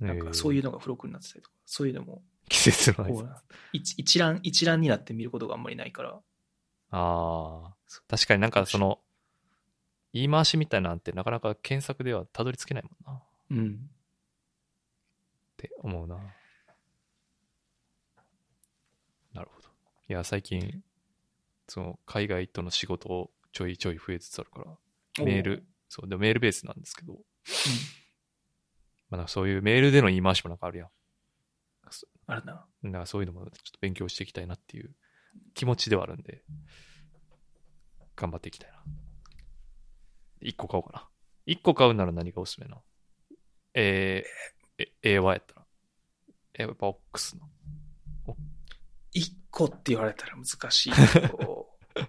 [0.00, 3.34] なんかそういううのが付録になってたりとか、そういうのも、季節の挨拶。
[3.72, 6.20] 一一覧、一覧になって見ることがあんまりないから、
[6.90, 7.74] ああ、
[8.08, 9.00] 確かになんかその、
[10.12, 13.18] 言い回しみたいなんてなかなか検索ではたどり着けないもんな。
[13.18, 13.90] っうん。
[15.56, 16.16] て思うな。
[19.32, 19.68] なるほど。
[20.08, 20.82] いや、最近、
[21.66, 24.60] その、海外との仕事をちょいちょい増えつつあるか
[25.18, 27.14] ら、メール、そう、でもメールベースなんですけど、
[29.08, 30.88] まあなんかそういうメールでの言い回しもなんかあるやん。
[32.26, 32.66] あるな。
[32.84, 34.90] だからそういうのもちょっと勉強していきたいなっていう
[35.54, 36.44] 気持ちではあるんで、
[38.16, 38.82] 頑張っていきたいな。
[40.40, 41.08] 一個買おうかな。
[41.46, 42.82] 一個買うなら何がおすすめなの？
[43.74, 45.66] えー、え、英和やったら。
[46.54, 47.48] え、やっぱクスの。
[49.12, 51.68] 一個って言われたら難しいけど。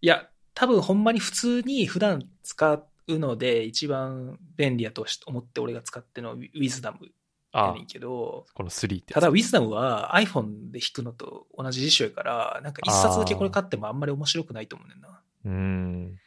[0.00, 2.72] いや、多分ほんまに普通に普段使
[3.08, 7.10] うので一番便利やと思って俺が使ってるのはウィズダム
[7.54, 9.14] やあねんけど、この3って。
[9.14, 15.20] ただウィズダムは iPhone で弾くのと同じ辞書やから、なんか一冊だけこれ買ってもあんまり面白くないと思うねんな。
[15.44, 16.18] うーん。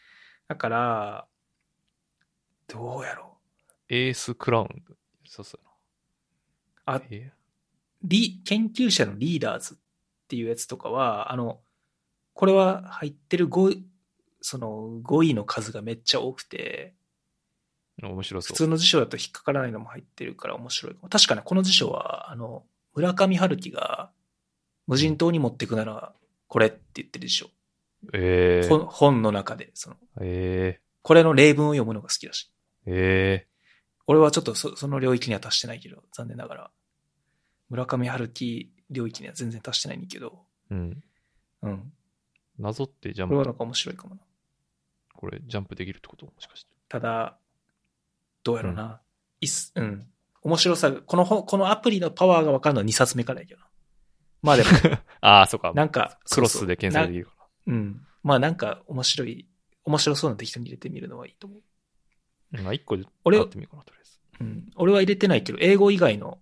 [0.48, 1.28] だから、
[2.68, 3.38] どうやろ
[3.90, 4.84] エースクラウン。
[5.26, 5.68] そうそうう。
[6.86, 7.02] あ
[8.04, 9.78] リ研究者のリーダーズっ
[10.30, 11.60] ていうやつとかは、あの、
[12.34, 13.84] これは入ってる語彙、
[14.40, 16.97] その語彙の数がめっちゃ多くて、ー
[18.03, 18.48] 面白そう。
[18.48, 20.95] 普通の辞書だと引っかからないのも入ってるから面白い。
[21.10, 22.64] 確かね、この辞書は、あの、
[22.94, 24.11] 村上春樹が
[24.86, 26.14] 無人島に持ってくなら、
[26.48, 27.49] これって言ってる辞書。
[28.14, 32.52] えー、本本の中で、その、えこれの例文を読むのが好きだし。
[32.86, 33.48] ー、え
[34.06, 36.72] 俺はちょっとそその領域には達してないけど、残念ながら。
[37.69, 41.03] 村上春樹領域には全然達してないんだけど、うん。
[41.64, 41.94] うん。
[42.60, 44.22] 謎ってジャンプ、これはなんか面白いかもな。
[45.14, 46.26] これジャンプできるってこと？
[46.26, 46.69] もしかして。
[46.88, 47.38] ただ、
[48.48, 49.02] どうやろうな。
[49.41, 50.07] いっす、うん。
[50.41, 53.68] 面白さが、この本、このアプリのパワーが分かるのは2冊目からやけどな。
[54.41, 54.69] まあでも、
[55.19, 55.74] ああ、そうか。
[55.74, 57.26] なんか、クロスで検索できる。
[57.26, 58.07] るかうん。
[58.24, 59.49] まあなんか面白い、
[59.84, 62.56] 面白そうな適当に入れてみるのはいいと思う。
[62.56, 62.64] ら。
[62.64, 64.19] まあ、一個で俺やってみようかな、とりあえず。
[64.40, 64.72] うん。
[64.78, 66.40] 俺は入れてないけど、英語以外の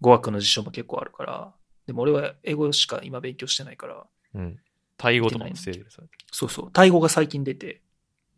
[0.00, 1.52] 語学の辞書も結構あるから、
[1.88, 4.60] でも俺は英語しか今勉強してないから、うん。
[4.96, 7.82] タイ語とかも整理されてそうそう、タイ語が最近出て、る。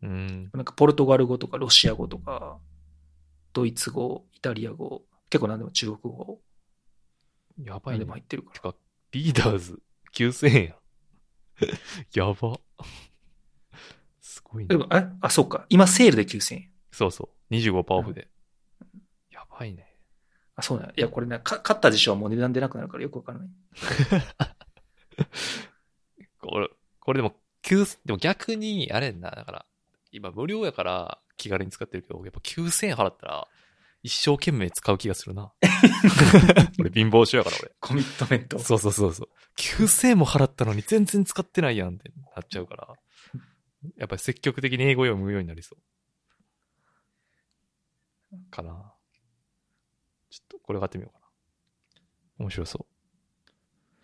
[0.02, 0.50] うん。
[0.52, 2.58] なんかポルトガル語とかロシア語とか、
[3.52, 6.40] ドイツ語、イタリア語、結構何でも中国語、
[7.64, 8.12] やばいね何でも。
[8.12, 8.54] 入ってるから。
[8.54, 8.74] てか、
[9.12, 9.80] リーダーズ
[10.14, 10.74] 9000円やん。
[12.14, 12.58] やば。
[14.20, 14.68] すごいね。
[14.68, 15.66] でも、あ、あ、そうか。
[15.68, 16.70] 今セールで9000円。
[16.90, 17.54] そうそう。
[17.54, 18.28] 25%オフで。
[19.30, 19.96] やばいね。
[20.54, 20.94] あ、そうなんや。
[20.96, 23.48] いや、これね、か買った辞書はもう値段出なくなるからよくわからない。
[26.40, 26.68] これ、
[27.00, 29.66] これでも、9でも逆に、あれな、だから、
[30.12, 33.48] 今無料やから気軽に使ってるけど、やっぱ9000円払ったら、
[34.02, 35.52] 一生懸命使う気がするな。
[36.78, 37.72] 俺貧乏症やから俺。
[37.80, 38.58] コミットメント。
[38.58, 39.28] そうそうそうそう。
[39.56, 42.88] 9000円も払ったのに全然使ってないやんってなっちゃうから。
[43.96, 45.76] やっぱり積極的に英語読むようになりそ
[48.32, 48.50] う。
[48.50, 48.92] かな。
[50.30, 51.26] ちょっとこれ買ってみようかな。
[52.38, 52.86] 面白そ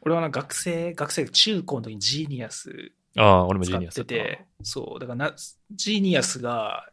[0.02, 2.98] 俺はな、学生、学生、中高の時にジーニアスう。
[3.16, 5.35] ああ、俺もジーニアスったなて、そう、だからな、
[5.70, 6.89] ジーニアスが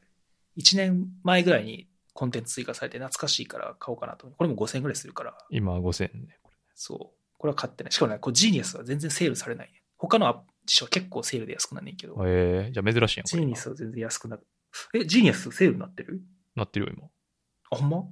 [0.57, 4.27] 1年前ぐらいにコンテンツ追加されて懐かしいから買おうかなと。
[4.27, 6.39] これも5000円ぐらいするから、今5000円ね。
[6.41, 6.99] これそう。
[7.37, 7.91] これは買ってない。
[7.91, 9.83] しかもね、これジーニアスは全然セールされない、ね。
[9.97, 13.25] 他の辞書は結構セールで安くなんねんけど、ええじゃあ珍しいやん。
[13.25, 14.47] こジれーニアスは全然安くなる。
[14.93, 16.21] え、ジーニアスセールになってる？
[16.55, 17.07] なってるよ、今。
[17.71, 18.03] あ、ほんま？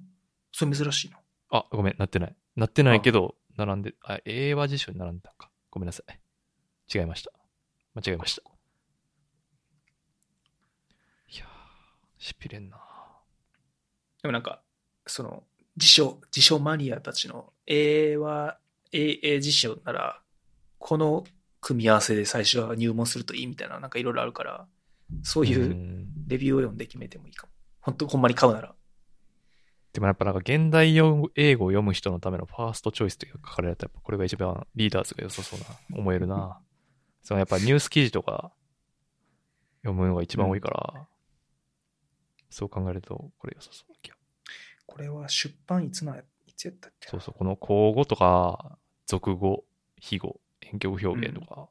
[0.51, 1.19] それ珍しいな。
[1.49, 2.35] あ、ごめん、なってない。
[2.55, 5.49] なってないけど、並んで、あ、英和辞書に並んでたんか。
[5.71, 6.19] ごめんなさい。
[6.93, 7.31] 違いました。
[7.95, 8.41] 間違えました。
[11.29, 11.47] いやー、
[12.17, 12.77] しびれんな
[14.21, 14.61] でもなんか、
[15.05, 15.43] その、
[15.77, 18.57] 辞書、辞書マニアたちの、英は、
[18.91, 20.21] 英、英辞書なら、
[20.79, 21.25] この
[21.61, 24.67] 組み合わせで最初は入門するといいみたいな、なんかいろいろあるから、
[25.23, 27.53] そういううんレビューを読んで決めてもいいかも。
[27.81, 28.73] 本当ほんまに買うなら。
[29.91, 35.65] でもやっぱなんか現代用英語を読む人のためのファーストチョイスって書かれると、やっぱこれが一番リーダーズが良さそうな、
[35.97, 36.59] 思えるな。
[37.23, 38.53] そのやっぱニュース記事とか
[39.81, 41.07] 読むのが一番多いから、
[42.49, 44.17] そう考えるとこれ良さそうな気が。
[44.85, 46.23] これは出版いつな、い
[46.55, 48.77] つやったっけそうそう、この口語とか、
[49.07, 49.63] 俗語、
[49.99, 51.69] 非語、遠曲表現とか、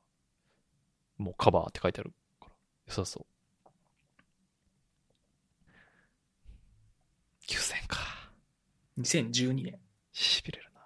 [1.19, 2.53] もうカバーって書いてあるから、
[2.87, 3.27] 良さそう。
[7.47, 7.99] 9000か。
[8.99, 9.79] 2012年。
[10.12, 10.81] しびれるな。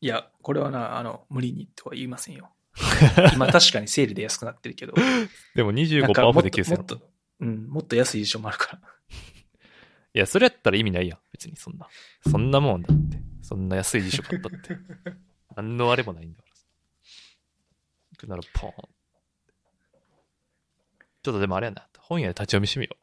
[0.00, 2.52] いや、これはな、あの、無理にとは言いませんよ。
[3.34, 4.94] 今確かにセールで安くなってるけど、
[5.54, 7.00] でもなん25%かオフでもっとも9000っと、
[7.40, 8.80] うん、もっと安い辞書もあるから。
[10.14, 11.18] いや、それやったら意味ないやん。
[11.32, 11.88] 別にそんな。
[12.28, 13.18] そんなもんだって。
[13.42, 14.76] そんな安い辞書買ったって。
[15.56, 16.54] 何のあれもないんだから
[18.24, 18.74] くならポーン。
[21.22, 21.86] ちょっとでもあれやな。
[21.98, 22.96] 本屋で立ち読みしてみよう。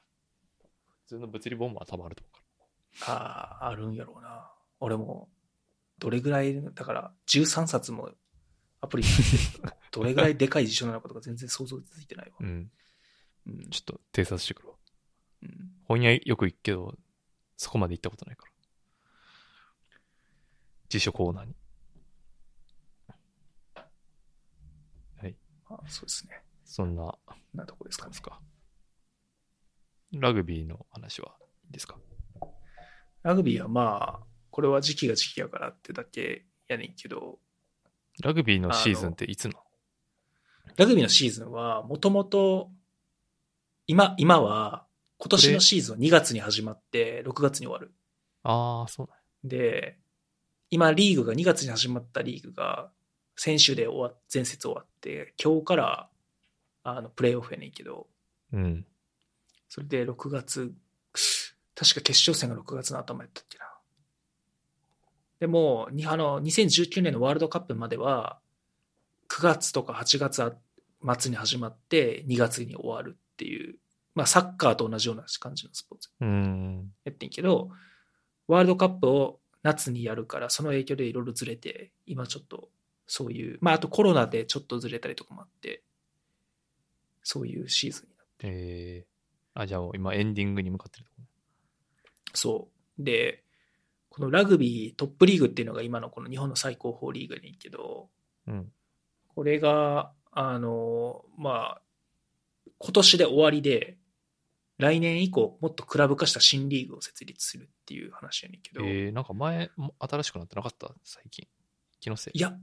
[1.04, 3.18] 普通の物理本も多分あると思うから。
[3.18, 4.52] ああ、あるんやろうな。
[4.80, 5.30] 俺も、
[5.98, 8.12] どれぐらい、だから、13冊も
[8.82, 9.04] アプリ
[9.92, 12.34] どれぐらいでかい辞書なのかとか全然想像ついてないわ。
[12.40, 12.72] うん。
[13.48, 14.76] うんちょっと偵察してくるわ。
[15.44, 16.96] うん本屋よく行くけど、
[17.58, 18.52] そこまで行ったことないから。
[20.90, 21.56] 辞書コーナーに。
[25.74, 26.44] あそうですね。
[26.66, 27.18] そんな、
[27.54, 28.22] なとこですかねです。
[28.22, 28.42] か。
[30.12, 31.34] ラグビーの話は
[31.64, 31.98] いいですか？
[33.24, 37.40] ラグビーはまあ、これは時期が時期やからってだけやねんけど、
[38.22, 39.60] ラグビーのシーズンっていつなの？
[40.78, 42.70] ラグビーのシーズンは、もともと、
[43.88, 44.86] 今、今は、
[45.18, 47.94] 今年のシーズンは2月に始まって、6月に終わる。
[48.44, 49.98] ああ、そうなんやで、
[50.70, 52.90] 今リーグが2月に始まったリーグが、
[53.36, 56.10] 先週で終わっ、前節終わって、今日から、
[56.84, 58.08] あの、プレイオフやねんけど、
[58.54, 58.86] うん。
[59.68, 60.74] それで6月、
[61.76, 63.66] 確か決勝戦が6月の頭やったっけな。
[65.42, 68.40] でも、にあの、2019年のワールドカップまでは、
[69.28, 70.56] 9月とか8月
[71.20, 73.76] 末に始まって、2月に終わるっていう、
[74.14, 76.92] まあ、サッカーと同じような感じのスポーツうーん。
[77.06, 77.72] やってんけど、
[78.48, 82.70] ワールドカップを夏にやるから、その影響でいろいろずれて、今ちょっと、
[83.08, 85.82] そういう、まあ、あとコロナでちょっとずれたりとかもあって、
[87.24, 91.22] そういうシーズンになってえー、あ、じゃあ今エンディングに向かってるとこ
[92.34, 92.68] そ
[93.00, 93.04] う。
[93.04, 93.41] で、
[94.12, 98.10] このラグビートップリーグっていうのが今のこの日本の最高峰リーグにけど、
[98.46, 98.70] うん。
[99.34, 101.82] これが、あの、まあ、
[102.78, 103.98] 今年で終わりで、
[104.78, 110.94] 来年以降、もっとクラブ化した新リーグを設立するっていう話やねんけど、えー、なんか前、も新しくなってなかった？
[111.06, 111.48] 最近。
[112.02, 112.38] 気のせい。
[112.38, 112.54] いや、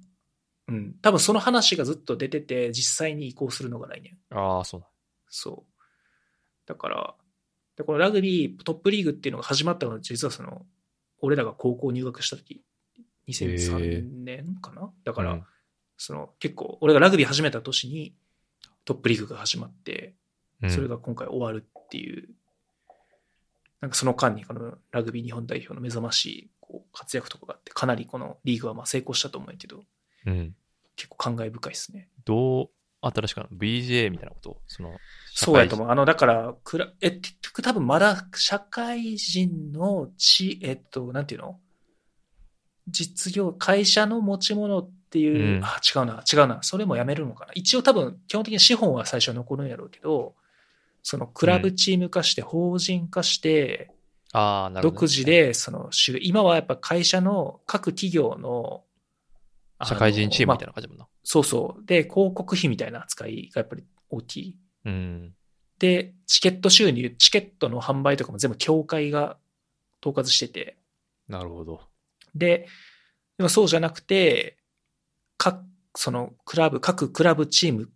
[0.67, 4.19] うん、多分その話がずっと出てて、実際に移行するのが来年。
[4.31, 4.91] ああ、そうなん。
[5.29, 5.83] そう。
[6.67, 7.15] だから、
[7.77, 10.67] でこのラグビートップリーグっていうのが始まったのは、実はその、
[11.21, 12.63] 俺らが高校入学した時、
[13.29, 15.45] 2003年かな、だから、うん
[16.01, 18.15] その結構、俺がラグビー始めた年に
[18.85, 20.15] トップリーグが始まって、
[20.63, 22.29] うんそれが今回終わるっていう、
[23.81, 29.83] なんかその間にこのラグビー日本代表の目覚ましいこう活躍とかがあって、かなりこのリーグはまあ成功したと思うけど、
[30.27, 30.55] うん。
[30.95, 32.09] 結構感慨深いですね。
[32.25, 34.61] どう、新しく ?BJ みたいなこと？
[34.67, 34.93] その、う。
[35.35, 35.91] そうやと思う。
[35.91, 41.61] あの、だから、くら、え、結局多分まだ社会人のち、えっと、なんていうの？
[42.89, 46.63] 実業、会社の持ち物っていう、うんあ、違うな、違うな。
[46.63, 47.53] それもやめるのかな。
[47.55, 50.35] 一応多分、基本的に資本は最初は残るんやろうけど、
[51.03, 53.93] そのクラブチーム化して、法人化して、
[54.33, 58.85] ああ、なるほどね、独自で、その、今はやっぱ会社の各企業の、
[59.85, 61.07] 社会人チームみたいまあな感じだもんな。
[61.31, 61.85] そうそう。
[61.85, 64.57] で、広告費みたいな扱いがやっぱり大きい。
[64.87, 65.35] うん。
[65.79, 69.37] で、チケット収入、チケットの販売とかも全部協会が
[70.03, 70.79] 統括してて、
[71.29, 71.83] なるほど。
[72.35, 72.67] で、
[73.37, 74.57] でもそうじゃなくて、
[75.37, 75.61] 各、
[75.95, 77.91] そのクラブ、各クラブチーム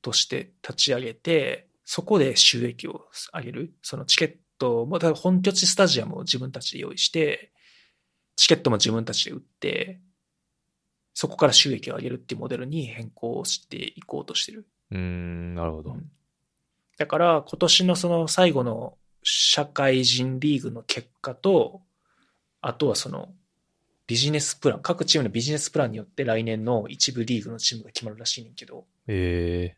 [0.00, 3.74] として立ち上げて、そこで収益を上げる。
[3.82, 7.52] そのチケットも、本拠地スタジアムを自分たちで用意して、
[8.36, 10.00] チケットも自分たちで売って、
[11.20, 14.68] そこから収益を上げるっていうモデルに変更していこうとしてる。
[14.92, 15.94] うーん、なるほど。
[15.94, 16.08] うん
[16.96, 21.80] だから今年のその最後の社会人リーグの結果と、
[22.60, 23.30] あとはその
[24.08, 29.76] ビジネスプラン、各チームのビジネスプランによって来年の一部リーグのチームが決まるらしいねんけど、え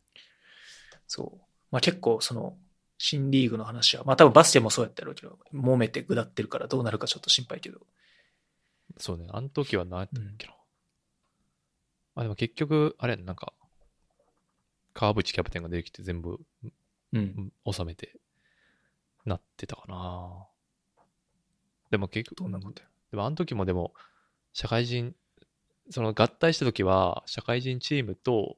[1.06, 1.40] そう。
[1.70, 2.54] まあ結構その
[2.96, 7.78] 新リーグの話は、まあ多分バスケもそうやったやろうけど、揉めて下ってるからどうなるかちょっと心配けど。
[7.78, 7.82] ー、
[8.98, 9.26] そうね。
[9.30, 10.54] あの時は何やったっけな。
[12.14, 13.52] あ、でも結局、あれなんか、
[14.92, 16.40] 川淵キャプテンが出てきて全部
[17.12, 17.52] うん。
[17.70, 18.20] 収めて、
[19.24, 20.46] なってたかな。
[21.90, 22.88] でも結局、どんなことや。
[23.10, 23.92] でもあの時もでも、
[24.52, 25.14] 社会人、
[25.90, 28.56] その合体した時は、社会人チームと、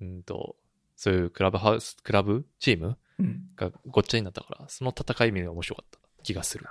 [0.00, 0.56] うんと、
[0.96, 3.50] そういうクラブハウス、クラブチームうん。
[3.56, 6.66] がごっちゃになったから、その戦い目が面白かった気がする。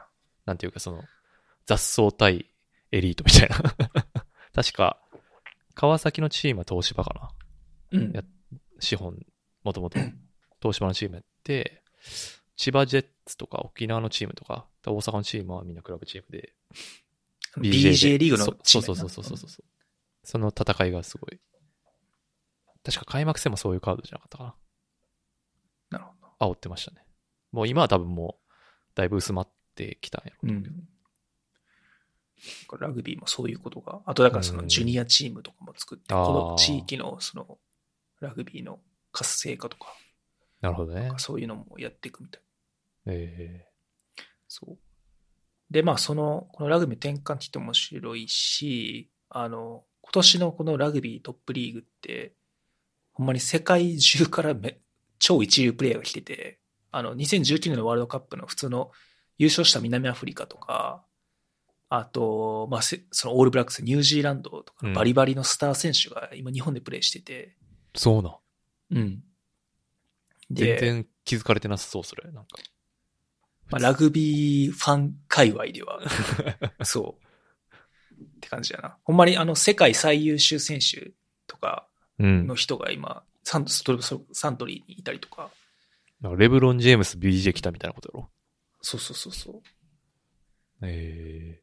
[0.45, 1.03] なんていうかその、
[1.65, 2.49] 雑草対
[2.91, 3.57] エリートみたいな。
[4.53, 5.01] 確か、
[5.77, 7.13] 川崎のチームは東芝か
[7.91, 7.99] な。
[7.99, 8.23] うんや。
[8.79, 9.23] 資本、
[9.63, 9.99] もともと
[10.59, 11.83] 東芝のチームやって、
[12.55, 16.53] 千葉ジェッツとか沖縄のチームとか、大阪のチームはみんなクラブチームで、
[17.57, 19.65] BJ リーグのチームそうそうそうそうそうそう。
[20.23, 21.39] その戦いがすごい。
[22.83, 24.43] 確か開幕戦もそういうカードじゃなかったか
[25.91, 25.99] な。
[25.99, 26.13] なるほ
[26.47, 26.53] ど。
[26.53, 27.05] 煽ってましたね。
[27.51, 28.53] もう今は多分もう、
[28.95, 30.75] だいぶ薄まってきたんやろうけど。
[30.75, 30.89] うん。
[32.79, 34.01] ラグビーもそういうことが。
[34.05, 37.57] あとだからそのジュニアチームとかも作って、この地域のその
[38.19, 38.79] ラグビーの
[39.11, 39.93] 活性化とか、
[40.61, 41.11] なるほどね。
[41.17, 42.41] そういうのもやっていくみたい。
[43.07, 43.65] え
[44.47, 44.77] そう。
[45.69, 52.33] で、まあその、このラグビー転換期って面白いし、あの、今年のこのラグビートップリーグって、
[53.13, 54.79] ほんまに世界中からめ
[55.19, 56.59] 超一流プレイヤーが来てて、
[56.91, 58.91] あの、2019年のワールドカップの普通の
[59.37, 61.03] 優勝した南アフリカとか、
[61.89, 68.35] あと、まあ、せそのオールブラックス、ニュージーランドとかうんバリバリのスター選手が今日本でプレイしてて、ー、そうなん。
[68.91, 69.23] うん。
[70.49, 72.23] で、全然気づかれてなさそう、それ。
[72.31, 72.49] なんか。
[73.69, 76.01] まあ、ラグビーファン界隈では、
[76.83, 78.21] そう。
[78.21, 78.97] って感じやな。
[79.03, 81.11] ほんまにあの世界最優秀選手
[81.47, 81.87] とか
[82.19, 82.55] うんの。
[82.55, 85.51] 人が今、サントそれこそサントリーにいたりとか、
[86.21, 88.29] なんかレブロン・ジェームス BJ 来たみたいなことやろ。
[88.81, 89.61] そうそうそうそう。
[90.81, 91.61] え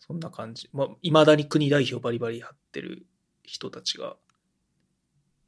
[0.00, 0.68] そんな感じ。
[0.72, 3.06] まあ、未だに国代表バリバリ張ってる
[3.44, 4.16] 人たちが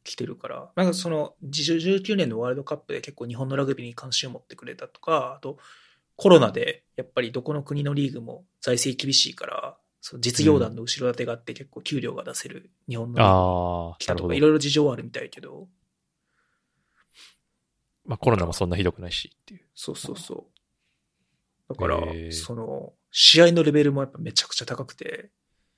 [0.04, 5.58] 来てるから、なんかその、19年のワールドカップで結構日本のラグビーに関心を持ってくれたとか、あと、
[6.16, 15.68] コロナでやっぱりどこの国のリーグも財政厳しいから、その実業団の後ろ盾があって結構給料が出せる日本の来たとか、いろいろ事情はあるみたいけど、
[18.04, 19.60] まあコロナもそんなひどくないしっていう。
[19.74, 20.46] そうそうそ
[21.68, 21.74] う。
[21.74, 21.98] だから
[22.32, 25.30] その、試合のレベルもやっぱめちゃくちゃ高くて、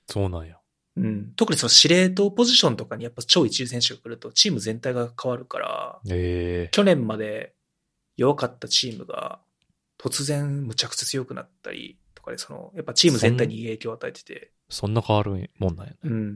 [0.07, 0.57] そうなんや。
[0.97, 7.53] うん、特にその司令塔ポジションとかにやっぱ超一流選手が来るとチーム全体が変わるから、ええ去年まで
[8.15, 9.39] 弱かったチームが
[9.97, 15.97] 突然むちゃくちゃ強くなったりとかで、その、やっぱチーム全体に影響を与えてて、そんな変わるもんなんやね。
[16.03, 16.35] うん。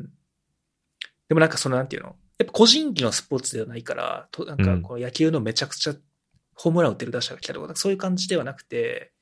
[1.30, 5.96] でもなんかその、なんていうのやっぱ個人技のスポーツではないから、となんかこう野球のめちゃくちゃ
[6.56, 9.14] ホームラン打ってる打者が来たとか、そういう感じではなくて、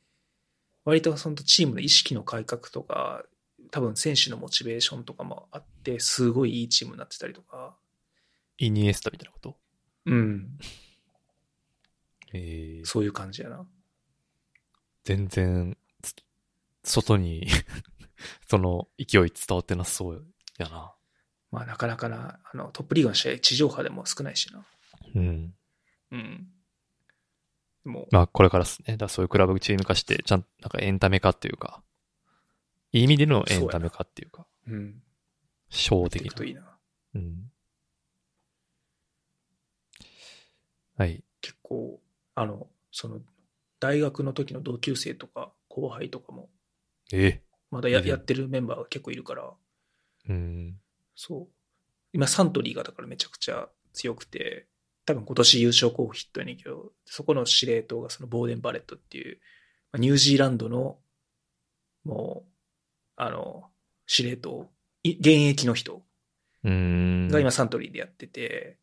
[0.87, 3.25] 割とそのチームの意識の改革とか、
[3.71, 7.75] 多分選手のモチベーションとかもあって、すごいいいチームになってたりとか、
[8.57, 9.57] イニエスタみたいなこと？
[10.05, 10.57] うん。
[12.31, 13.67] えー、そういう感じやな。
[15.03, 16.15] 全然、つ
[16.85, 17.45] 外に、
[18.47, 20.25] その勢い伝わってなさそう
[20.57, 20.95] やな。
[21.51, 24.65] まあなかなかな、あの、トップリーグの試合、地上波でも少ないしな。
[25.15, 25.53] うん。
[26.11, 26.47] うん。
[27.87, 28.97] もう、まあ、これからですね。
[28.97, 31.83] だそういうクラブチーム化して、ちゃんと、なんかエンタメ化っていうか、
[32.91, 35.01] いい意味でのエンタメ化っていうか、うん。
[35.69, 36.45] ショー的な。
[36.45, 36.77] いいな。
[37.15, 37.51] うん。
[40.97, 41.23] はい。
[41.41, 41.99] 結構、
[42.35, 43.21] あの、その、
[43.79, 46.49] 大学の時の同級生とか後輩とかも、
[47.13, 47.41] え？
[47.69, 49.53] まだややってるメンバーが結構いるから、
[50.29, 50.79] うん。
[51.15, 51.47] そう。
[52.13, 54.67] 今サントリーがだからめちゃくちゃ強くて、
[55.07, 59.39] 多分今年優勝候補筆頭やねんけど、そこの司令塔がそのボーデン・バレットっていう、
[59.93, 60.97] まあニュージーランドの、
[62.03, 62.51] もう、
[63.15, 63.63] あの、
[64.05, 64.69] 司令塔、
[65.03, 66.03] い現役の人。
[66.61, 68.79] が今サントリーでやってて、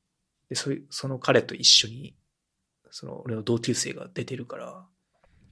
[0.48, 2.16] で、そいその彼と一緒に、
[2.90, 4.86] その俺の同級生が出てるから、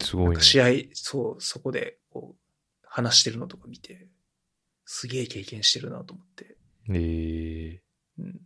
[0.01, 0.41] すごいね。
[0.41, 4.09] 試合、そう、そこでこう、話してるのとか見て、
[4.87, 6.57] すげえ経験してるなと思って。
[6.89, 7.83] ええ
[8.21, 8.41] うん。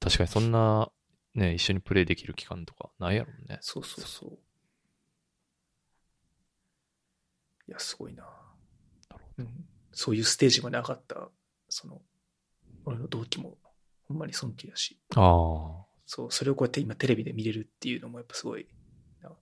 [0.00, 0.90] 確かにそんな、
[1.34, 3.58] ね、一緒にプレイできる期間とかないやろね。
[3.60, 4.38] そうそうそう。
[7.68, 8.24] いや、すごいな。
[9.08, 9.64] なるうん。
[9.92, 11.28] そういうステージまで上がった、
[11.68, 12.02] その、
[12.84, 13.56] 俺の同期も、
[14.04, 15.86] ほんまに尊敬やし、ああ。
[16.06, 18.66] そう、それをこうやって今テレビで見れるっていうのもやっぱすごい、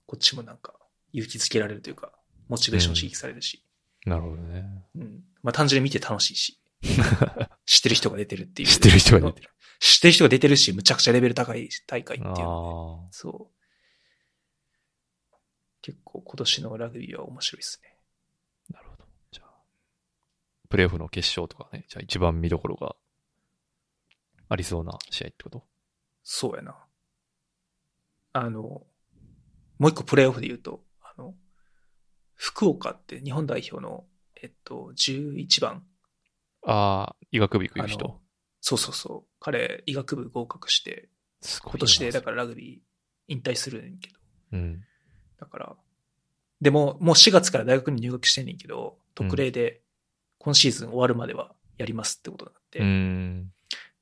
[0.05, 0.75] こっちもなんか
[1.11, 2.13] 勇気づけられるというか、
[2.47, 3.65] モチベーション刺激されるし、
[4.05, 4.65] なるほどね。
[4.95, 5.23] うん。
[5.43, 6.59] まあ単純に見て楽しいし、
[7.65, 8.67] 知ってる人が出てるっていう。
[8.69, 9.50] 知ってる人が出てる。
[9.81, 12.35] 知ってる人が出てるし、むちゃくちゃレベル高い大会っていう。
[13.09, 15.35] そう。
[15.81, 17.97] 結構今年のラグビーは面白いですね。
[18.69, 19.05] なるほど。
[19.31, 19.49] じゃあ、
[20.69, 22.95] プレーオフの決勝とかね、じゃあ一番見どころが
[24.49, 25.63] ありそうな試合ってこと？
[26.21, 26.77] そうやな。
[28.33, 28.85] あの、も
[29.79, 31.33] う一個プレイオフで言うと、あの、
[32.35, 34.05] 福岡って日本代表の、
[34.39, 35.83] えっと、11番。
[36.67, 38.21] ああ、医学部行くあ人の。
[38.61, 39.29] そうそうそう。
[39.39, 41.09] 彼、医学部合格して。
[41.63, 44.19] 今年でだからラグビー引退するねんけど。
[44.53, 44.83] うん。
[45.39, 45.75] だから、
[46.61, 49.81] でも、もう4月から大学に入学してんねんけど、特例で
[50.37, 53.51] 今シーズン終わるまではやりますってことになって、うーん。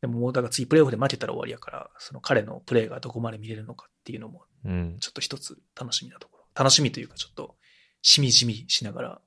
[0.02, 4.98] でももうだから次プレイオフで負けたら終わりやから、その彼のプレーがどこまで見れるのかっていうのも、うん。
[5.00, 6.46] ちょっと一つ楽しみなところ。
[6.56, 7.56] 楽しみというかちょっと、
[8.02, 9.22] しみじみしながら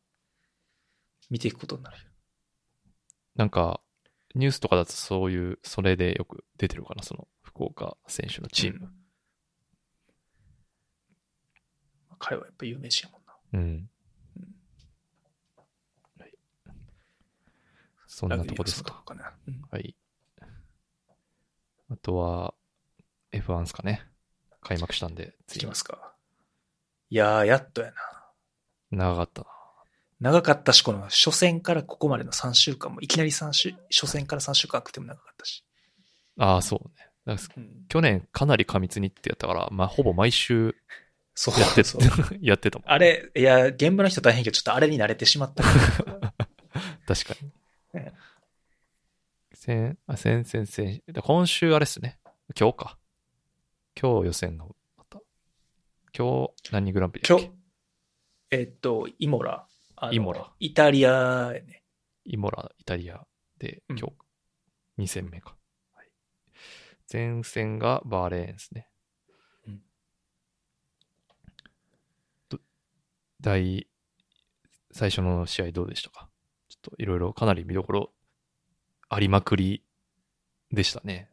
[1.31, 1.97] 見ていくことになる。
[3.37, 3.82] なんか、
[4.35, 8.87] ニュースとかだとそういう、それでよく出てるかな、その、福岡選手のチーム。
[8.87, 9.03] うん
[12.23, 13.35] 彼はやっぱ有名人やもんな。
[13.55, 13.91] うん。
[14.37, 14.49] うん
[16.21, 16.33] はい。
[18.07, 19.03] そんなとこですか。
[19.05, 19.35] かな。
[19.49, 19.97] うんはい。
[21.91, 22.55] あとは、
[23.33, 24.07] F1 ですかね。
[24.61, 26.15] 開幕したんで、いきますか。
[27.11, 27.95] いやー、やっとやな。
[28.93, 29.49] 長かったな。
[30.23, 35.65] 長かったし、この初戦からここまでの3週間も、いきなり3週、初戦から3週間あくても長かったし。
[36.39, 37.09] ああ、そうね。
[37.57, 40.75] うん、去年かなり過密にってやったから、まあ、ほぼ毎週
[41.35, 42.03] そうやってそう
[42.41, 42.91] やってたもん。
[42.91, 45.65] あれ、いや、現場の人大変やけど、ちょっとあれに慣れてしまった。
[47.07, 47.53] 確かに
[48.01, 48.13] ね。
[49.55, 52.21] 先、あ先々先、で今週あれっすね。
[52.59, 52.99] 今日か。
[54.01, 54.67] 今日予選が
[54.99, 55.21] あった。
[56.17, 57.51] 今日何グランプリ今日、
[58.51, 59.67] えっと、イモラ。
[60.11, 60.51] イモラ。
[60.59, 61.85] イタリアやね。
[62.25, 63.25] イモラ、イタリア
[63.59, 64.09] で、うん今
[64.99, 65.57] 日、2戦目か。
[65.93, 66.09] はい、
[67.13, 68.89] 前戦がバーレーンですね。
[69.69, 69.83] うん
[72.49, 72.59] ど
[73.41, 73.87] 第、
[74.91, 76.29] 最初の試合どうでしたか？
[76.69, 78.13] ちょっといろいろかなり見どころ
[79.09, 79.85] ありまくり
[80.73, 81.29] でしたね。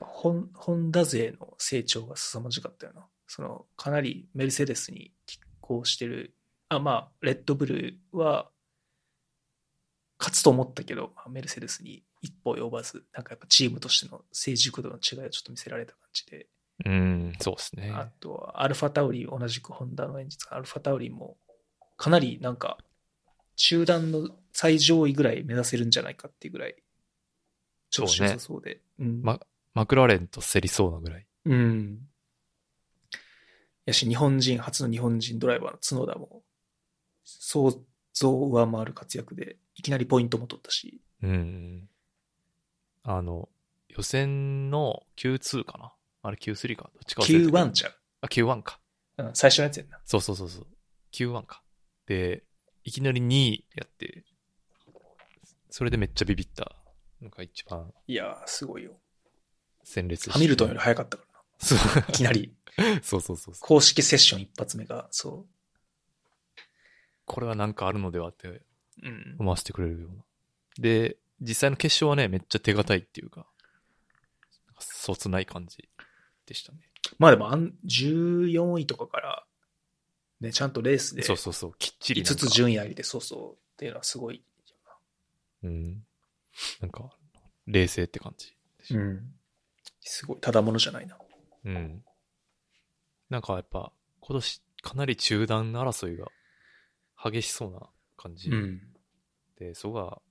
[0.00, 3.06] ホンホンダ勢の成長が凄まじかったよな。
[3.26, 6.34] その、かなりメルセデスに拮抗してる。
[6.70, 8.48] あ、まあ、レッドブルは、
[10.18, 16.46] 勝つと思ったけど、まあメルセデスに一歩及ばず、なんかやっぱチームとしての成熟度の違いをちょっと見せられた感じで。
[16.84, 17.90] うん、そうですね。
[17.90, 21.36] あとは、アルファタウリ、同じくホンダのエンジンアルファタウリも、
[21.96, 22.78] かなりなんか、
[23.56, 26.76] 中段の最上位ぐらい目指せるんじゃないかっていうぐらい、
[27.90, 28.80] 調子良さそうで。
[28.98, 29.40] うんま
[29.74, 31.26] マクラーレンと競りそうなぐらい。
[31.46, 32.10] うん。
[33.86, 36.42] やし、日本人、初の日本人ドライバーの角田も、
[37.24, 41.00] 想像を上回る活躍で、いきなりポイントも取ったし。
[41.22, 41.88] うん。
[43.02, 43.48] あの、
[43.88, 45.92] 予選の Q2 かな？
[46.22, 46.90] あれ Q3 か？
[46.94, 47.94] どっちか忘れたけど Q1 ちゃう。
[48.22, 48.80] あ、Q1 か。
[49.18, 49.98] うん、最初のやつやんな。
[50.04, 50.66] そうそうそうそう。
[51.12, 51.62] Q1 か。
[52.06, 52.44] で、
[52.84, 54.24] いきなり2位やって、
[55.70, 56.76] それでめっちゃビビった
[57.22, 58.92] のが一番いやー、すごいよ。
[59.84, 62.06] 鮮烈でしたハミルトンより早かったからそうな。
[62.08, 62.54] いきなり。
[63.02, 63.60] そうそうそうそう。
[63.60, 65.46] 公式セッション一発目が、そ
[67.30, 68.60] これはなんかあるのではってう。
[69.04, 69.36] うん。
[69.38, 70.24] 思わせてくれるような。
[70.80, 73.46] で、実際の決勝はね、めっちゃ手堅いっていうか、
[74.80, 75.88] そつない感じ
[76.44, 76.80] でしたね。
[77.20, 79.46] まあでも、あん14位とかから、
[80.40, 82.48] ね、ちゃんとレースで、そうそうそう、きっちりなん5か。
[82.48, 84.42] つ順位ありで、そうそう、っていうのはすごい。
[85.62, 86.04] うん。
[86.80, 87.10] なんか、
[87.68, 88.56] 冷静って感じ。
[88.90, 89.34] うん。
[90.00, 91.16] すごい、ただものじゃないな。
[91.64, 92.04] うん。
[93.28, 96.26] なんかやっぱ、今年かなり中断争いが
[97.22, 97.80] 激しそうな
[98.16, 98.80] 感じうん。
[99.56, 100.22] で、そこが、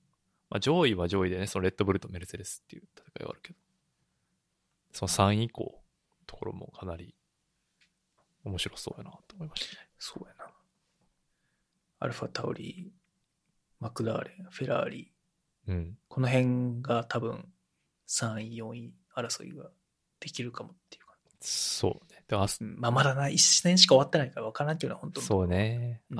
[0.50, 3.58] まあ上位は上位でね、そのレッドブルとメルセデスっていう戦いはあるけど、
[4.92, 5.72] その3位以降の
[6.26, 7.14] ところもかなり
[8.44, 9.88] 面白そうやなと思いましたね。
[9.98, 10.50] そうやな。
[12.00, 12.92] アルファタオリ、
[13.78, 15.12] マクラーレン、フェラーリ、
[15.68, 15.98] うん。
[16.08, 17.52] この辺が多分
[18.08, 19.70] 3位、4位争いが
[20.18, 21.14] できるかもっていうか。
[21.40, 22.24] そうね。
[22.26, 25.26] でアスうんまあまだな、1年しか終わってないから分からんけどな、本当に。
[25.26, 26.18] そうね、うん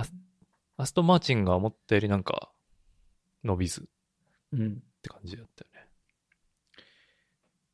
[0.80, 0.92] アス。
[0.92, 2.50] トンマーチンが思ったよりなんか、
[3.44, 3.84] 伸びずっ
[4.52, 4.82] うん。
[5.02, 5.86] て感じだったよね。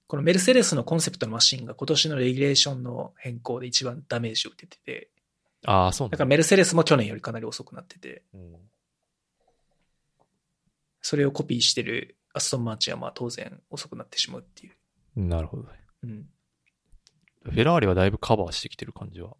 [0.06, 5.10] このメルセデスのコンセプトのマシンが今年のレギュレーションの変更で一番ダメージを受けてて、
[5.64, 6.14] ああ、そうなんだ。
[6.14, 8.56] だからメルセデスも去年よりかなり遅くなってて、うん
[11.08, 14.70] それをコピーしてるアストンマーチンはまあ当然遅くなってしまうってい
[15.16, 15.20] う。
[15.20, 15.68] なるほどね。
[16.02, 16.26] うん、
[17.44, 19.36] フェラーリはだいぶカバーしてきてる感じは。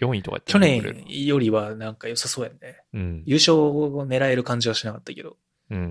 [0.00, 2.82] 4位とか去年よりはなんか良さそうやね。
[2.92, 3.22] うん。
[3.26, 5.36] 優勝を狙える感じはしなかったけど。
[5.70, 5.84] うんうん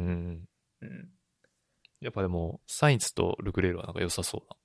[0.82, 0.90] うん。
[0.90, 1.10] うん、
[2.02, 4.58] やっぱでも、サインツとルクレールはなんか良さそうな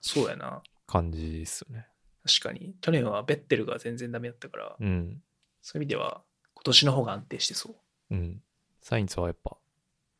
[0.00, 0.62] そうやな。
[0.86, 1.86] 感じですよね。
[2.24, 2.74] 確かに。
[2.80, 5.22] 去年はベッテルが全然ダメだったから、うん。
[5.62, 6.22] そういう意味では
[6.54, 7.70] 今年の方が安定してそ
[8.10, 8.14] う。
[8.14, 8.42] うん。
[8.80, 9.56] サインツはやっぱ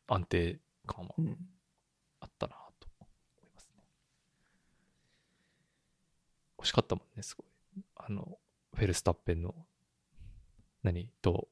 [0.07, 1.37] 安定感はうん、
[2.19, 3.07] あったなと思
[3.43, 3.83] いますね。
[6.59, 7.47] 惜しかったもんね、すごい。
[7.95, 8.37] あの、
[8.77, 9.55] フェルスタッペンの、
[10.83, 11.09] 何？
[11.23, 11.47] と、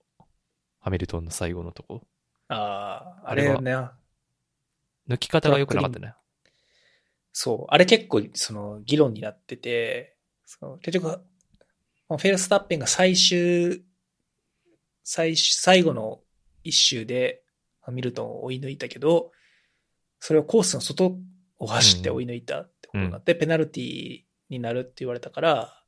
[0.79, 2.03] ハミルトンの最後のとこ。
[2.49, 3.75] ああ、ああれはれね。
[5.09, 6.13] 抜き方が良くなかったね。
[7.33, 7.73] そう。
[7.73, 10.15] あれ結構、その、議論になってて、
[10.45, 11.23] その結局、
[12.07, 13.83] まあフェルスタッペンが最終、
[15.03, 16.21] 最終、最後の
[16.63, 17.43] 一周で、
[17.81, 19.31] ハミルトンを追い抜いたけど、
[20.19, 21.17] それをコースの外
[21.57, 24.19] を走って追い抜いたってことになって、ペナルティ
[24.49, 25.84] になるって言われたから、ん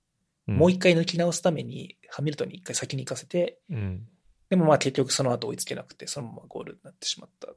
[0.47, 4.07] もう一回抜き直すために、ハミルトンに一回先に行かせて、うん。
[4.49, 7.49] でもまあ結局その後追いつけなくて、そのままゴールになってしまった。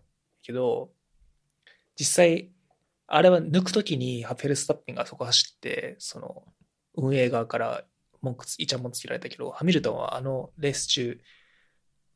[0.42, 0.90] けど、
[1.96, 2.50] 実際、
[3.06, 6.44] あれは抜くときにフェルスタッペンがそこ走って、その
[6.96, 7.84] 運営側から
[8.22, 11.20] 文句つ、イチャモンつけられたけど、ハミルトンはあのレース中、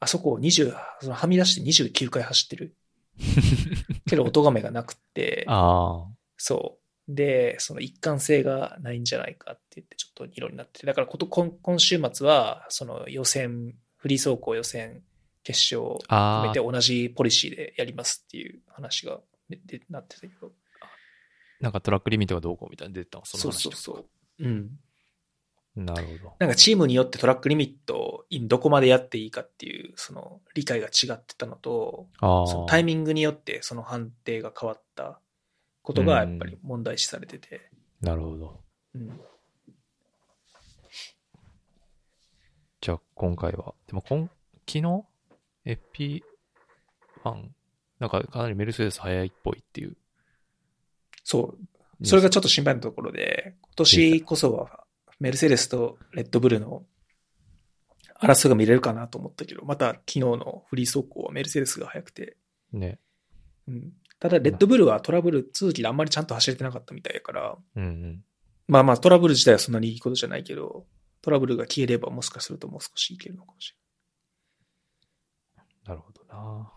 [0.01, 2.77] あそこを20、そのはみ出して29回走ってる。
[4.07, 6.07] けど、音がめがなくって、あ
[6.37, 6.84] そう。
[7.09, 15.03] で、その一貫性がないんじゃないかって言ってちょっと議論になってて、だからこと今今週末は、その予選、フリー走行予選、
[15.43, 16.61] 決勝含めて。
[16.61, 19.21] 同じポリシーでやりますっていう話が
[19.51, 20.53] ででなってたけど。
[21.61, 24.45] なんかトラックリミットがどうこうみたいなの出てたのその話そうそうそう。
[24.45, 24.71] うん。
[25.77, 26.37] なるほど。
[26.39, 32.47] なんかチームによってトラックリミットをどこまでやっていいかっていう、その理解が違ってたのと、ああ。
[32.47, 35.21] そのタイミングによってその判定が変わった
[35.85, 37.71] ことがやっぱり問題視されてて。
[38.01, 38.61] なるほど。
[38.95, 39.21] うん。
[42.81, 44.29] じゃあ今回は、でも今、
[44.67, 45.05] 昨日
[45.67, 46.23] ?FP1?
[48.01, 49.97] なんかかなりメルセデス早いっぽいっていう。
[51.23, 51.55] そ
[52.01, 52.07] う。
[52.07, 54.85] それがちょっと心配なところで、今年こそは
[55.21, 56.85] メルセデスとレッドブルの
[58.21, 62.37] 争いが見れるかなと思ったけど、また昨日のフリー走行はメルセデスが速くて、
[62.73, 62.99] ね。
[63.69, 63.93] うん、
[64.25, 68.25] ただレッドブルはトラブル続きであんまりちゃんと走れてなかったみたいやから、うんうん。
[68.67, 70.87] まあまあトラブル自体はそんなにいいことじゃないけど、
[71.21, 73.77] トラブルが消えればもしかするともう少しいけるのかもし
[75.85, 76.73] なるほどな。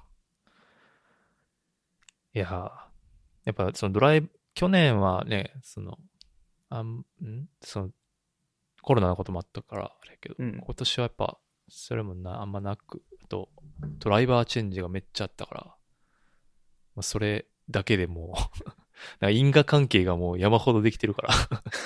[2.33, 2.51] いやー、
[3.45, 5.97] やっぱそのドライブ、去年はね、その、
[6.67, 7.47] あん、ん？
[7.61, 7.91] その、
[8.81, 10.61] コロナのこともあったから、あれやけど、うん。
[10.61, 11.37] 今年はやっぱ、
[11.69, 13.47] それもな、あんまなく、あと、
[13.99, 15.76] ドライバーチェンジがめっちゃあったから、
[16.97, 18.35] まあ、それだけでも
[19.29, 21.33] 因果関係がもう山ほどできてるから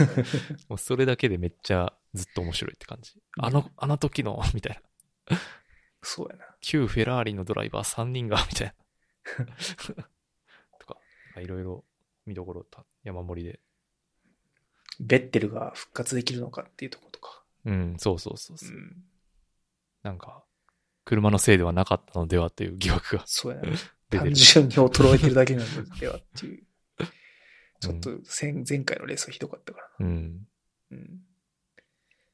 [0.69, 3.13] もうそれだけでめっちゃずっと面白いって感じ。
[3.37, 4.81] あの、あの時の、 みたい
[5.29, 5.37] な。
[6.01, 6.45] そうやな。
[6.61, 8.75] 旧フェラーリのドライバー3人が、みたい
[9.37, 9.45] な。
[10.79, 10.95] とか、
[11.35, 11.83] まあいろいろ
[12.25, 13.59] 見どころた山盛りで。
[15.01, 17.43] ベッテルが復活できるのかっていうところとか。
[17.65, 19.03] うん、そうそうそうそう、うん。
[20.03, 20.43] なんか、
[21.05, 23.69] 車のせいではなかったのではという疑惑がそうやな。
[24.19, 24.35] 単る。
[24.35, 26.63] 純に衰えてるだけなのではっていう。
[27.79, 28.11] ちょっと
[28.41, 30.47] 前前回のレースはひどかったからうん。
[30.91, 30.97] な。
[30.97, 31.19] うん。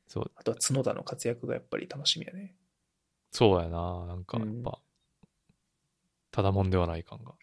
[0.07, 2.55] そう、あとは角田の活躍がやっぱり楽しみやね。
[3.31, 4.05] そうやな。
[4.07, 4.79] なんか、やっぱ、
[6.31, 7.33] ただもんではない感が。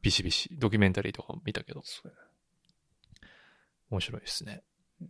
[0.00, 2.20] ビシビシ、ドキュメンタリーとか見たけど、そうやな。
[3.90, 4.62] 面白いですね。
[5.00, 5.06] や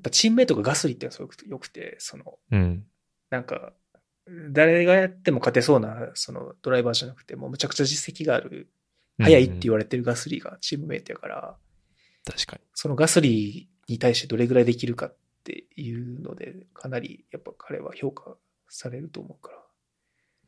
[0.00, 2.86] っぱチームメイトがガスリーってのはすごく良くて、その、うん。
[3.28, 3.74] なんか、
[4.52, 8.68] 誰がやっても勝てそうな、そのドライバーじゃなくて、もうむちゃくちゃ実績がある、
[9.18, 11.56] 速いって言わわれてるガスリーがチームメイトやから、
[12.24, 12.62] 確かに。
[12.74, 18.36] そのガスリーに対してどれぐらいできるかっていうので、かなりやっぱ彼は評価
[18.68, 19.58] されると思うから。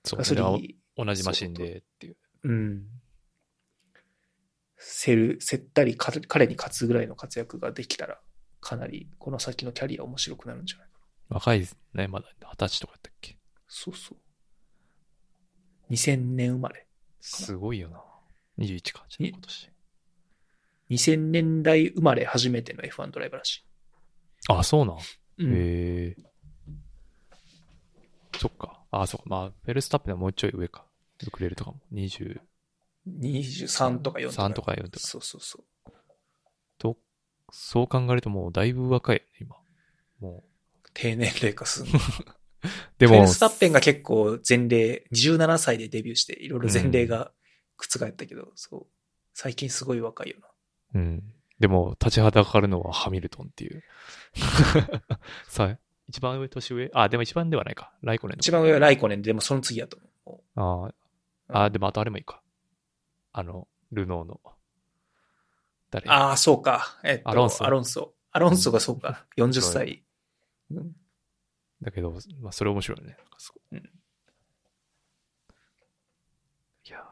[0.04, 2.16] そうガスリねー、同じマシンでっていう。
[2.44, 2.86] うん。
[4.76, 8.20] せる、せったりか彼に勝つぐらいの活躍ができたら、
[8.60, 10.92] かなりこの先のキャリア面白くなるんじゃないか
[11.30, 11.36] な。
[11.36, 13.36] 若いですね、まだ二十歳とかやったっけ？
[13.74, 15.92] そうそう。
[15.92, 16.86] 2000年生まれ。
[17.22, 18.04] すごいよな。
[18.58, 19.70] 21か、じゃあ今年。
[20.90, 23.64] 2000年代生まれ初めての F1 ドライバーらし
[24.48, 24.96] あ、そうなん？
[24.98, 25.00] い。
[25.38, 25.56] うんへ
[26.10, 26.16] え。
[28.38, 28.84] そっか。
[28.90, 29.24] あ、そっか。
[29.26, 30.84] まあ、フェルスタッペンはもうちょい上か。
[31.26, 31.80] ウクレレとかも。
[31.94, 32.40] 20、
[33.08, 34.42] 23とか4とか。
[34.44, 35.06] 3とか4とか。
[35.06, 35.92] そうそうそう。
[36.76, 36.98] と、
[37.50, 39.56] そう考えるともうだいぶ若い今。
[40.20, 40.44] も
[40.92, 41.90] 低年齢化する。
[42.64, 42.68] う。
[42.98, 47.32] でもフェル、スタッペンが結構前例、17歳でデビューして、いろいろ前例が
[47.76, 48.86] 覆ったけど、そう。
[49.34, 51.00] 最近すごい若いよな。
[51.00, 51.22] うん。
[51.58, 53.82] でも、立ちはだかるのはハミルトンっていう。
[55.48, 55.78] さあ、
[56.08, 56.90] 一番上、年上？
[56.92, 57.92] あ、でも一番ではないか。
[58.02, 60.60] ライコネンの一番上はライコネンで、でもその次やと思う。
[60.60, 60.92] あ
[61.48, 62.42] あ、あでもあとあれもいいか。
[63.32, 64.40] あの、ルノーの。
[65.90, 66.08] 誰？
[66.10, 66.98] ああ、そうか。
[67.04, 68.14] えっと、アロンソアロンソ。
[68.32, 69.24] アロンソがそうか。
[69.36, 70.02] 40歳。
[70.70, 70.96] うん
[71.82, 73.16] だけど、まあ、それ面白いね。
[73.72, 73.90] いうん
[76.84, 77.04] いや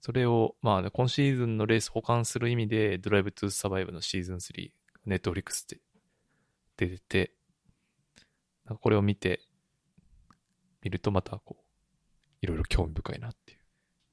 [0.00, 4.70] それを、まあね、今シーズンのレース保管する意味で、ドライブトゥーサバイブのシーズン3、
[5.06, 5.80] ネットフリックスで
[6.76, 7.32] 出てて、
[8.66, 9.40] なんかこれを見て、
[10.82, 11.64] 見るとまたこう、
[12.40, 13.58] いろいろ興味深いなっていう。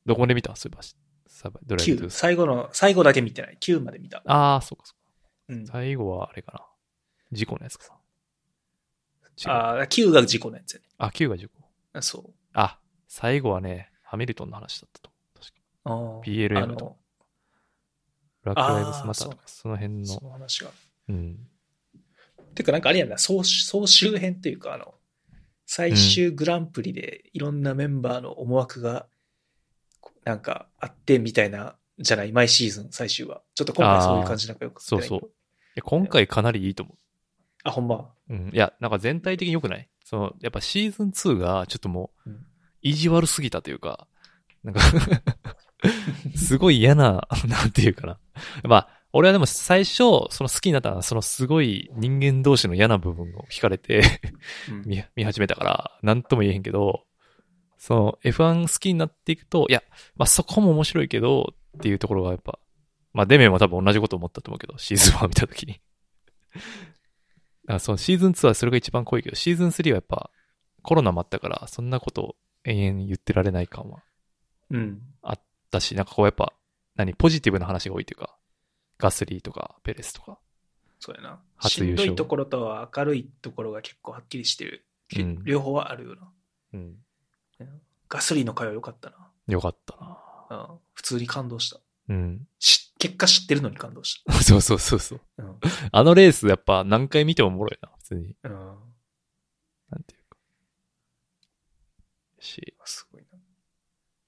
[0.06, 0.56] どこで見た？
[0.56, 0.84] そういえば、
[1.28, 2.08] サバドライブトゥ9。
[2.08, 3.58] ーサ最後の、最後だけ見てない。
[3.62, 4.24] 9まで見た。
[4.26, 4.96] ああ、そうかそ
[5.50, 5.60] うか。
[5.60, 5.68] うん。
[5.68, 6.66] 最後はあれかな。
[7.34, 7.94] 事故のやつかな。
[9.38, 10.86] 違うああ、9が事故のやつやね。
[10.98, 11.54] あ、9が事故。
[11.94, 12.34] あそう。
[12.54, 15.12] あ、最後はね、ハミルトンの話だったと。
[15.36, 15.60] 確か。
[15.86, 16.98] あー PLM あのと
[18.44, 20.28] ブラックライブスマターとかその辺その。
[20.28, 20.72] の話が。
[21.10, 21.38] うん。
[22.56, 24.96] てかなんかあれやんな、総総集編っていうか、あの、
[25.66, 29.08] 最終グランプリでいろんなメンバーの思惑が、
[30.24, 33.42] なんかあってみたいな、じゃない、毎シーズン最終は。
[33.56, 35.20] ちょっと今回そういう感じなんかよくそうそう。
[35.20, 35.24] い
[35.76, 36.94] や今回かなりいいと思
[37.64, 38.14] あ、ほんま。
[38.30, 38.34] う。
[38.34, 38.50] うん。
[38.54, 39.90] いや、なんか全体的に良くない？
[40.04, 42.46] その、やっぱシーズン2がちょっともううん、
[42.82, 44.08] 意地悪すぎたというか、
[44.64, 44.82] なんか
[46.36, 48.20] すごい嫌な、 なんていうかな。
[48.64, 50.04] まあ、俺はでも最初、そ
[50.42, 54.02] の好きになったのは、そのすごい人間同士の嫌な部分を惹かれて、
[54.70, 57.06] うん 見、見始めたから、なんとも言えへんけど、
[57.78, 59.84] その F1 好きになっていくと、いや、
[60.16, 62.60] まあそこも面白いけど、っていうところがやっぱ、
[63.14, 65.82] まあデメンは多分同じこと思ったと思うけど、シーズン1見たときに。
[67.66, 70.30] だからそのシーズン2はそれが一番濃いけど、シーズン3はやっぱ
[70.82, 74.04] コロナもあったから、そんなことを延々言ってられない感は
[74.70, 75.02] うん。
[75.74, 76.54] だし、なんかこうやっぱ、
[76.96, 78.38] 何、ポジティブな話が多いというか、
[79.00, 80.40] ガスリーとかペレスとか。
[81.00, 81.42] そうやな。
[81.58, 84.86] 初優勝しんどいところとは明るいところが結構はっきりしてる。
[85.18, 86.16] うん両方はあるよ
[86.74, 86.96] うん。
[87.60, 87.66] な。
[88.08, 89.14] ガスリーの会は良かった
[89.48, 90.70] よかったなな。
[90.72, 90.78] うん。
[90.94, 91.80] 普通に感動した。
[92.10, 92.48] うん。
[92.60, 95.22] し結果知ってるのに感動し そうそうそうそう。
[95.36, 95.44] た。
[95.44, 95.60] うん。
[95.92, 98.38] あのレースやっぱ何回見てもおもろいな、普通に。
[98.44, 98.52] うん。
[98.52, 100.38] なんていうか。
[102.40, 103.38] し、すごいな。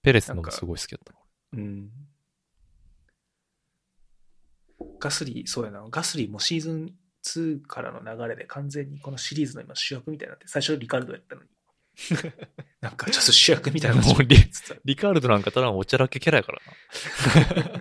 [0.01, 1.19] ペレスのもすごい好きだったな。
[1.53, 1.89] うん。
[4.99, 5.87] ガスリー、そうやな。
[5.89, 6.93] ガスリーもシーズン
[7.25, 11.47] 2からの流れで完全にこのシリーズの今主役みたいになって、最初リカルドやったのに。
[12.81, 14.49] なんかちょっと主役みたいなもうリで
[14.83, 16.59] リカールドなんかただのおちゃらけキャラやから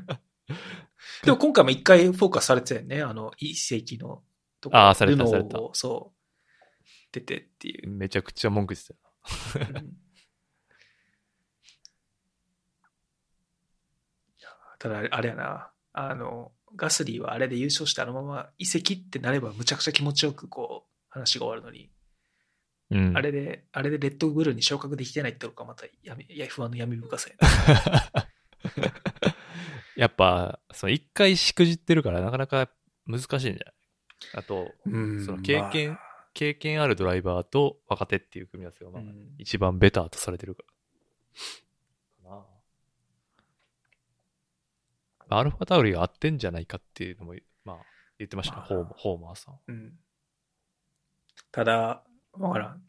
[0.07, 0.21] な。
[1.31, 3.03] も今回も一回フォーカスされてたよね。
[3.03, 4.23] あの、一世紀の
[4.61, 6.19] とこあーされたされたをそう、
[7.13, 7.91] 出てっていう。
[7.91, 8.95] めちゃくちゃ文句言って
[9.53, 9.97] たようん
[14.79, 15.71] ただ、あれやな。
[15.95, 21.91] あの、ガスリーはあれで優勝してあのまま移籍ってなればむちゃくちゃ気持ちよくこう話が終わるのに、
[22.91, 23.17] うん。
[23.17, 27.37] あれで、あれでレッドブルーに昇格できてないってとこがまた闇、不安の闇深さや
[29.97, 32.69] やっぱ、その一回しくじってるからなかなか
[33.07, 33.65] 難しいんじゃない？
[34.35, 35.25] あと、な。
[35.25, 35.99] その経験ま
[36.33, 40.63] 経験あるドライバーと若手っていう組み合わせが、まあ、うん一番ベターとされてるか
[42.25, 42.31] ら。
[45.19, 47.35] かなアルファタウリが合ってんじゃないかっていうのも、
[47.65, 47.77] まあ、
[48.19, 49.59] 言ってましたね、まあホーマホーマーさん。
[49.69, 49.93] うん。
[51.53, 52.03] ただ、
[52.33, 52.83] わからん。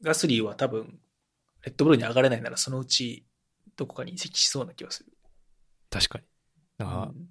[0.00, 1.00] ガスリーは多分、
[1.64, 3.26] レッドブルーに上がれないならそのうち
[3.76, 5.10] どこかに移籍しそうな気がする。
[5.90, 6.24] 確かに。
[6.78, 7.28] なんか、うん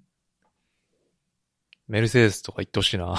[1.88, 3.14] メルセデスとか言ってほしいな。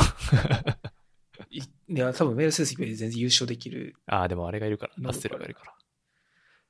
[1.50, 3.96] いいや、多分メルセデスより全然優勝できる。
[4.08, 5.74] ああ、でもあれがいるから、ラッセルがいるから。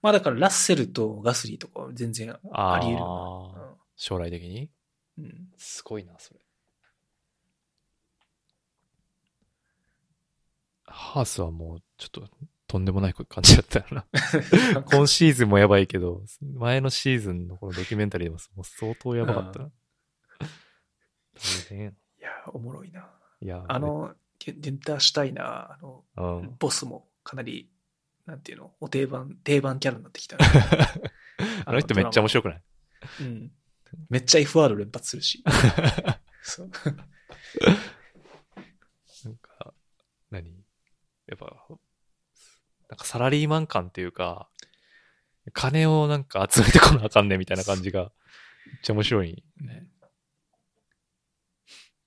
[0.03, 4.69] まあだからラッセルとガスリーとかは全然ああり得るあよ将来的に？
[5.17, 6.39] うんすごいな、それ。
[10.85, 12.29] ハースはもう、ちょっと、
[12.67, 14.05] とんでもない感じだったよな。
[14.91, 19.65] 今シーズンもやばいけど、前のシーズンのこのドキュメンタリーでももう相当やばかったな。
[19.65, 19.71] い
[22.19, 23.09] や、おもろいな。
[23.41, 24.13] いや、あの、
[24.45, 27.71] デンターシュタイナー、あの、うん、ボスもかなり、
[28.25, 30.37] なんていうの、お定番、定番キャラになってきた。
[31.65, 32.63] あの人めっちゃ面白くない？
[33.21, 33.51] うん。
[34.09, 35.43] めっちゃ FR 連発するし。
[36.41, 36.71] そう。
[39.23, 39.73] なんか、
[40.29, 40.65] 何？
[41.27, 41.67] やっぱ、
[42.89, 44.49] なんかサラリーマン感っていうか、
[45.53, 48.11] 金をなんか集めてこなあかんねんみたいな感じが、めっ
[48.81, 49.43] ちゃ面白い。
[49.61, 49.87] ね。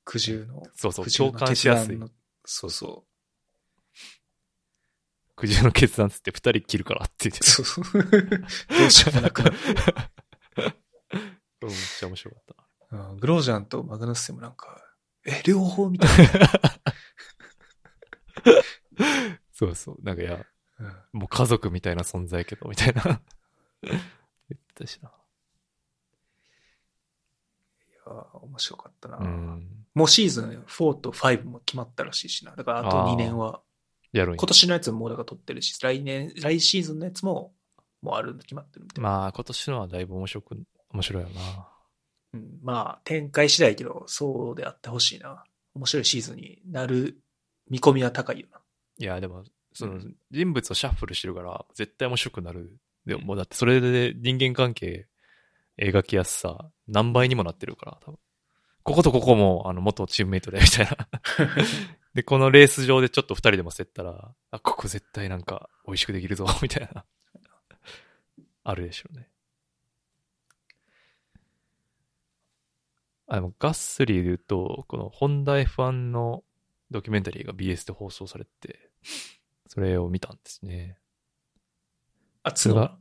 [0.04, 0.62] 苦渋の？
[0.74, 2.08] そうそう、共感しやすい決断。
[2.08, 2.10] の？
[2.44, 3.04] そうそ
[5.36, 7.38] 苦渋の決断つって二人切るからって言っう。
[7.40, 7.84] てそうそう。
[7.84, 9.58] どうしようもなくなって。
[11.62, 12.54] めっちゃ面白かった。
[12.96, 14.82] うんグロージャンとマグヌッセもなんか、
[15.24, 16.10] え、両方みたい
[19.52, 19.98] そうそう。
[20.02, 20.46] なんかいや、な。
[20.80, 23.20] うんもう家族みたいな存在やけど、みたいな。
[23.82, 23.98] 言っ
[24.48, 25.10] てたしな。
[27.88, 29.18] いやー面白かったな。
[29.18, 29.68] うん。
[29.94, 32.54] もうシーズン4と5も決まったらしいしな。
[32.56, 33.60] だからあと2年は、
[34.12, 37.52] やる今年のやつももうだから取ってるし、来年、来シーズンのやつも、
[38.02, 39.10] もうあるの決まってるみたいな。
[39.10, 40.56] まあ、今年のはだいぶ面白く、
[40.92, 41.68] 面白いよな。
[42.32, 45.44] うん、まあ、展開次第やけど、そうであってほしいな。
[45.74, 47.20] 面白いシーズンになる
[47.68, 48.60] 見込みは高いよな。
[48.98, 52.76] いや、でも、そのうん、人物をシャッフルしてるから、絶対面白くなる。
[53.06, 55.06] でも、もうだってそれで人間関係
[55.78, 58.18] 描きやすさ、何倍にもなってるから、多分。
[58.82, 61.08] こことここも、あの、元チームメイトで、みたいな。
[62.14, 67.04] で、このレース上でちょっと二人でも競ったら、あ、ここ絶対なんか美味しくできるぞ、みたいな。
[68.64, 69.28] あるでしょうね。
[73.26, 76.42] あ、でもガッスリーで言うと、このホンダ F1 の
[76.90, 78.90] ドキュメンタリーが BS で放送されて、
[79.72, 80.98] それを見たんですね。
[82.42, 82.74] あ、角？
[82.74, 82.98] が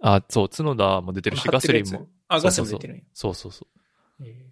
[0.00, 2.08] あ、そう、角田も出てるし、ガスリーも。。
[2.28, 3.02] あ、ガスリーも出てるんや。
[3.12, 3.66] そうそうそ
[4.18, 4.24] う。
[4.24, 4.46] え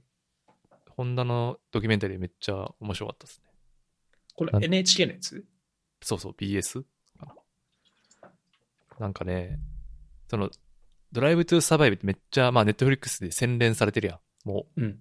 [0.91, 3.51] ホンダのドキュメンタリーめっちゃ面白かったですね。
[3.51, 5.47] ーこれ NHK のやつ？
[6.03, 6.83] そうそう、BS
[7.19, 7.35] か
[8.20, 8.31] な。
[8.99, 9.59] なんかね、
[10.28, 10.51] その、
[11.11, 14.19] ドライブトゥーサバイブってめっちゃ、まあ、ネットフリックスで洗練されてるやん。
[14.45, 15.01] もう、うん。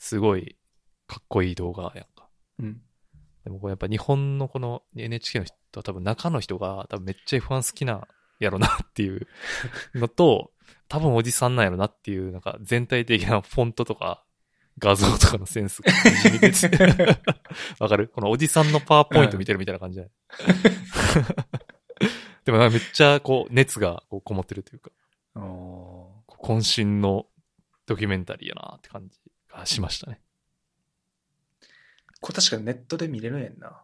[0.00, 0.56] すごい、
[1.06, 2.28] かっこいい動画やんか。
[2.58, 2.82] うん。
[3.44, 8.06] でもこれやっぱ日本のこの NHK の人は多分中の人が多分めっちゃ F1 好きな
[8.38, 9.26] やろなっていう
[9.94, 10.52] のと、
[10.88, 14.24] 多分おじさんなんやろなっていう、なんか全体的なフォントとか
[14.78, 17.18] 画像とかのセンスが滲み出てて。
[17.80, 18.08] わかる？
[18.08, 20.12] このおじさんのパワーポイント見てるみたいな感じじゃない、
[22.44, 24.90] でもなんかめっちゃこう熱がこもってるというか、
[26.28, 27.26] 渾身の
[27.86, 29.18] ドキュメンタリーやなって感じ
[29.50, 30.20] がしましたね。
[32.22, 33.82] これ確かにネットで見れるんやんな。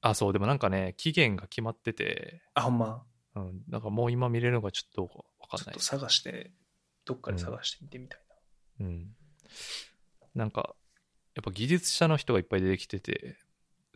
[0.00, 3.04] あ、そう、でもなんかね、期限が決まってて、あ、ほんま？
[3.36, 3.62] うん。
[3.68, 5.02] なんかもう今見れるのがちょっと
[5.38, 5.80] わかんないちょっと。
[5.80, 6.52] 探して、
[7.04, 8.20] どっかで探してみてみたい
[8.80, 8.86] な。
[8.86, 9.14] うん。
[10.34, 10.74] なんか、
[11.34, 13.36] やっぱ技術者の人がいっぱい出てきてて、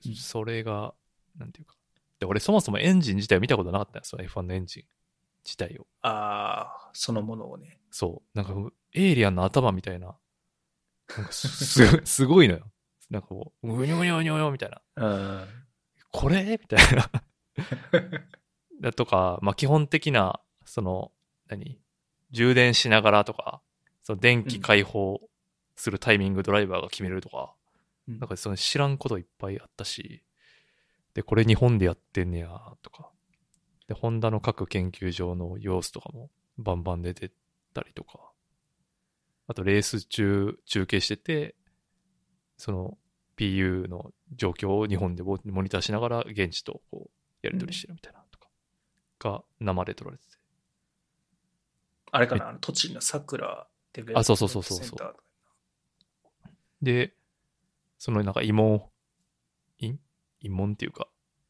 [0.07, 0.95] うんそれが、
[1.37, 1.75] なんていうか。
[2.21, 4.85] で、俺そもそもエンジン自体を見たことなかったんですよ、F1 のエンジン
[5.45, 5.87] 自体を。
[6.03, 7.81] ああ、そのものをね。
[7.91, 8.37] そう。
[8.37, 8.55] なんか、
[8.93, 10.17] エイリアンの頭みたいな。
[11.17, 12.71] なんかす、すすごいのよ。
[13.11, 14.83] なんかもう、うにょうにょうにょうにょみたいな。
[14.97, 15.47] うん。
[16.13, 16.45] これ？
[16.45, 17.11] みたいな。
[18.81, 21.13] だとか、まあ、基本的な、その、
[21.49, 21.81] 何？
[22.31, 23.63] 充電しながらとか、
[24.03, 25.21] その電気解放
[25.77, 27.55] するタイミングドライバーが決めるとか、
[28.09, 30.23] うんなんかその知らんこといっぱいあったし、
[31.13, 32.49] で、これ日本でやってんねや、
[32.81, 33.11] とか。
[33.87, 37.31] で、ホンダの各研究所の様子とかもバンバン出て
[37.75, 38.33] たりとか。
[39.47, 41.55] あとレース中、中継してて、
[42.59, 42.99] その
[43.39, 48.49] PU の状況を日本でモモニターしながら現地とこうやり取りしてるみたいなとか、
[49.21, 50.33] が生で撮られてて。
[52.11, 55.23] あれかな、あの、栃木の桜デベロップあそうそうそうそうそうセンターとか
[56.83, 57.15] で、
[57.99, 58.83] そのなんか慰問、
[59.81, 59.97] 慰
[60.43, 61.09] 慰問っていうか、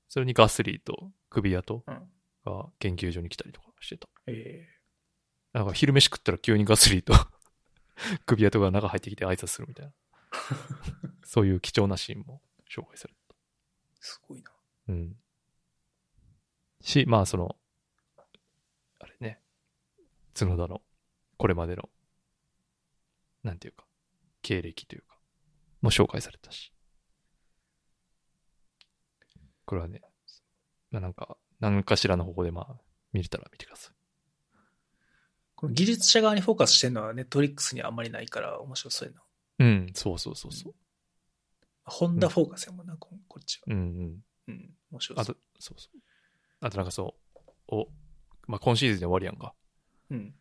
[0.09, 2.11] それにガスリーと首跡うん。
[2.45, 4.09] が研究所に来たりとかしてた。
[4.27, 4.67] え
[5.53, 7.15] なんか昼飯食ったら急にガスリーと
[8.27, 9.93] 首跡が中入ってきて挨拶するみたいな。
[11.25, 13.35] そういう貴重なシーンも紹介された。
[13.35, 13.37] ー、
[14.01, 14.51] すごいな。
[14.89, 15.17] うん。
[16.81, 17.57] し、まあその、
[18.99, 19.43] あれね、
[20.35, 20.83] 角田の
[21.37, 21.89] これまでの、
[23.43, 23.87] なんていうか、
[24.43, 25.19] 経歴というか、
[25.81, 26.73] も紹介されたし。
[29.65, 30.01] これはね、
[30.91, 32.81] まあなんか、何かしらの方法でまあ、
[33.13, 33.95] 見れたら見てください。
[35.55, 39.23] この技術者側にフォーカスしてるのはネットフリックスにはあんまりないから面白そうやな。
[39.59, 40.75] うん、そうそうそうそう。
[41.85, 43.65] ホンダフォーカスやもんな、ここっちは。
[43.69, 44.25] うんうん。
[44.49, 44.75] うん。
[44.93, 45.23] 面白そう。
[45.23, 46.01] あと、そうそう。
[46.61, 47.89] あとなんかそう、お、
[48.47, 49.55] まあ今シーズンで終わりやんか。
[50.11, 50.35] うん。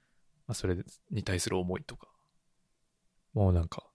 [0.48, 0.78] まあ、それ
[1.12, 2.08] に対する思いとか、
[3.34, 3.86] もうなんか、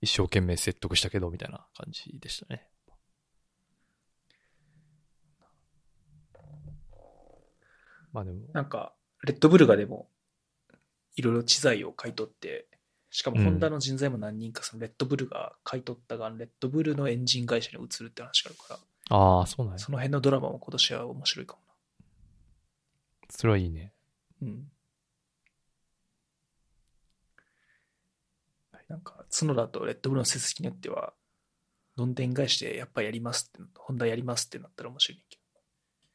[0.00, 2.66] 一生懸命説得したけど、みたいな感じでしたね。
[8.12, 8.94] まあでも、なんか、
[9.24, 10.08] レッドブルがでも、
[11.16, 12.66] いろいろ知財を買い取って、
[13.10, 18.80] しかもうんホンダの人材も何人かそのレッドブルが買い取ったが、レッドブルのエンジン会社に移るって話があるか
[19.10, 19.78] ら、ああ、そうなんや。
[19.78, 21.60] その辺のドラマも今年は面白いかも
[23.28, 23.92] それはいいね。
[24.40, 24.48] な。
[24.48, 24.70] うん。
[28.88, 31.14] なんか、角田とレッドブルの成績によっては、
[31.96, 35.42] どんでん返しでやっぱやりますって、ホンダやりますってなったら面白いねんけど。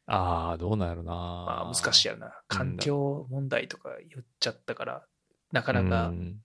[0.08, 1.14] ああ、どうなんやろな。
[1.14, 2.42] まあ難しいいやろな。
[2.48, 5.06] 環境問題とか言っちゃったから、
[5.52, 6.42] なかなかうん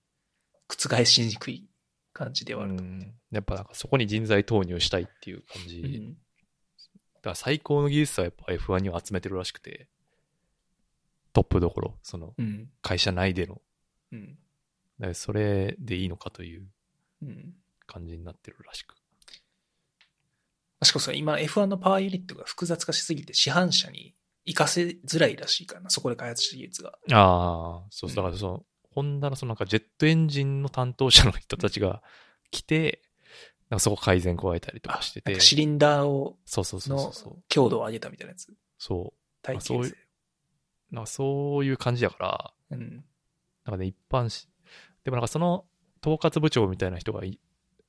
[0.75, 1.67] 覆しにくい
[2.13, 2.83] 感じではあると。
[2.83, 5.79] うんやっぱなんかそこに人材投入したいっていう感じ。
[5.79, 6.17] うん
[7.21, 9.87] だから最高の技術はやっぱ F1 には集めてるらしくて、
[11.33, 12.69] トップどころ、そのうん。
[12.81, 13.61] 会社内での、
[14.11, 14.27] うん。
[14.27, 14.33] だ
[15.01, 16.67] からそれでいいのかという
[17.21, 17.53] うん。
[17.85, 18.95] 感じになってるらしく。
[20.83, 24.15] しかも今 F1 のパワーユニットが複雑化しすぎて市販車に
[24.47, 25.89] 活かせづらいらしいからな。
[25.91, 26.89] そこで開発した技術が。
[27.11, 32.01] ああ、そう、だからその、ホンダのそのなんかジェットエンジンの担当者の人たちが
[32.51, 33.01] 来て、
[33.69, 37.43] なんかそこ改善加えたりとかしててシリンダーを、そうそうそうそう。
[37.47, 38.53] 強度を上げたみたいなやつ。
[38.77, 39.13] そ
[39.47, 39.75] ういう系性。
[39.79, 39.95] う。
[40.91, 43.05] なんかそういう感じやから、うん。
[43.65, 44.49] なんかね、一般し、
[45.05, 45.65] でもなんかその
[46.01, 47.39] 統括部長みたいな人がい、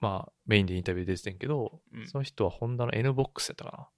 [0.00, 3.90] まあメインでインタビュー出ててんけど、うんその人はホンダの N ボックスやったか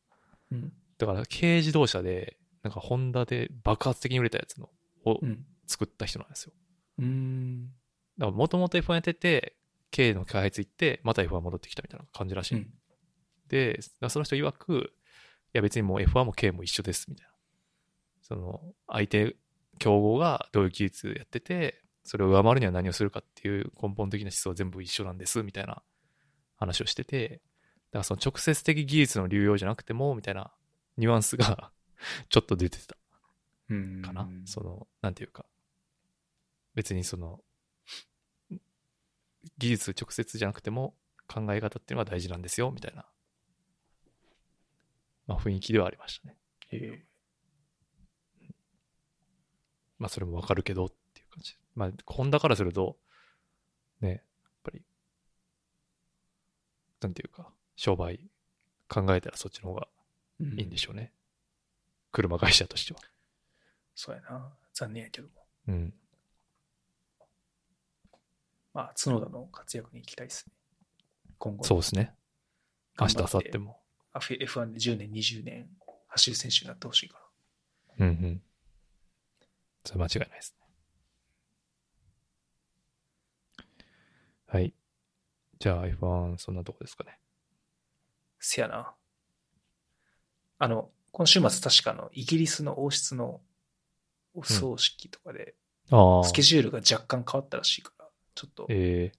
[0.51, 0.59] な。
[0.59, 0.73] うん。
[0.97, 4.71] だから軽自動車で、なんかホンダで爆発的に売れたやつの
[5.05, 5.45] をうん。
[5.67, 6.53] 作った人なんですよ。
[6.55, 7.67] うーん。
[8.19, 9.57] だからもともと F1 やってて、
[9.91, 12.55] K の開発行って、また F1 戻ってきたみたいな感じらしい。
[12.57, 12.71] うん。
[13.49, 14.93] で、その人曰く、
[15.55, 17.33] いや別にもう F1 も K も一緒です、みたいな。
[18.23, 19.37] その、相手、
[19.79, 25.83] 競合がどういう技術やってて、それを上回るには何をするかっていう根本的な思想は全部一緒なんです、みたいな
[26.57, 27.41] 話をしてて、
[27.91, 30.53] だからその直接的技術の流用じゃなくても、みたいな
[30.97, 31.71] ニュアンスが
[32.29, 32.97] ちょっと出てた
[33.71, 34.03] うん。
[34.03, 34.29] かな。
[34.45, 35.47] その、なんていうか、
[36.75, 37.41] 別にその、
[39.59, 40.95] 技術直接じゃなくても
[41.27, 43.07] 考え方っていうのが大事なんですよ、みたいな、
[45.27, 46.37] まあ雰囲気ではありましたね。
[46.71, 47.05] へえ
[49.99, 51.57] まあそれもわかるけどっていう感じ。
[51.75, 52.99] まあ、ホンダからすると、
[54.01, 54.21] ね、やっ
[54.63, 54.83] ぱり、
[57.01, 58.31] なんていうか、商売
[58.89, 59.89] 考えたらそっちの方が
[60.41, 61.13] うんいいんでしょうね。
[62.13, 63.01] 車会社としては。
[63.95, 64.53] そうやな。
[64.73, 65.35] 残念やけども。
[65.69, 65.95] うん。
[68.75, 70.53] まあ、角田の活躍に期待ですね。
[71.39, 71.65] 今後。
[71.65, 72.15] そうですね。
[73.01, 73.81] 明日、明後日も。
[74.13, 75.69] あ F- F1 で10年、20年
[76.09, 77.19] 走る選手になってほしいか
[77.99, 78.07] ら。
[78.07, 78.43] うんうん。
[79.85, 80.67] それ間違いないですね。
[84.47, 84.75] はい。
[85.59, 87.19] じゃあ F1 そんなとこですかね。
[88.39, 88.95] せやな。
[90.59, 93.41] あの、今週末確かあの、イギリスの王室の
[94.35, 95.55] お葬式とかで。
[96.25, 97.94] スケジュールが若干変わったらしいから、
[98.35, 99.13] ちょっと、え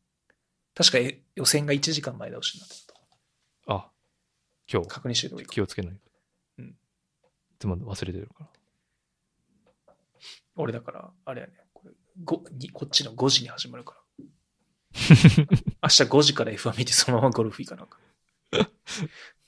[0.73, 2.99] 確かえ予選が1時間前倒しになってたと。
[3.67, 3.91] ー、あ、
[4.71, 5.97] 今日確認しておい気をつけない。
[6.59, 8.49] うんいつも忘れてるから。
[10.57, 11.93] 俺だから、あれやね、これ
[12.23, 14.25] ごにこっちの5時に始まるから。
[14.95, 18.01] 明日5時から F1 見てそのままゴルフ行かなあかん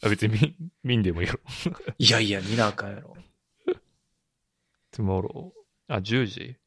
[0.03, 1.39] あ別に見見んでもいいやろ。
[1.97, 3.15] いやいや、見なあかんやろ。
[4.91, 5.51] tomorrow。
[5.87, 6.57] あ、10時？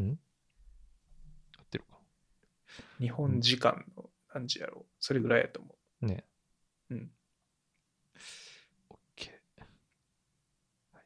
[0.00, 0.02] ん？
[0.02, 0.33] 合ってるか。
[3.00, 4.84] 日本時間の何時やろう？
[5.00, 5.74] それぐらいやと思
[6.06, 6.24] ね。
[6.90, 7.10] うん。
[9.16, 9.30] OK。
[10.92, 11.04] はい。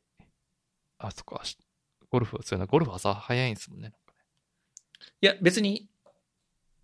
[0.99, 1.45] あ、そっか。
[1.45, 1.57] し
[2.11, 2.67] ゴルフ、そうやな。
[2.67, 3.85] ゴルフ朝早いんですもんね。
[3.85, 4.25] なんかね
[5.01, 5.05] う。
[5.21, 5.89] いや、別に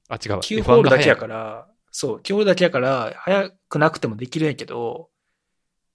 [0.09, 0.43] あ、違うわ。
[0.43, 5.10] 9ホールだけやか F1 ら、そう、9ホールだけやから、早くなくてもできるんやけど、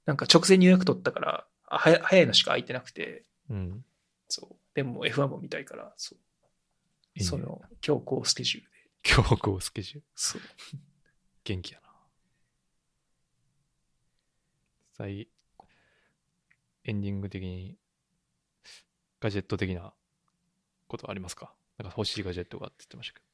[0.06, 3.86] なんか直前に予約取ったから、あ早早いのしか空いてなくて、うん。
[4.28, 4.56] そう。
[4.74, 7.24] でも F1 も見たいから、そう。
[7.24, 8.69] その、強行スケジュールで。
[9.04, 10.04] 強行スケジュール。
[10.16, 10.42] そう。
[11.44, 11.90] 元気やな。
[14.94, 15.30] 最、
[16.84, 17.78] エンディング的に、
[19.20, 19.94] ガジェット的な
[20.88, 21.54] ことありますか？
[21.78, 23.26] なんか欲しいガジェットがって言ってましたけど。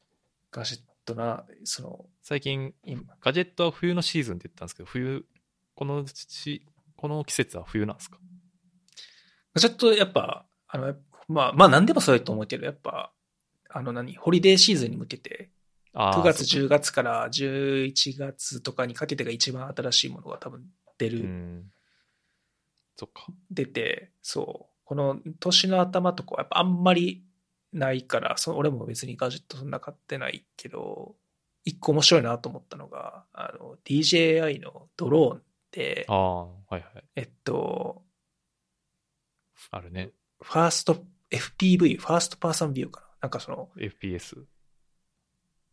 [0.51, 5.25] ガジェットな、その、最近、今、ガジェットは冬のシーズンって言ったんですけど、冬、
[5.73, 6.65] このし、
[6.95, 8.19] この季節は冬なんですか？
[9.53, 10.95] ガジェットやっぱ、あの、
[11.27, 13.11] まあ、まあ何でもそうやと思うけど、やっぱ、
[13.69, 15.49] あの何、ホリデーシーズンに向けて、
[15.95, 20.65] 9月、そう10月から11月とかにかけてが一番新しいものが多分
[20.97, 21.72] 出る、うん。
[22.97, 23.27] そっか。
[23.49, 27.23] 出て、そう、この年の頭とかはやっぱあんまり
[27.72, 31.15] ないから、そ俺も別にガジェットそんな買ってないけど、
[31.63, 35.41] 一個面白いなと思ったのが、あの、DJI のドローンっ
[35.72, 36.84] てあ、あ、はいはい。
[37.15, 38.03] えっと、
[39.72, 40.11] あるね。
[40.41, 44.43] ファースト FPV、ファーストパーソンビューかななんかその、FPS。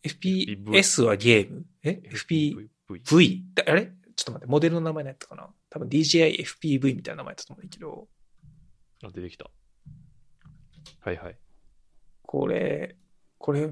[0.04, 1.64] FPS はゲーム？
[1.82, 3.40] え ?FPV?
[3.66, 3.92] あれ？
[4.14, 5.48] ちょっと待って、モデルの名前何やったかな？
[5.70, 8.08] 多分 DJI FPV みたいな名前だったと思うんだけど、
[9.04, 9.50] あ、出てきた。
[11.00, 11.38] はいはい。
[12.22, 12.96] これ、
[13.38, 13.70] これ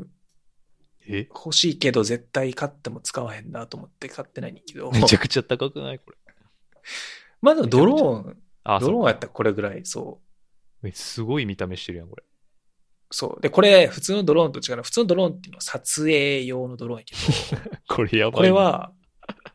[1.07, 1.29] え？
[1.29, 4.91] 欲しいけど絶対買っても使わへんなと思って買ってないんだけど。
[4.93, 5.99] めちゃくちゃ高くない？
[5.99, 6.17] これ。
[7.43, 8.43] まあでもドローン。
[8.81, 10.21] ドローンやったらこれぐらい、そ
[10.83, 10.89] う。
[10.89, 12.23] えすごい見た目してるやん、これ。
[13.11, 13.41] そう。
[13.41, 14.83] で、これ、普通のドローンと違うの。
[14.83, 18.37] 普通のドローンっていうのは撮影用のドローンやけど、 これやばい、ね。
[18.37, 18.93] これ、は、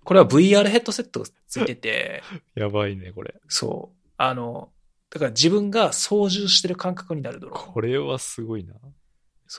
[0.03, 2.23] これは VR ヘッドセットがついてて、
[2.53, 3.33] やばいね、これ。
[3.47, 4.11] そう。
[4.17, 4.71] あの、
[5.09, 7.73] だから自分が操縦してる感覚になるドローン。
[7.73, 8.73] これはすごいな。
[8.73, 8.83] めっ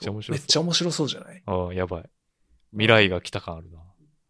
[0.00, 1.42] ちゃ面白そうめっちゃ面白そうじゃない？
[1.46, 2.10] ああ、やばい。
[2.72, 3.80] 未来が来た感あるな。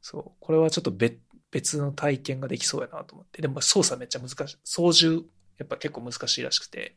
[0.00, 0.32] そう。
[0.38, 1.18] これはちょっと別
[1.50, 3.40] 別の体験ができそうやなと思って。
[3.42, 4.58] でも操作めっちゃ難しい。
[4.62, 5.26] 操縦、
[5.58, 6.94] やっぱ結構難しいらしくて。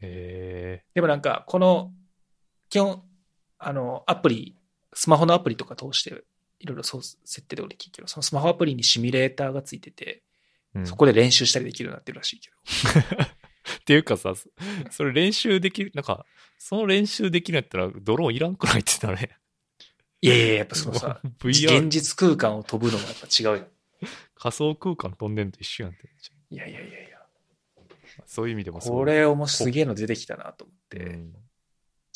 [0.00, 1.92] へでもなんか、この、
[2.68, 3.02] 基本、
[3.58, 4.56] あの、アプリ、
[4.92, 6.24] スマホのアプリとか通して、
[6.58, 10.22] いろいろそう設定でできるけど、そのスマホアプリにシミュレーターがついてて、
[10.74, 13.24] え、うんそこで練習したりできるようになってるらしいけど。
[13.26, 14.48] っていうかさ、そ
[14.90, 16.26] それ練習できる、なんか、
[16.58, 19.36] その練習できるんやったらドローンいらんくないって言ったらね。
[20.20, 23.68] いやいや、やっぱそのさ、 現 VR、実空間を飛ぶのもやっぱ違うよ。
[24.34, 26.08] 仮想空間飛んでんと一緒やんって。
[26.50, 27.15] いやいやいやいや。
[28.24, 30.98] そういう意味でもこれをもうすげえの出てきたなと思って。
[30.98, 31.32] うん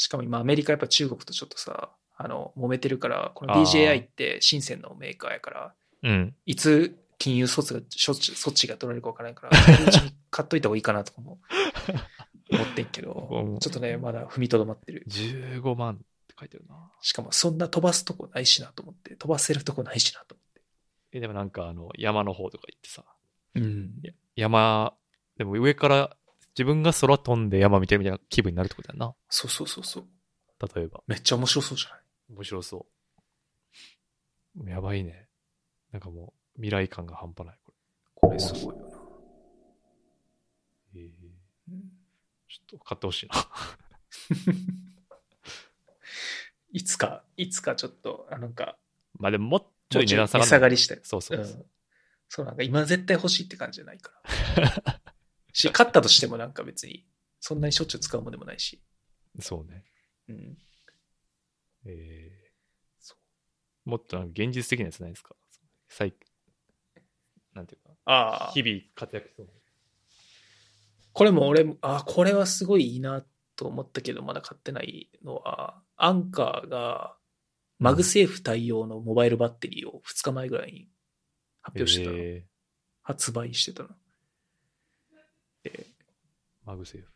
[0.01, 6.35] しかも今アメリカやっぱ中国とちょっとさ、あの、揉めてるから、この DJI って深センのメーカーやから、うん。
[6.47, 11.39] いつ金融措置が、措置が取られるかわからないから、うちに買っといた方がいいかなとかも
[12.51, 15.05] 思ってんけどうん、ちょっとね、まだ踏みとどまってる。
[15.07, 16.91] 15万って書いてるな。
[17.03, 20.63] しかもそんな飛ばすとこないしなと思って、飛ばせるとこないしなと思って。
[21.13, 23.05] え、でもなんかあの、山の方とか行ってさ、
[23.55, 24.01] うん。
[24.35, 24.95] 山、
[25.41, 26.15] でも上から
[26.55, 29.15] 自分が空飛んで山見てるみたいな気分になるってことやな。
[29.31, 30.05] そうそうそうそう。
[30.77, 31.03] 例えば。
[31.07, 32.01] めっちゃ面白そうじゃない？
[32.35, 32.87] 面白そ
[34.63, 34.69] う。
[34.69, 35.29] やばいね。
[35.93, 37.73] なんかもう、未来感が半端ない、こ
[38.17, 38.89] これすごいよな。
[40.93, 41.01] れ。
[41.01, 41.11] えー
[41.71, 41.81] うん
[42.47, 43.35] ちょっと買ってほしいな。
[46.73, 48.77] いつか、いつかちょっと、あなんか、
[49.19, 51.01] まあでももうちょい値段下がりしたい。
[51.03, 51.65] そうそううそん。
[52.29, 54.13] そうなんか今絶対欲しいって感じじゃないか
[54.57, 55.01] ら。
[55.53, 57.07] し、買ったとしてもなんか別に、
[57.41, 58.83] そんなにしょっちゅう使うもんでもないし。
[59.39, 59.43] う。
[59.43, 59.85] そうね。
[60.29, 60.59] うん。
[61.87, 62.51] えー、
[63.01, 63.17] そ
[63.87, 63.91] う。
[63.91, 65.35] もっとなんか現実的なやつないですか？
[65.89, 66.15] 最、
[67.55, 68.53] なんていうか、ああ。
[68.53, 69.49] 日々活躍しそう。
[71.13, 73.25] これも俺も、あこれはすごいいいな
[73.57, 77.17] と思ったけど、まだ買ってないのは、アンカーが、
[77.79, 80.89] マグセーフ対応のモバイルバッテリーを2日前ぐらいに
[81.63, 82.17] 発表してたの。
[82.19, 82.47] え
[83.03, 83.89] 発売してたの。
[85.63, 85.85] で、ー、
[86.67, 87.09] マグセーフ。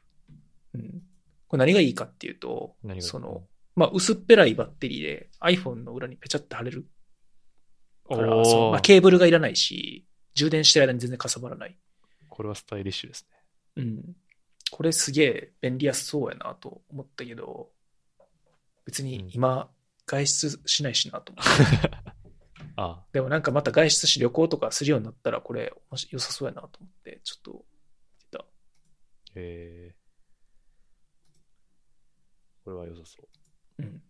[0.74, 1.02] うん。
[1.48, 3.44] これ何がいいかっていうとその、
[3.76, 6.86] まあ、薄っぺらいバッテリーで iPhone の裏にペチャって貼れる
[8.08, 11.76] から、まあ、ケーブルがいらないし、充電してる間に全然かさばらない。
[12.28, 13.82] これはスタイリッシュですね。
[13.84, 14.16] うん。
[14.70, 17.70] これすげえ便利やすそうやなと思ったけど、
[18.84, 19.70] 別に今
[20.06, 21.90] 外出しないしなと思って。
[22.76, 27.64] あでもなんかまた外出し旅行とかするようになったらこれもし良さそうやなと思って、ちょっと。
[29.34, 29.94] えー、
[32.64, 33.22] これは良さそ
[33.78, 33.82] う。
[33.82, 34.02] うん。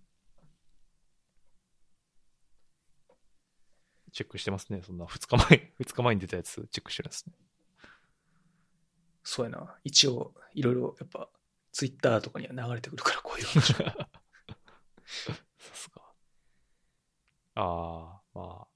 [4.12, 4.80] チェックしてますね。
[4.82, 7.34] そんな2日前、 2日前に出たやつチェックしてるんですね。
[9.24, 9.78] そうやな。
[9.82, 11.28] 一応、いろいろ、やっぱ、
[11.72, 13.72] ツイッターとかには流れてくるから、こういう話。
[13.74, 13.82] さ
[15.58, 16.02] すが。
[17.54, 18.68] ああ、まあ。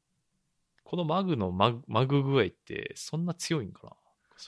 [0.88, 3.96] このマグのマグマグ具合ってそんな強いんかな？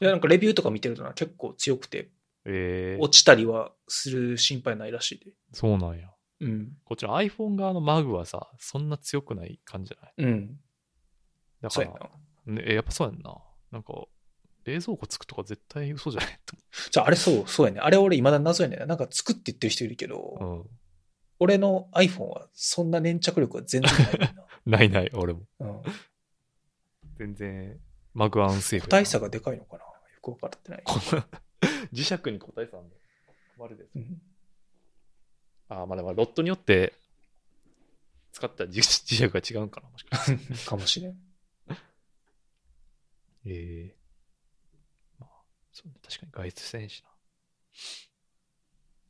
[0.01, 2.11] いや、なんかレビューとか見てるとな、結構強くて、
[2.45, 5.33] えー、落ちたりはする心配ないらしいで。
[5.53, 6.09] そうなんや。
[6.41, 6.73] うん。
[6.85, 10.31] こっちの iPhone 側のマグはさ、そんな強くない感じじゃない？
[10.31, 10.61] うん。
[11.61, 12.11] だかそうやら、
[12.47, 12.55] な。
[12.55, 13.37] ね、えやっぱそうやんな。
[13.71, 13.93] なんか、
[14.65, 16.41] 冷蔵庫つくとか絶対嘘じゃない？
[16.47, 16.57] と
[16.91, 17.81] じゃあ、あれそう、そうやね。
[17.81, 18.87] あれ俺未だに謎やねんな。
[18.87, 20.71] なんか作って言ってる人いるけど、思う。
[21.41, 24.35] 俺の iPhone はそんな粘着力は全然ないな。
[24.67, 24.73] うん。
[24.73, 25.41] ないない、俺も。
[25.59, 25.83] うん。
[27.19, 27.79] 全然、
[28.15, 28.91] マグアンセーフ個。
[28.91, 29.85] 体差がでかいのかな？
[29.85, 29.91] よ
[30.23, 30.85] くわかってない。
[31.93, 32.91] 磁石に個体差あんの？
[33.57, 33.91] 困るです。
[33.97, 34.23] うん
[35.69, 36.95] ああ、まあでもロットによって、
[38.33, 40.55] 使った磁磁石が違うんかなもしかして。
[40.69, 41.17] かもしれん。
[43.45, 43.97] ええ
[45.21, 45.31] まあ、
[45.73, 45.95] そうね。
[46.03, 47.09] 確かに外出せんしな。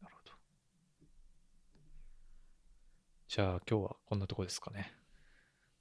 [0.02, 0.32] なるほど。
[3.28, 4.92] じゃあ今日はこんなとこですかね。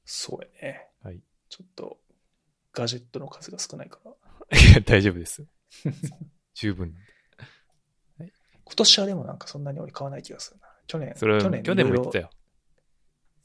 [0.05, 0.87] そうやね。
[1.03, 1.21] はい。
[1.49, 1.99] ちょっと、
[2.73, 4.11] ガジェットの数が少ないから。
[4.59, 5.45] いや、大丈夫です。
[6.53, 6.95] 十分。
[8.19, 10.67] 今年はでもなんかそんなに俺買わない気がするな。
[10.87, 12.29] 去年、それは去去年も言ってたよ。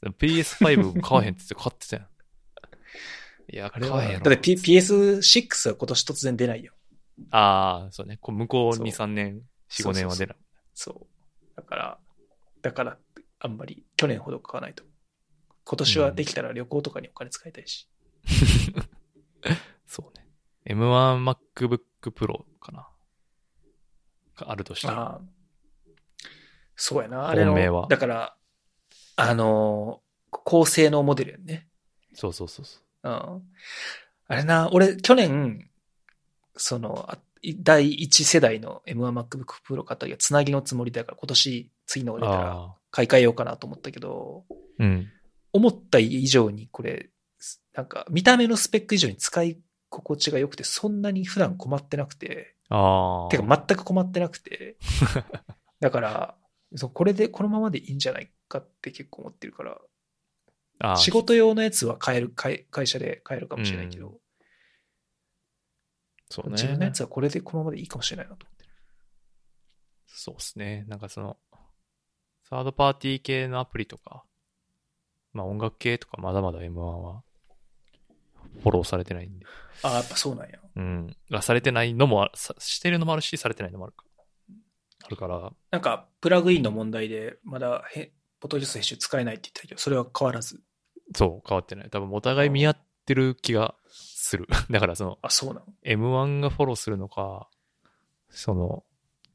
[0.03, 2.07] PS5 買わへんって言って買ってたやん。
[3.51, 4.23] いや、買わへんやろ。
[4.23, 6.73] はだって、P、PS6 は今年突然出ないよ。
[7.31, 8.17] ああ、そうね。
[8.17, 10.37] こう向こう2、3年、4、5年は出ない。
[10.73, 11.55] そう。
[11.55, 11.99] だから、
[12.61, 12.97] だから、
[13.39, 14.83] あんまり去年ほど買わないと。
[15.63, 17.89] 今年はできたら旅行とかにお金使いたいし。
[19.85, 20.27] そうね。
[20.75, 21.79] M1MacBook
[22.11, 22.89] Pro かな。
[24.35, 25.21] があるとしたら。
[26.75, 27.27] そうやな。
[27.29, 28.37] あれのだから、
[29.15, 30.05] あのー
[30.43, 31.67] 高性能モデルやんね。
[32.13, 33.09] そうそうそうそう。
[33.09, 33.41] うん。
[34.27, 35.69] あれな、俺、去年、
[36.57, 37.17] その、あ
[37.61, 42.75] 第一世代の M1MacBook Pro 買った時はつなぎのつもりだから今年次の出たら。
[42.91, 44.45] 買い替えようかなと思ったけど、
[44.79, 45.07] うん。
[45.53, 47.09] 思った以上にこれ、
[47.75, 53.29] なんか見た目のスペック以上に使い心地が良くてそんなに普段困ってなくて、ああ。
[53.29, 54.77] てか全く困ってなくて、
[55.79, 56.37] だから、
[56.75, 59.79] そうこれで、このままでいいんじゃないかって結構思ってるから、
[60.79, 64.21] ああ仕事用のやつは買える、買え会社で買えるかもしれないけど、う
[66.29, 66.53] そうね。
[66.53, 68.69] 自分のやつはこれでこのままでいいかもしれないなと思ってる。
[70.07, 70.85] そうですね。
[70.87, 71.37] なんかその、
[72.43, 74.23] サードパーティー系のアプリとか、
[75.33, 77.24] まあ音楽系とかまだまだ M1 は
[78.61, 79.45] フォローされてないんで。
[79.83, 80.59] ああ、やっぱそうなんや。
[80.75, 81.15] うん。
[81.31, 82.29] あされてないのも
[82.59, 84.05] してるのもあるし、されてないのもあるか。
[85.03, 90.61] あるから、なんか、プラグインの問題で、まだへ、ポトジュース編集使えないって言ってたけど、それは変わらず。
[91.13, 91.89] そう、変わってない。
[91.89, 94.47] 多分お互い見合ってる気がする。
[94.71, 97.49] だからその、あ、そうなの？M1 がフォローするのか、
[98.29, 98.83] その、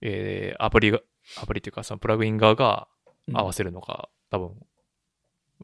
[0.01, 1.01] えー、アプリが、
[1.41, 2.89] アプリっていうか、そのプラグイン側が
[3.33, 4.61] 合わせるのか、多分、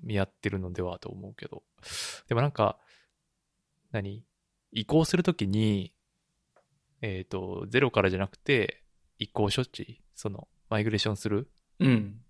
[0.02, 1.62] 見合ってるのではと思うけど。
[2.28, 2.78] でもなんか、
[4.02, 4.24] 何？
[4.72, 5.92] 移行するときに、
[7.02, 8.82] えっ、と、ゼロからじゃなくて、
[9.18, 11.50] 移行処置、その、マイグレーションする？
[11.80, 12.20] うん。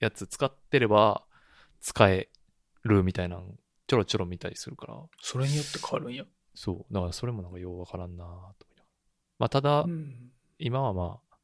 [0.00, 1.24] やつ使ってれば、
[1.80, 2.28] 使え
[2.84, 3.44] るみたいなの、
[3.86, 6.24] ちょろちょろ見たりするから、それによって変わるんや。
[6.54, 6.94] そう。
[6.94, 8.54] だからそれもなんかようわからんなと思。
[9.38, 10.32] まあ、ただ、うん。
[10.58, 11.36] 今はまあ、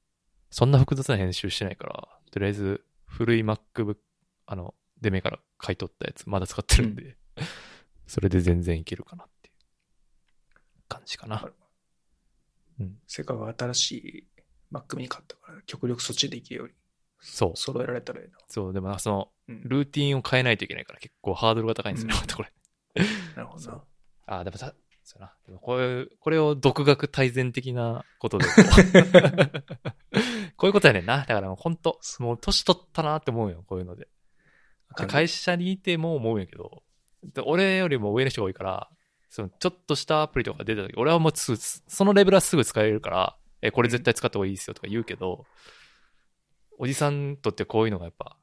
[0.50, 3.96] そんな複雑な編集してないから、とりあえず古い MacBook、
[4.46, 7.16] あの、デメから買い取ったやつまだ使ってるんで、
[8.06, 9.26] それで全然いけるかな
[10.88, 11.50] 感じかな。
[12.80, 14.26] うんせっかく新しい
[14.72, 16.74] Mac mini 買ったから、極力そっちでいけるように
[17.20, 17.56] そう。
[17.56, 18.36] 揃えられたらいいな。
[18.48, 19.62] そう、でもなその、うん。
[19.64, 22.52] ルーティンを変えないといけないから結構ハードルが高いんですよね、うんこれ。
[23.36, 23.84] なるほどな。
[24.26, 24.74] ああ、でもさ、
[25.04, 25.34] そうやな。
[25.46, 28.62] でもこういう、これを独学大全的なことでこう。
[30.56, 31.18] こういうことやねんな。
[31.18, 34.08] だからもう本当もう年取ったなって思うよ、こういうので。
[34.96, 36.82] で会社にいても思うんやけど、
[37.22, 38.90] で俺よりも上の人が多いから、
[39.34, 45.44] そのちょっとしたアプリとか出た時、俺はもうすぐ、そのレベルはすぐ使えるから、え、これ絶対使った方がいいですよとか言うけど、
[46.78, 48.36] おじさんにとってこういうのがやっぱ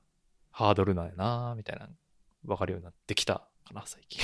[0.51, 1.87] ハードルなんやなみたいな、
[2.45, 4.21] わかるようになってきたかな、最近。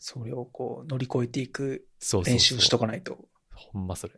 [0.00, 4.14] それをこう乗り越えていくそうそうそう練習しとかないと、ほんまそれ。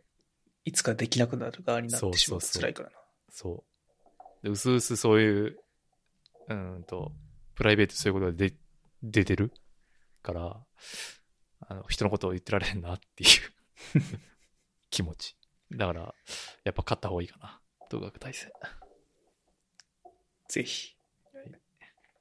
[0.65, 2.95] いつかできなくなる側になってしまうとそうそうそう辛いからな。
[3.29, 3.63] そ
[4.41, 4.45] う。
[4.45, 5.59] で、うすうすそういう、
[6.47, 7.11] うーんと、
[7.53, 8.55] プライベートそういうことがで
[9.03, 9.53] 出てる
[10.23, 10.57] から、
[11.67, 13.29] あの、人のことを言ってられへんなっていう
[14.89, 15.35] 気持ち。
[15.71, 16.15] だから、
[16.63, 17.59] やっぱ勝った方がいいかな。
[17.89, 18.51] 動学体制。
[20.49, 20.95] ぜひ。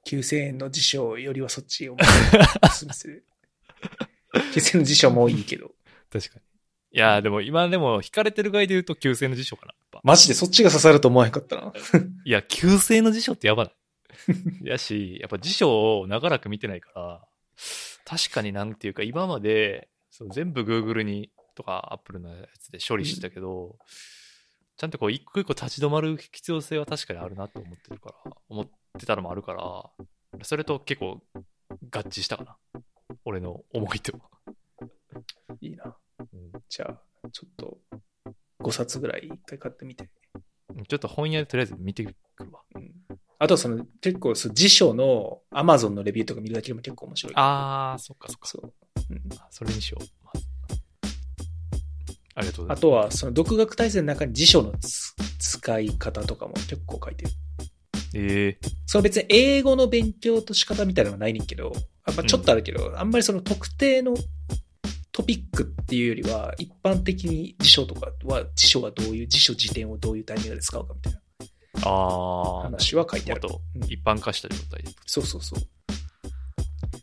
[0.06, 3.24] 9000円の辞書よりはそっちをおすすめする。
[4.52, 5.72] 9000円の辞書もいいけど。
[6.10, 6.42] 確かに。
[6.94, 9.74] いやーでも今でも惹かれてる側で言うと9000の辞書かな。
[10.02, 11.72] マジでそっちが刺さると思わへんかったな。
[12.24, 13.74] いや、9000の辞書ってやばない。
[14.62, 17.24] やし、やっぱ辞書を長らく見てないから、
[18.04, 23.76] 確かになんていうか今までそう全部 Google にとか Apple のやつで処理してたけど、
[24.76, 28.68] ちゃんとこう一個一個立ち止まる必要性は確かにあるなと思ってるから、思っ
[28.98, 31.22] てたのもあるから、それと結構
[31.90, 32.56] 合致したかな。
[33.24, 34.12] 俺の思いと。
[35.60, 35.96] いいな。
[36.18, 36.26] うん
[36.68, 37.78] じゃあ、ちょっと、
[38.60, 40.08] 5冊ぐらい一回買ってみて。
[40.88, 42.61] ちょっと本屋でとりあえず見てくるわ。
[43.43, 43.44] うん。
[43.44, 47.32] あとはその、結構そう辞書の Amazon のレビューとか見るだけでも結構面白い。
[47.36, 48.47] あー、そっかそっか。
[48.47, 48.73] そう。
[49.10, 50.05] うんあそれにしよう。
[52.35, 52.78] ありがとうございます。
[52.78, 57.31] あとは、その独学大全の中に辞書のつ使い方とかも結構書いてる。
[58.14, 61.73] ええその別に英語の勉強と仕方みたいなのはないねんけど、
[62.06, 64.14] やっぱちょっとあるけど、あんまりその特定の
[65.12, 71.22] トピックっていうよりは、一般的に辞書とかは、辞書はどういう、辞書辞典をどういうタイミングで使うかみたいなああ。
[71.90, 73.42] 話は書いてある。
[73.42, 74.90] もっとうん一般化した状態で。
[75.06, 75.60] そうそうそう。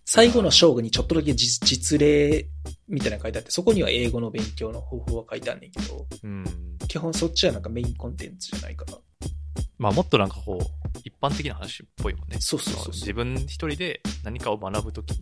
[0.05, 2.47] 最後の章にちょっとだけ実実例
[2.87, 6.45] みたいなの書いてあって、そこには英語の勉強の方法は書いてあんねんけど、うん。
[6.87, 8.97] 基本そっちはなんかメインコンテンツじゃないから。
[9.77, 12.37] まあもっとなんかこう、一般的な話っぽいもんね。
[12.39, 15.17] そうそうそう自分一人で何かを学ぶときに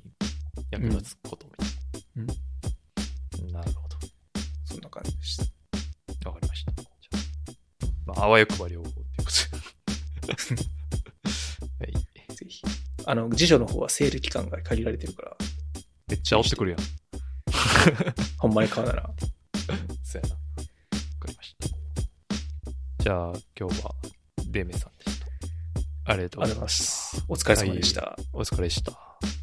[0.72, 1.68] 役立つことみたい
[2.26, 2.34] な。
[3.44, 3.52] うん。
[3.52, 3.98] なるほど。
[4.66, 6.30] そんな感じでした。
[6.30, 6.72] わかりました。
[6.72, 6.86] じゃ
[7.18, 8.97] あ、まあ、あわよくば両方。
[11.80, 11.94] はい。
[12.34, 12.62] ぜひ。
[13.06, 15.38] あの、辞書の方はセール期間が限られてるから、
[16.08, 16.80] めっちゃ押してくるやん。
[18.38, 19.10] ほんまに買うなら。
[20.04, 20.36] そうやな。
[20.36, 20.42] わ
[21.20, 21.68] かりました。
[23.04, 23.96] じゃあ、今日は、
[24.48, 25.28] ベイメイさんでした。
[26.06, 26.56] ありがとうございま。
[26.56, 26.84] ありがとうございます
[27.18, 27.26] す。
[27.28, 28.18] お疲れ様でした。
[28.34, 29.37] お疲れでした。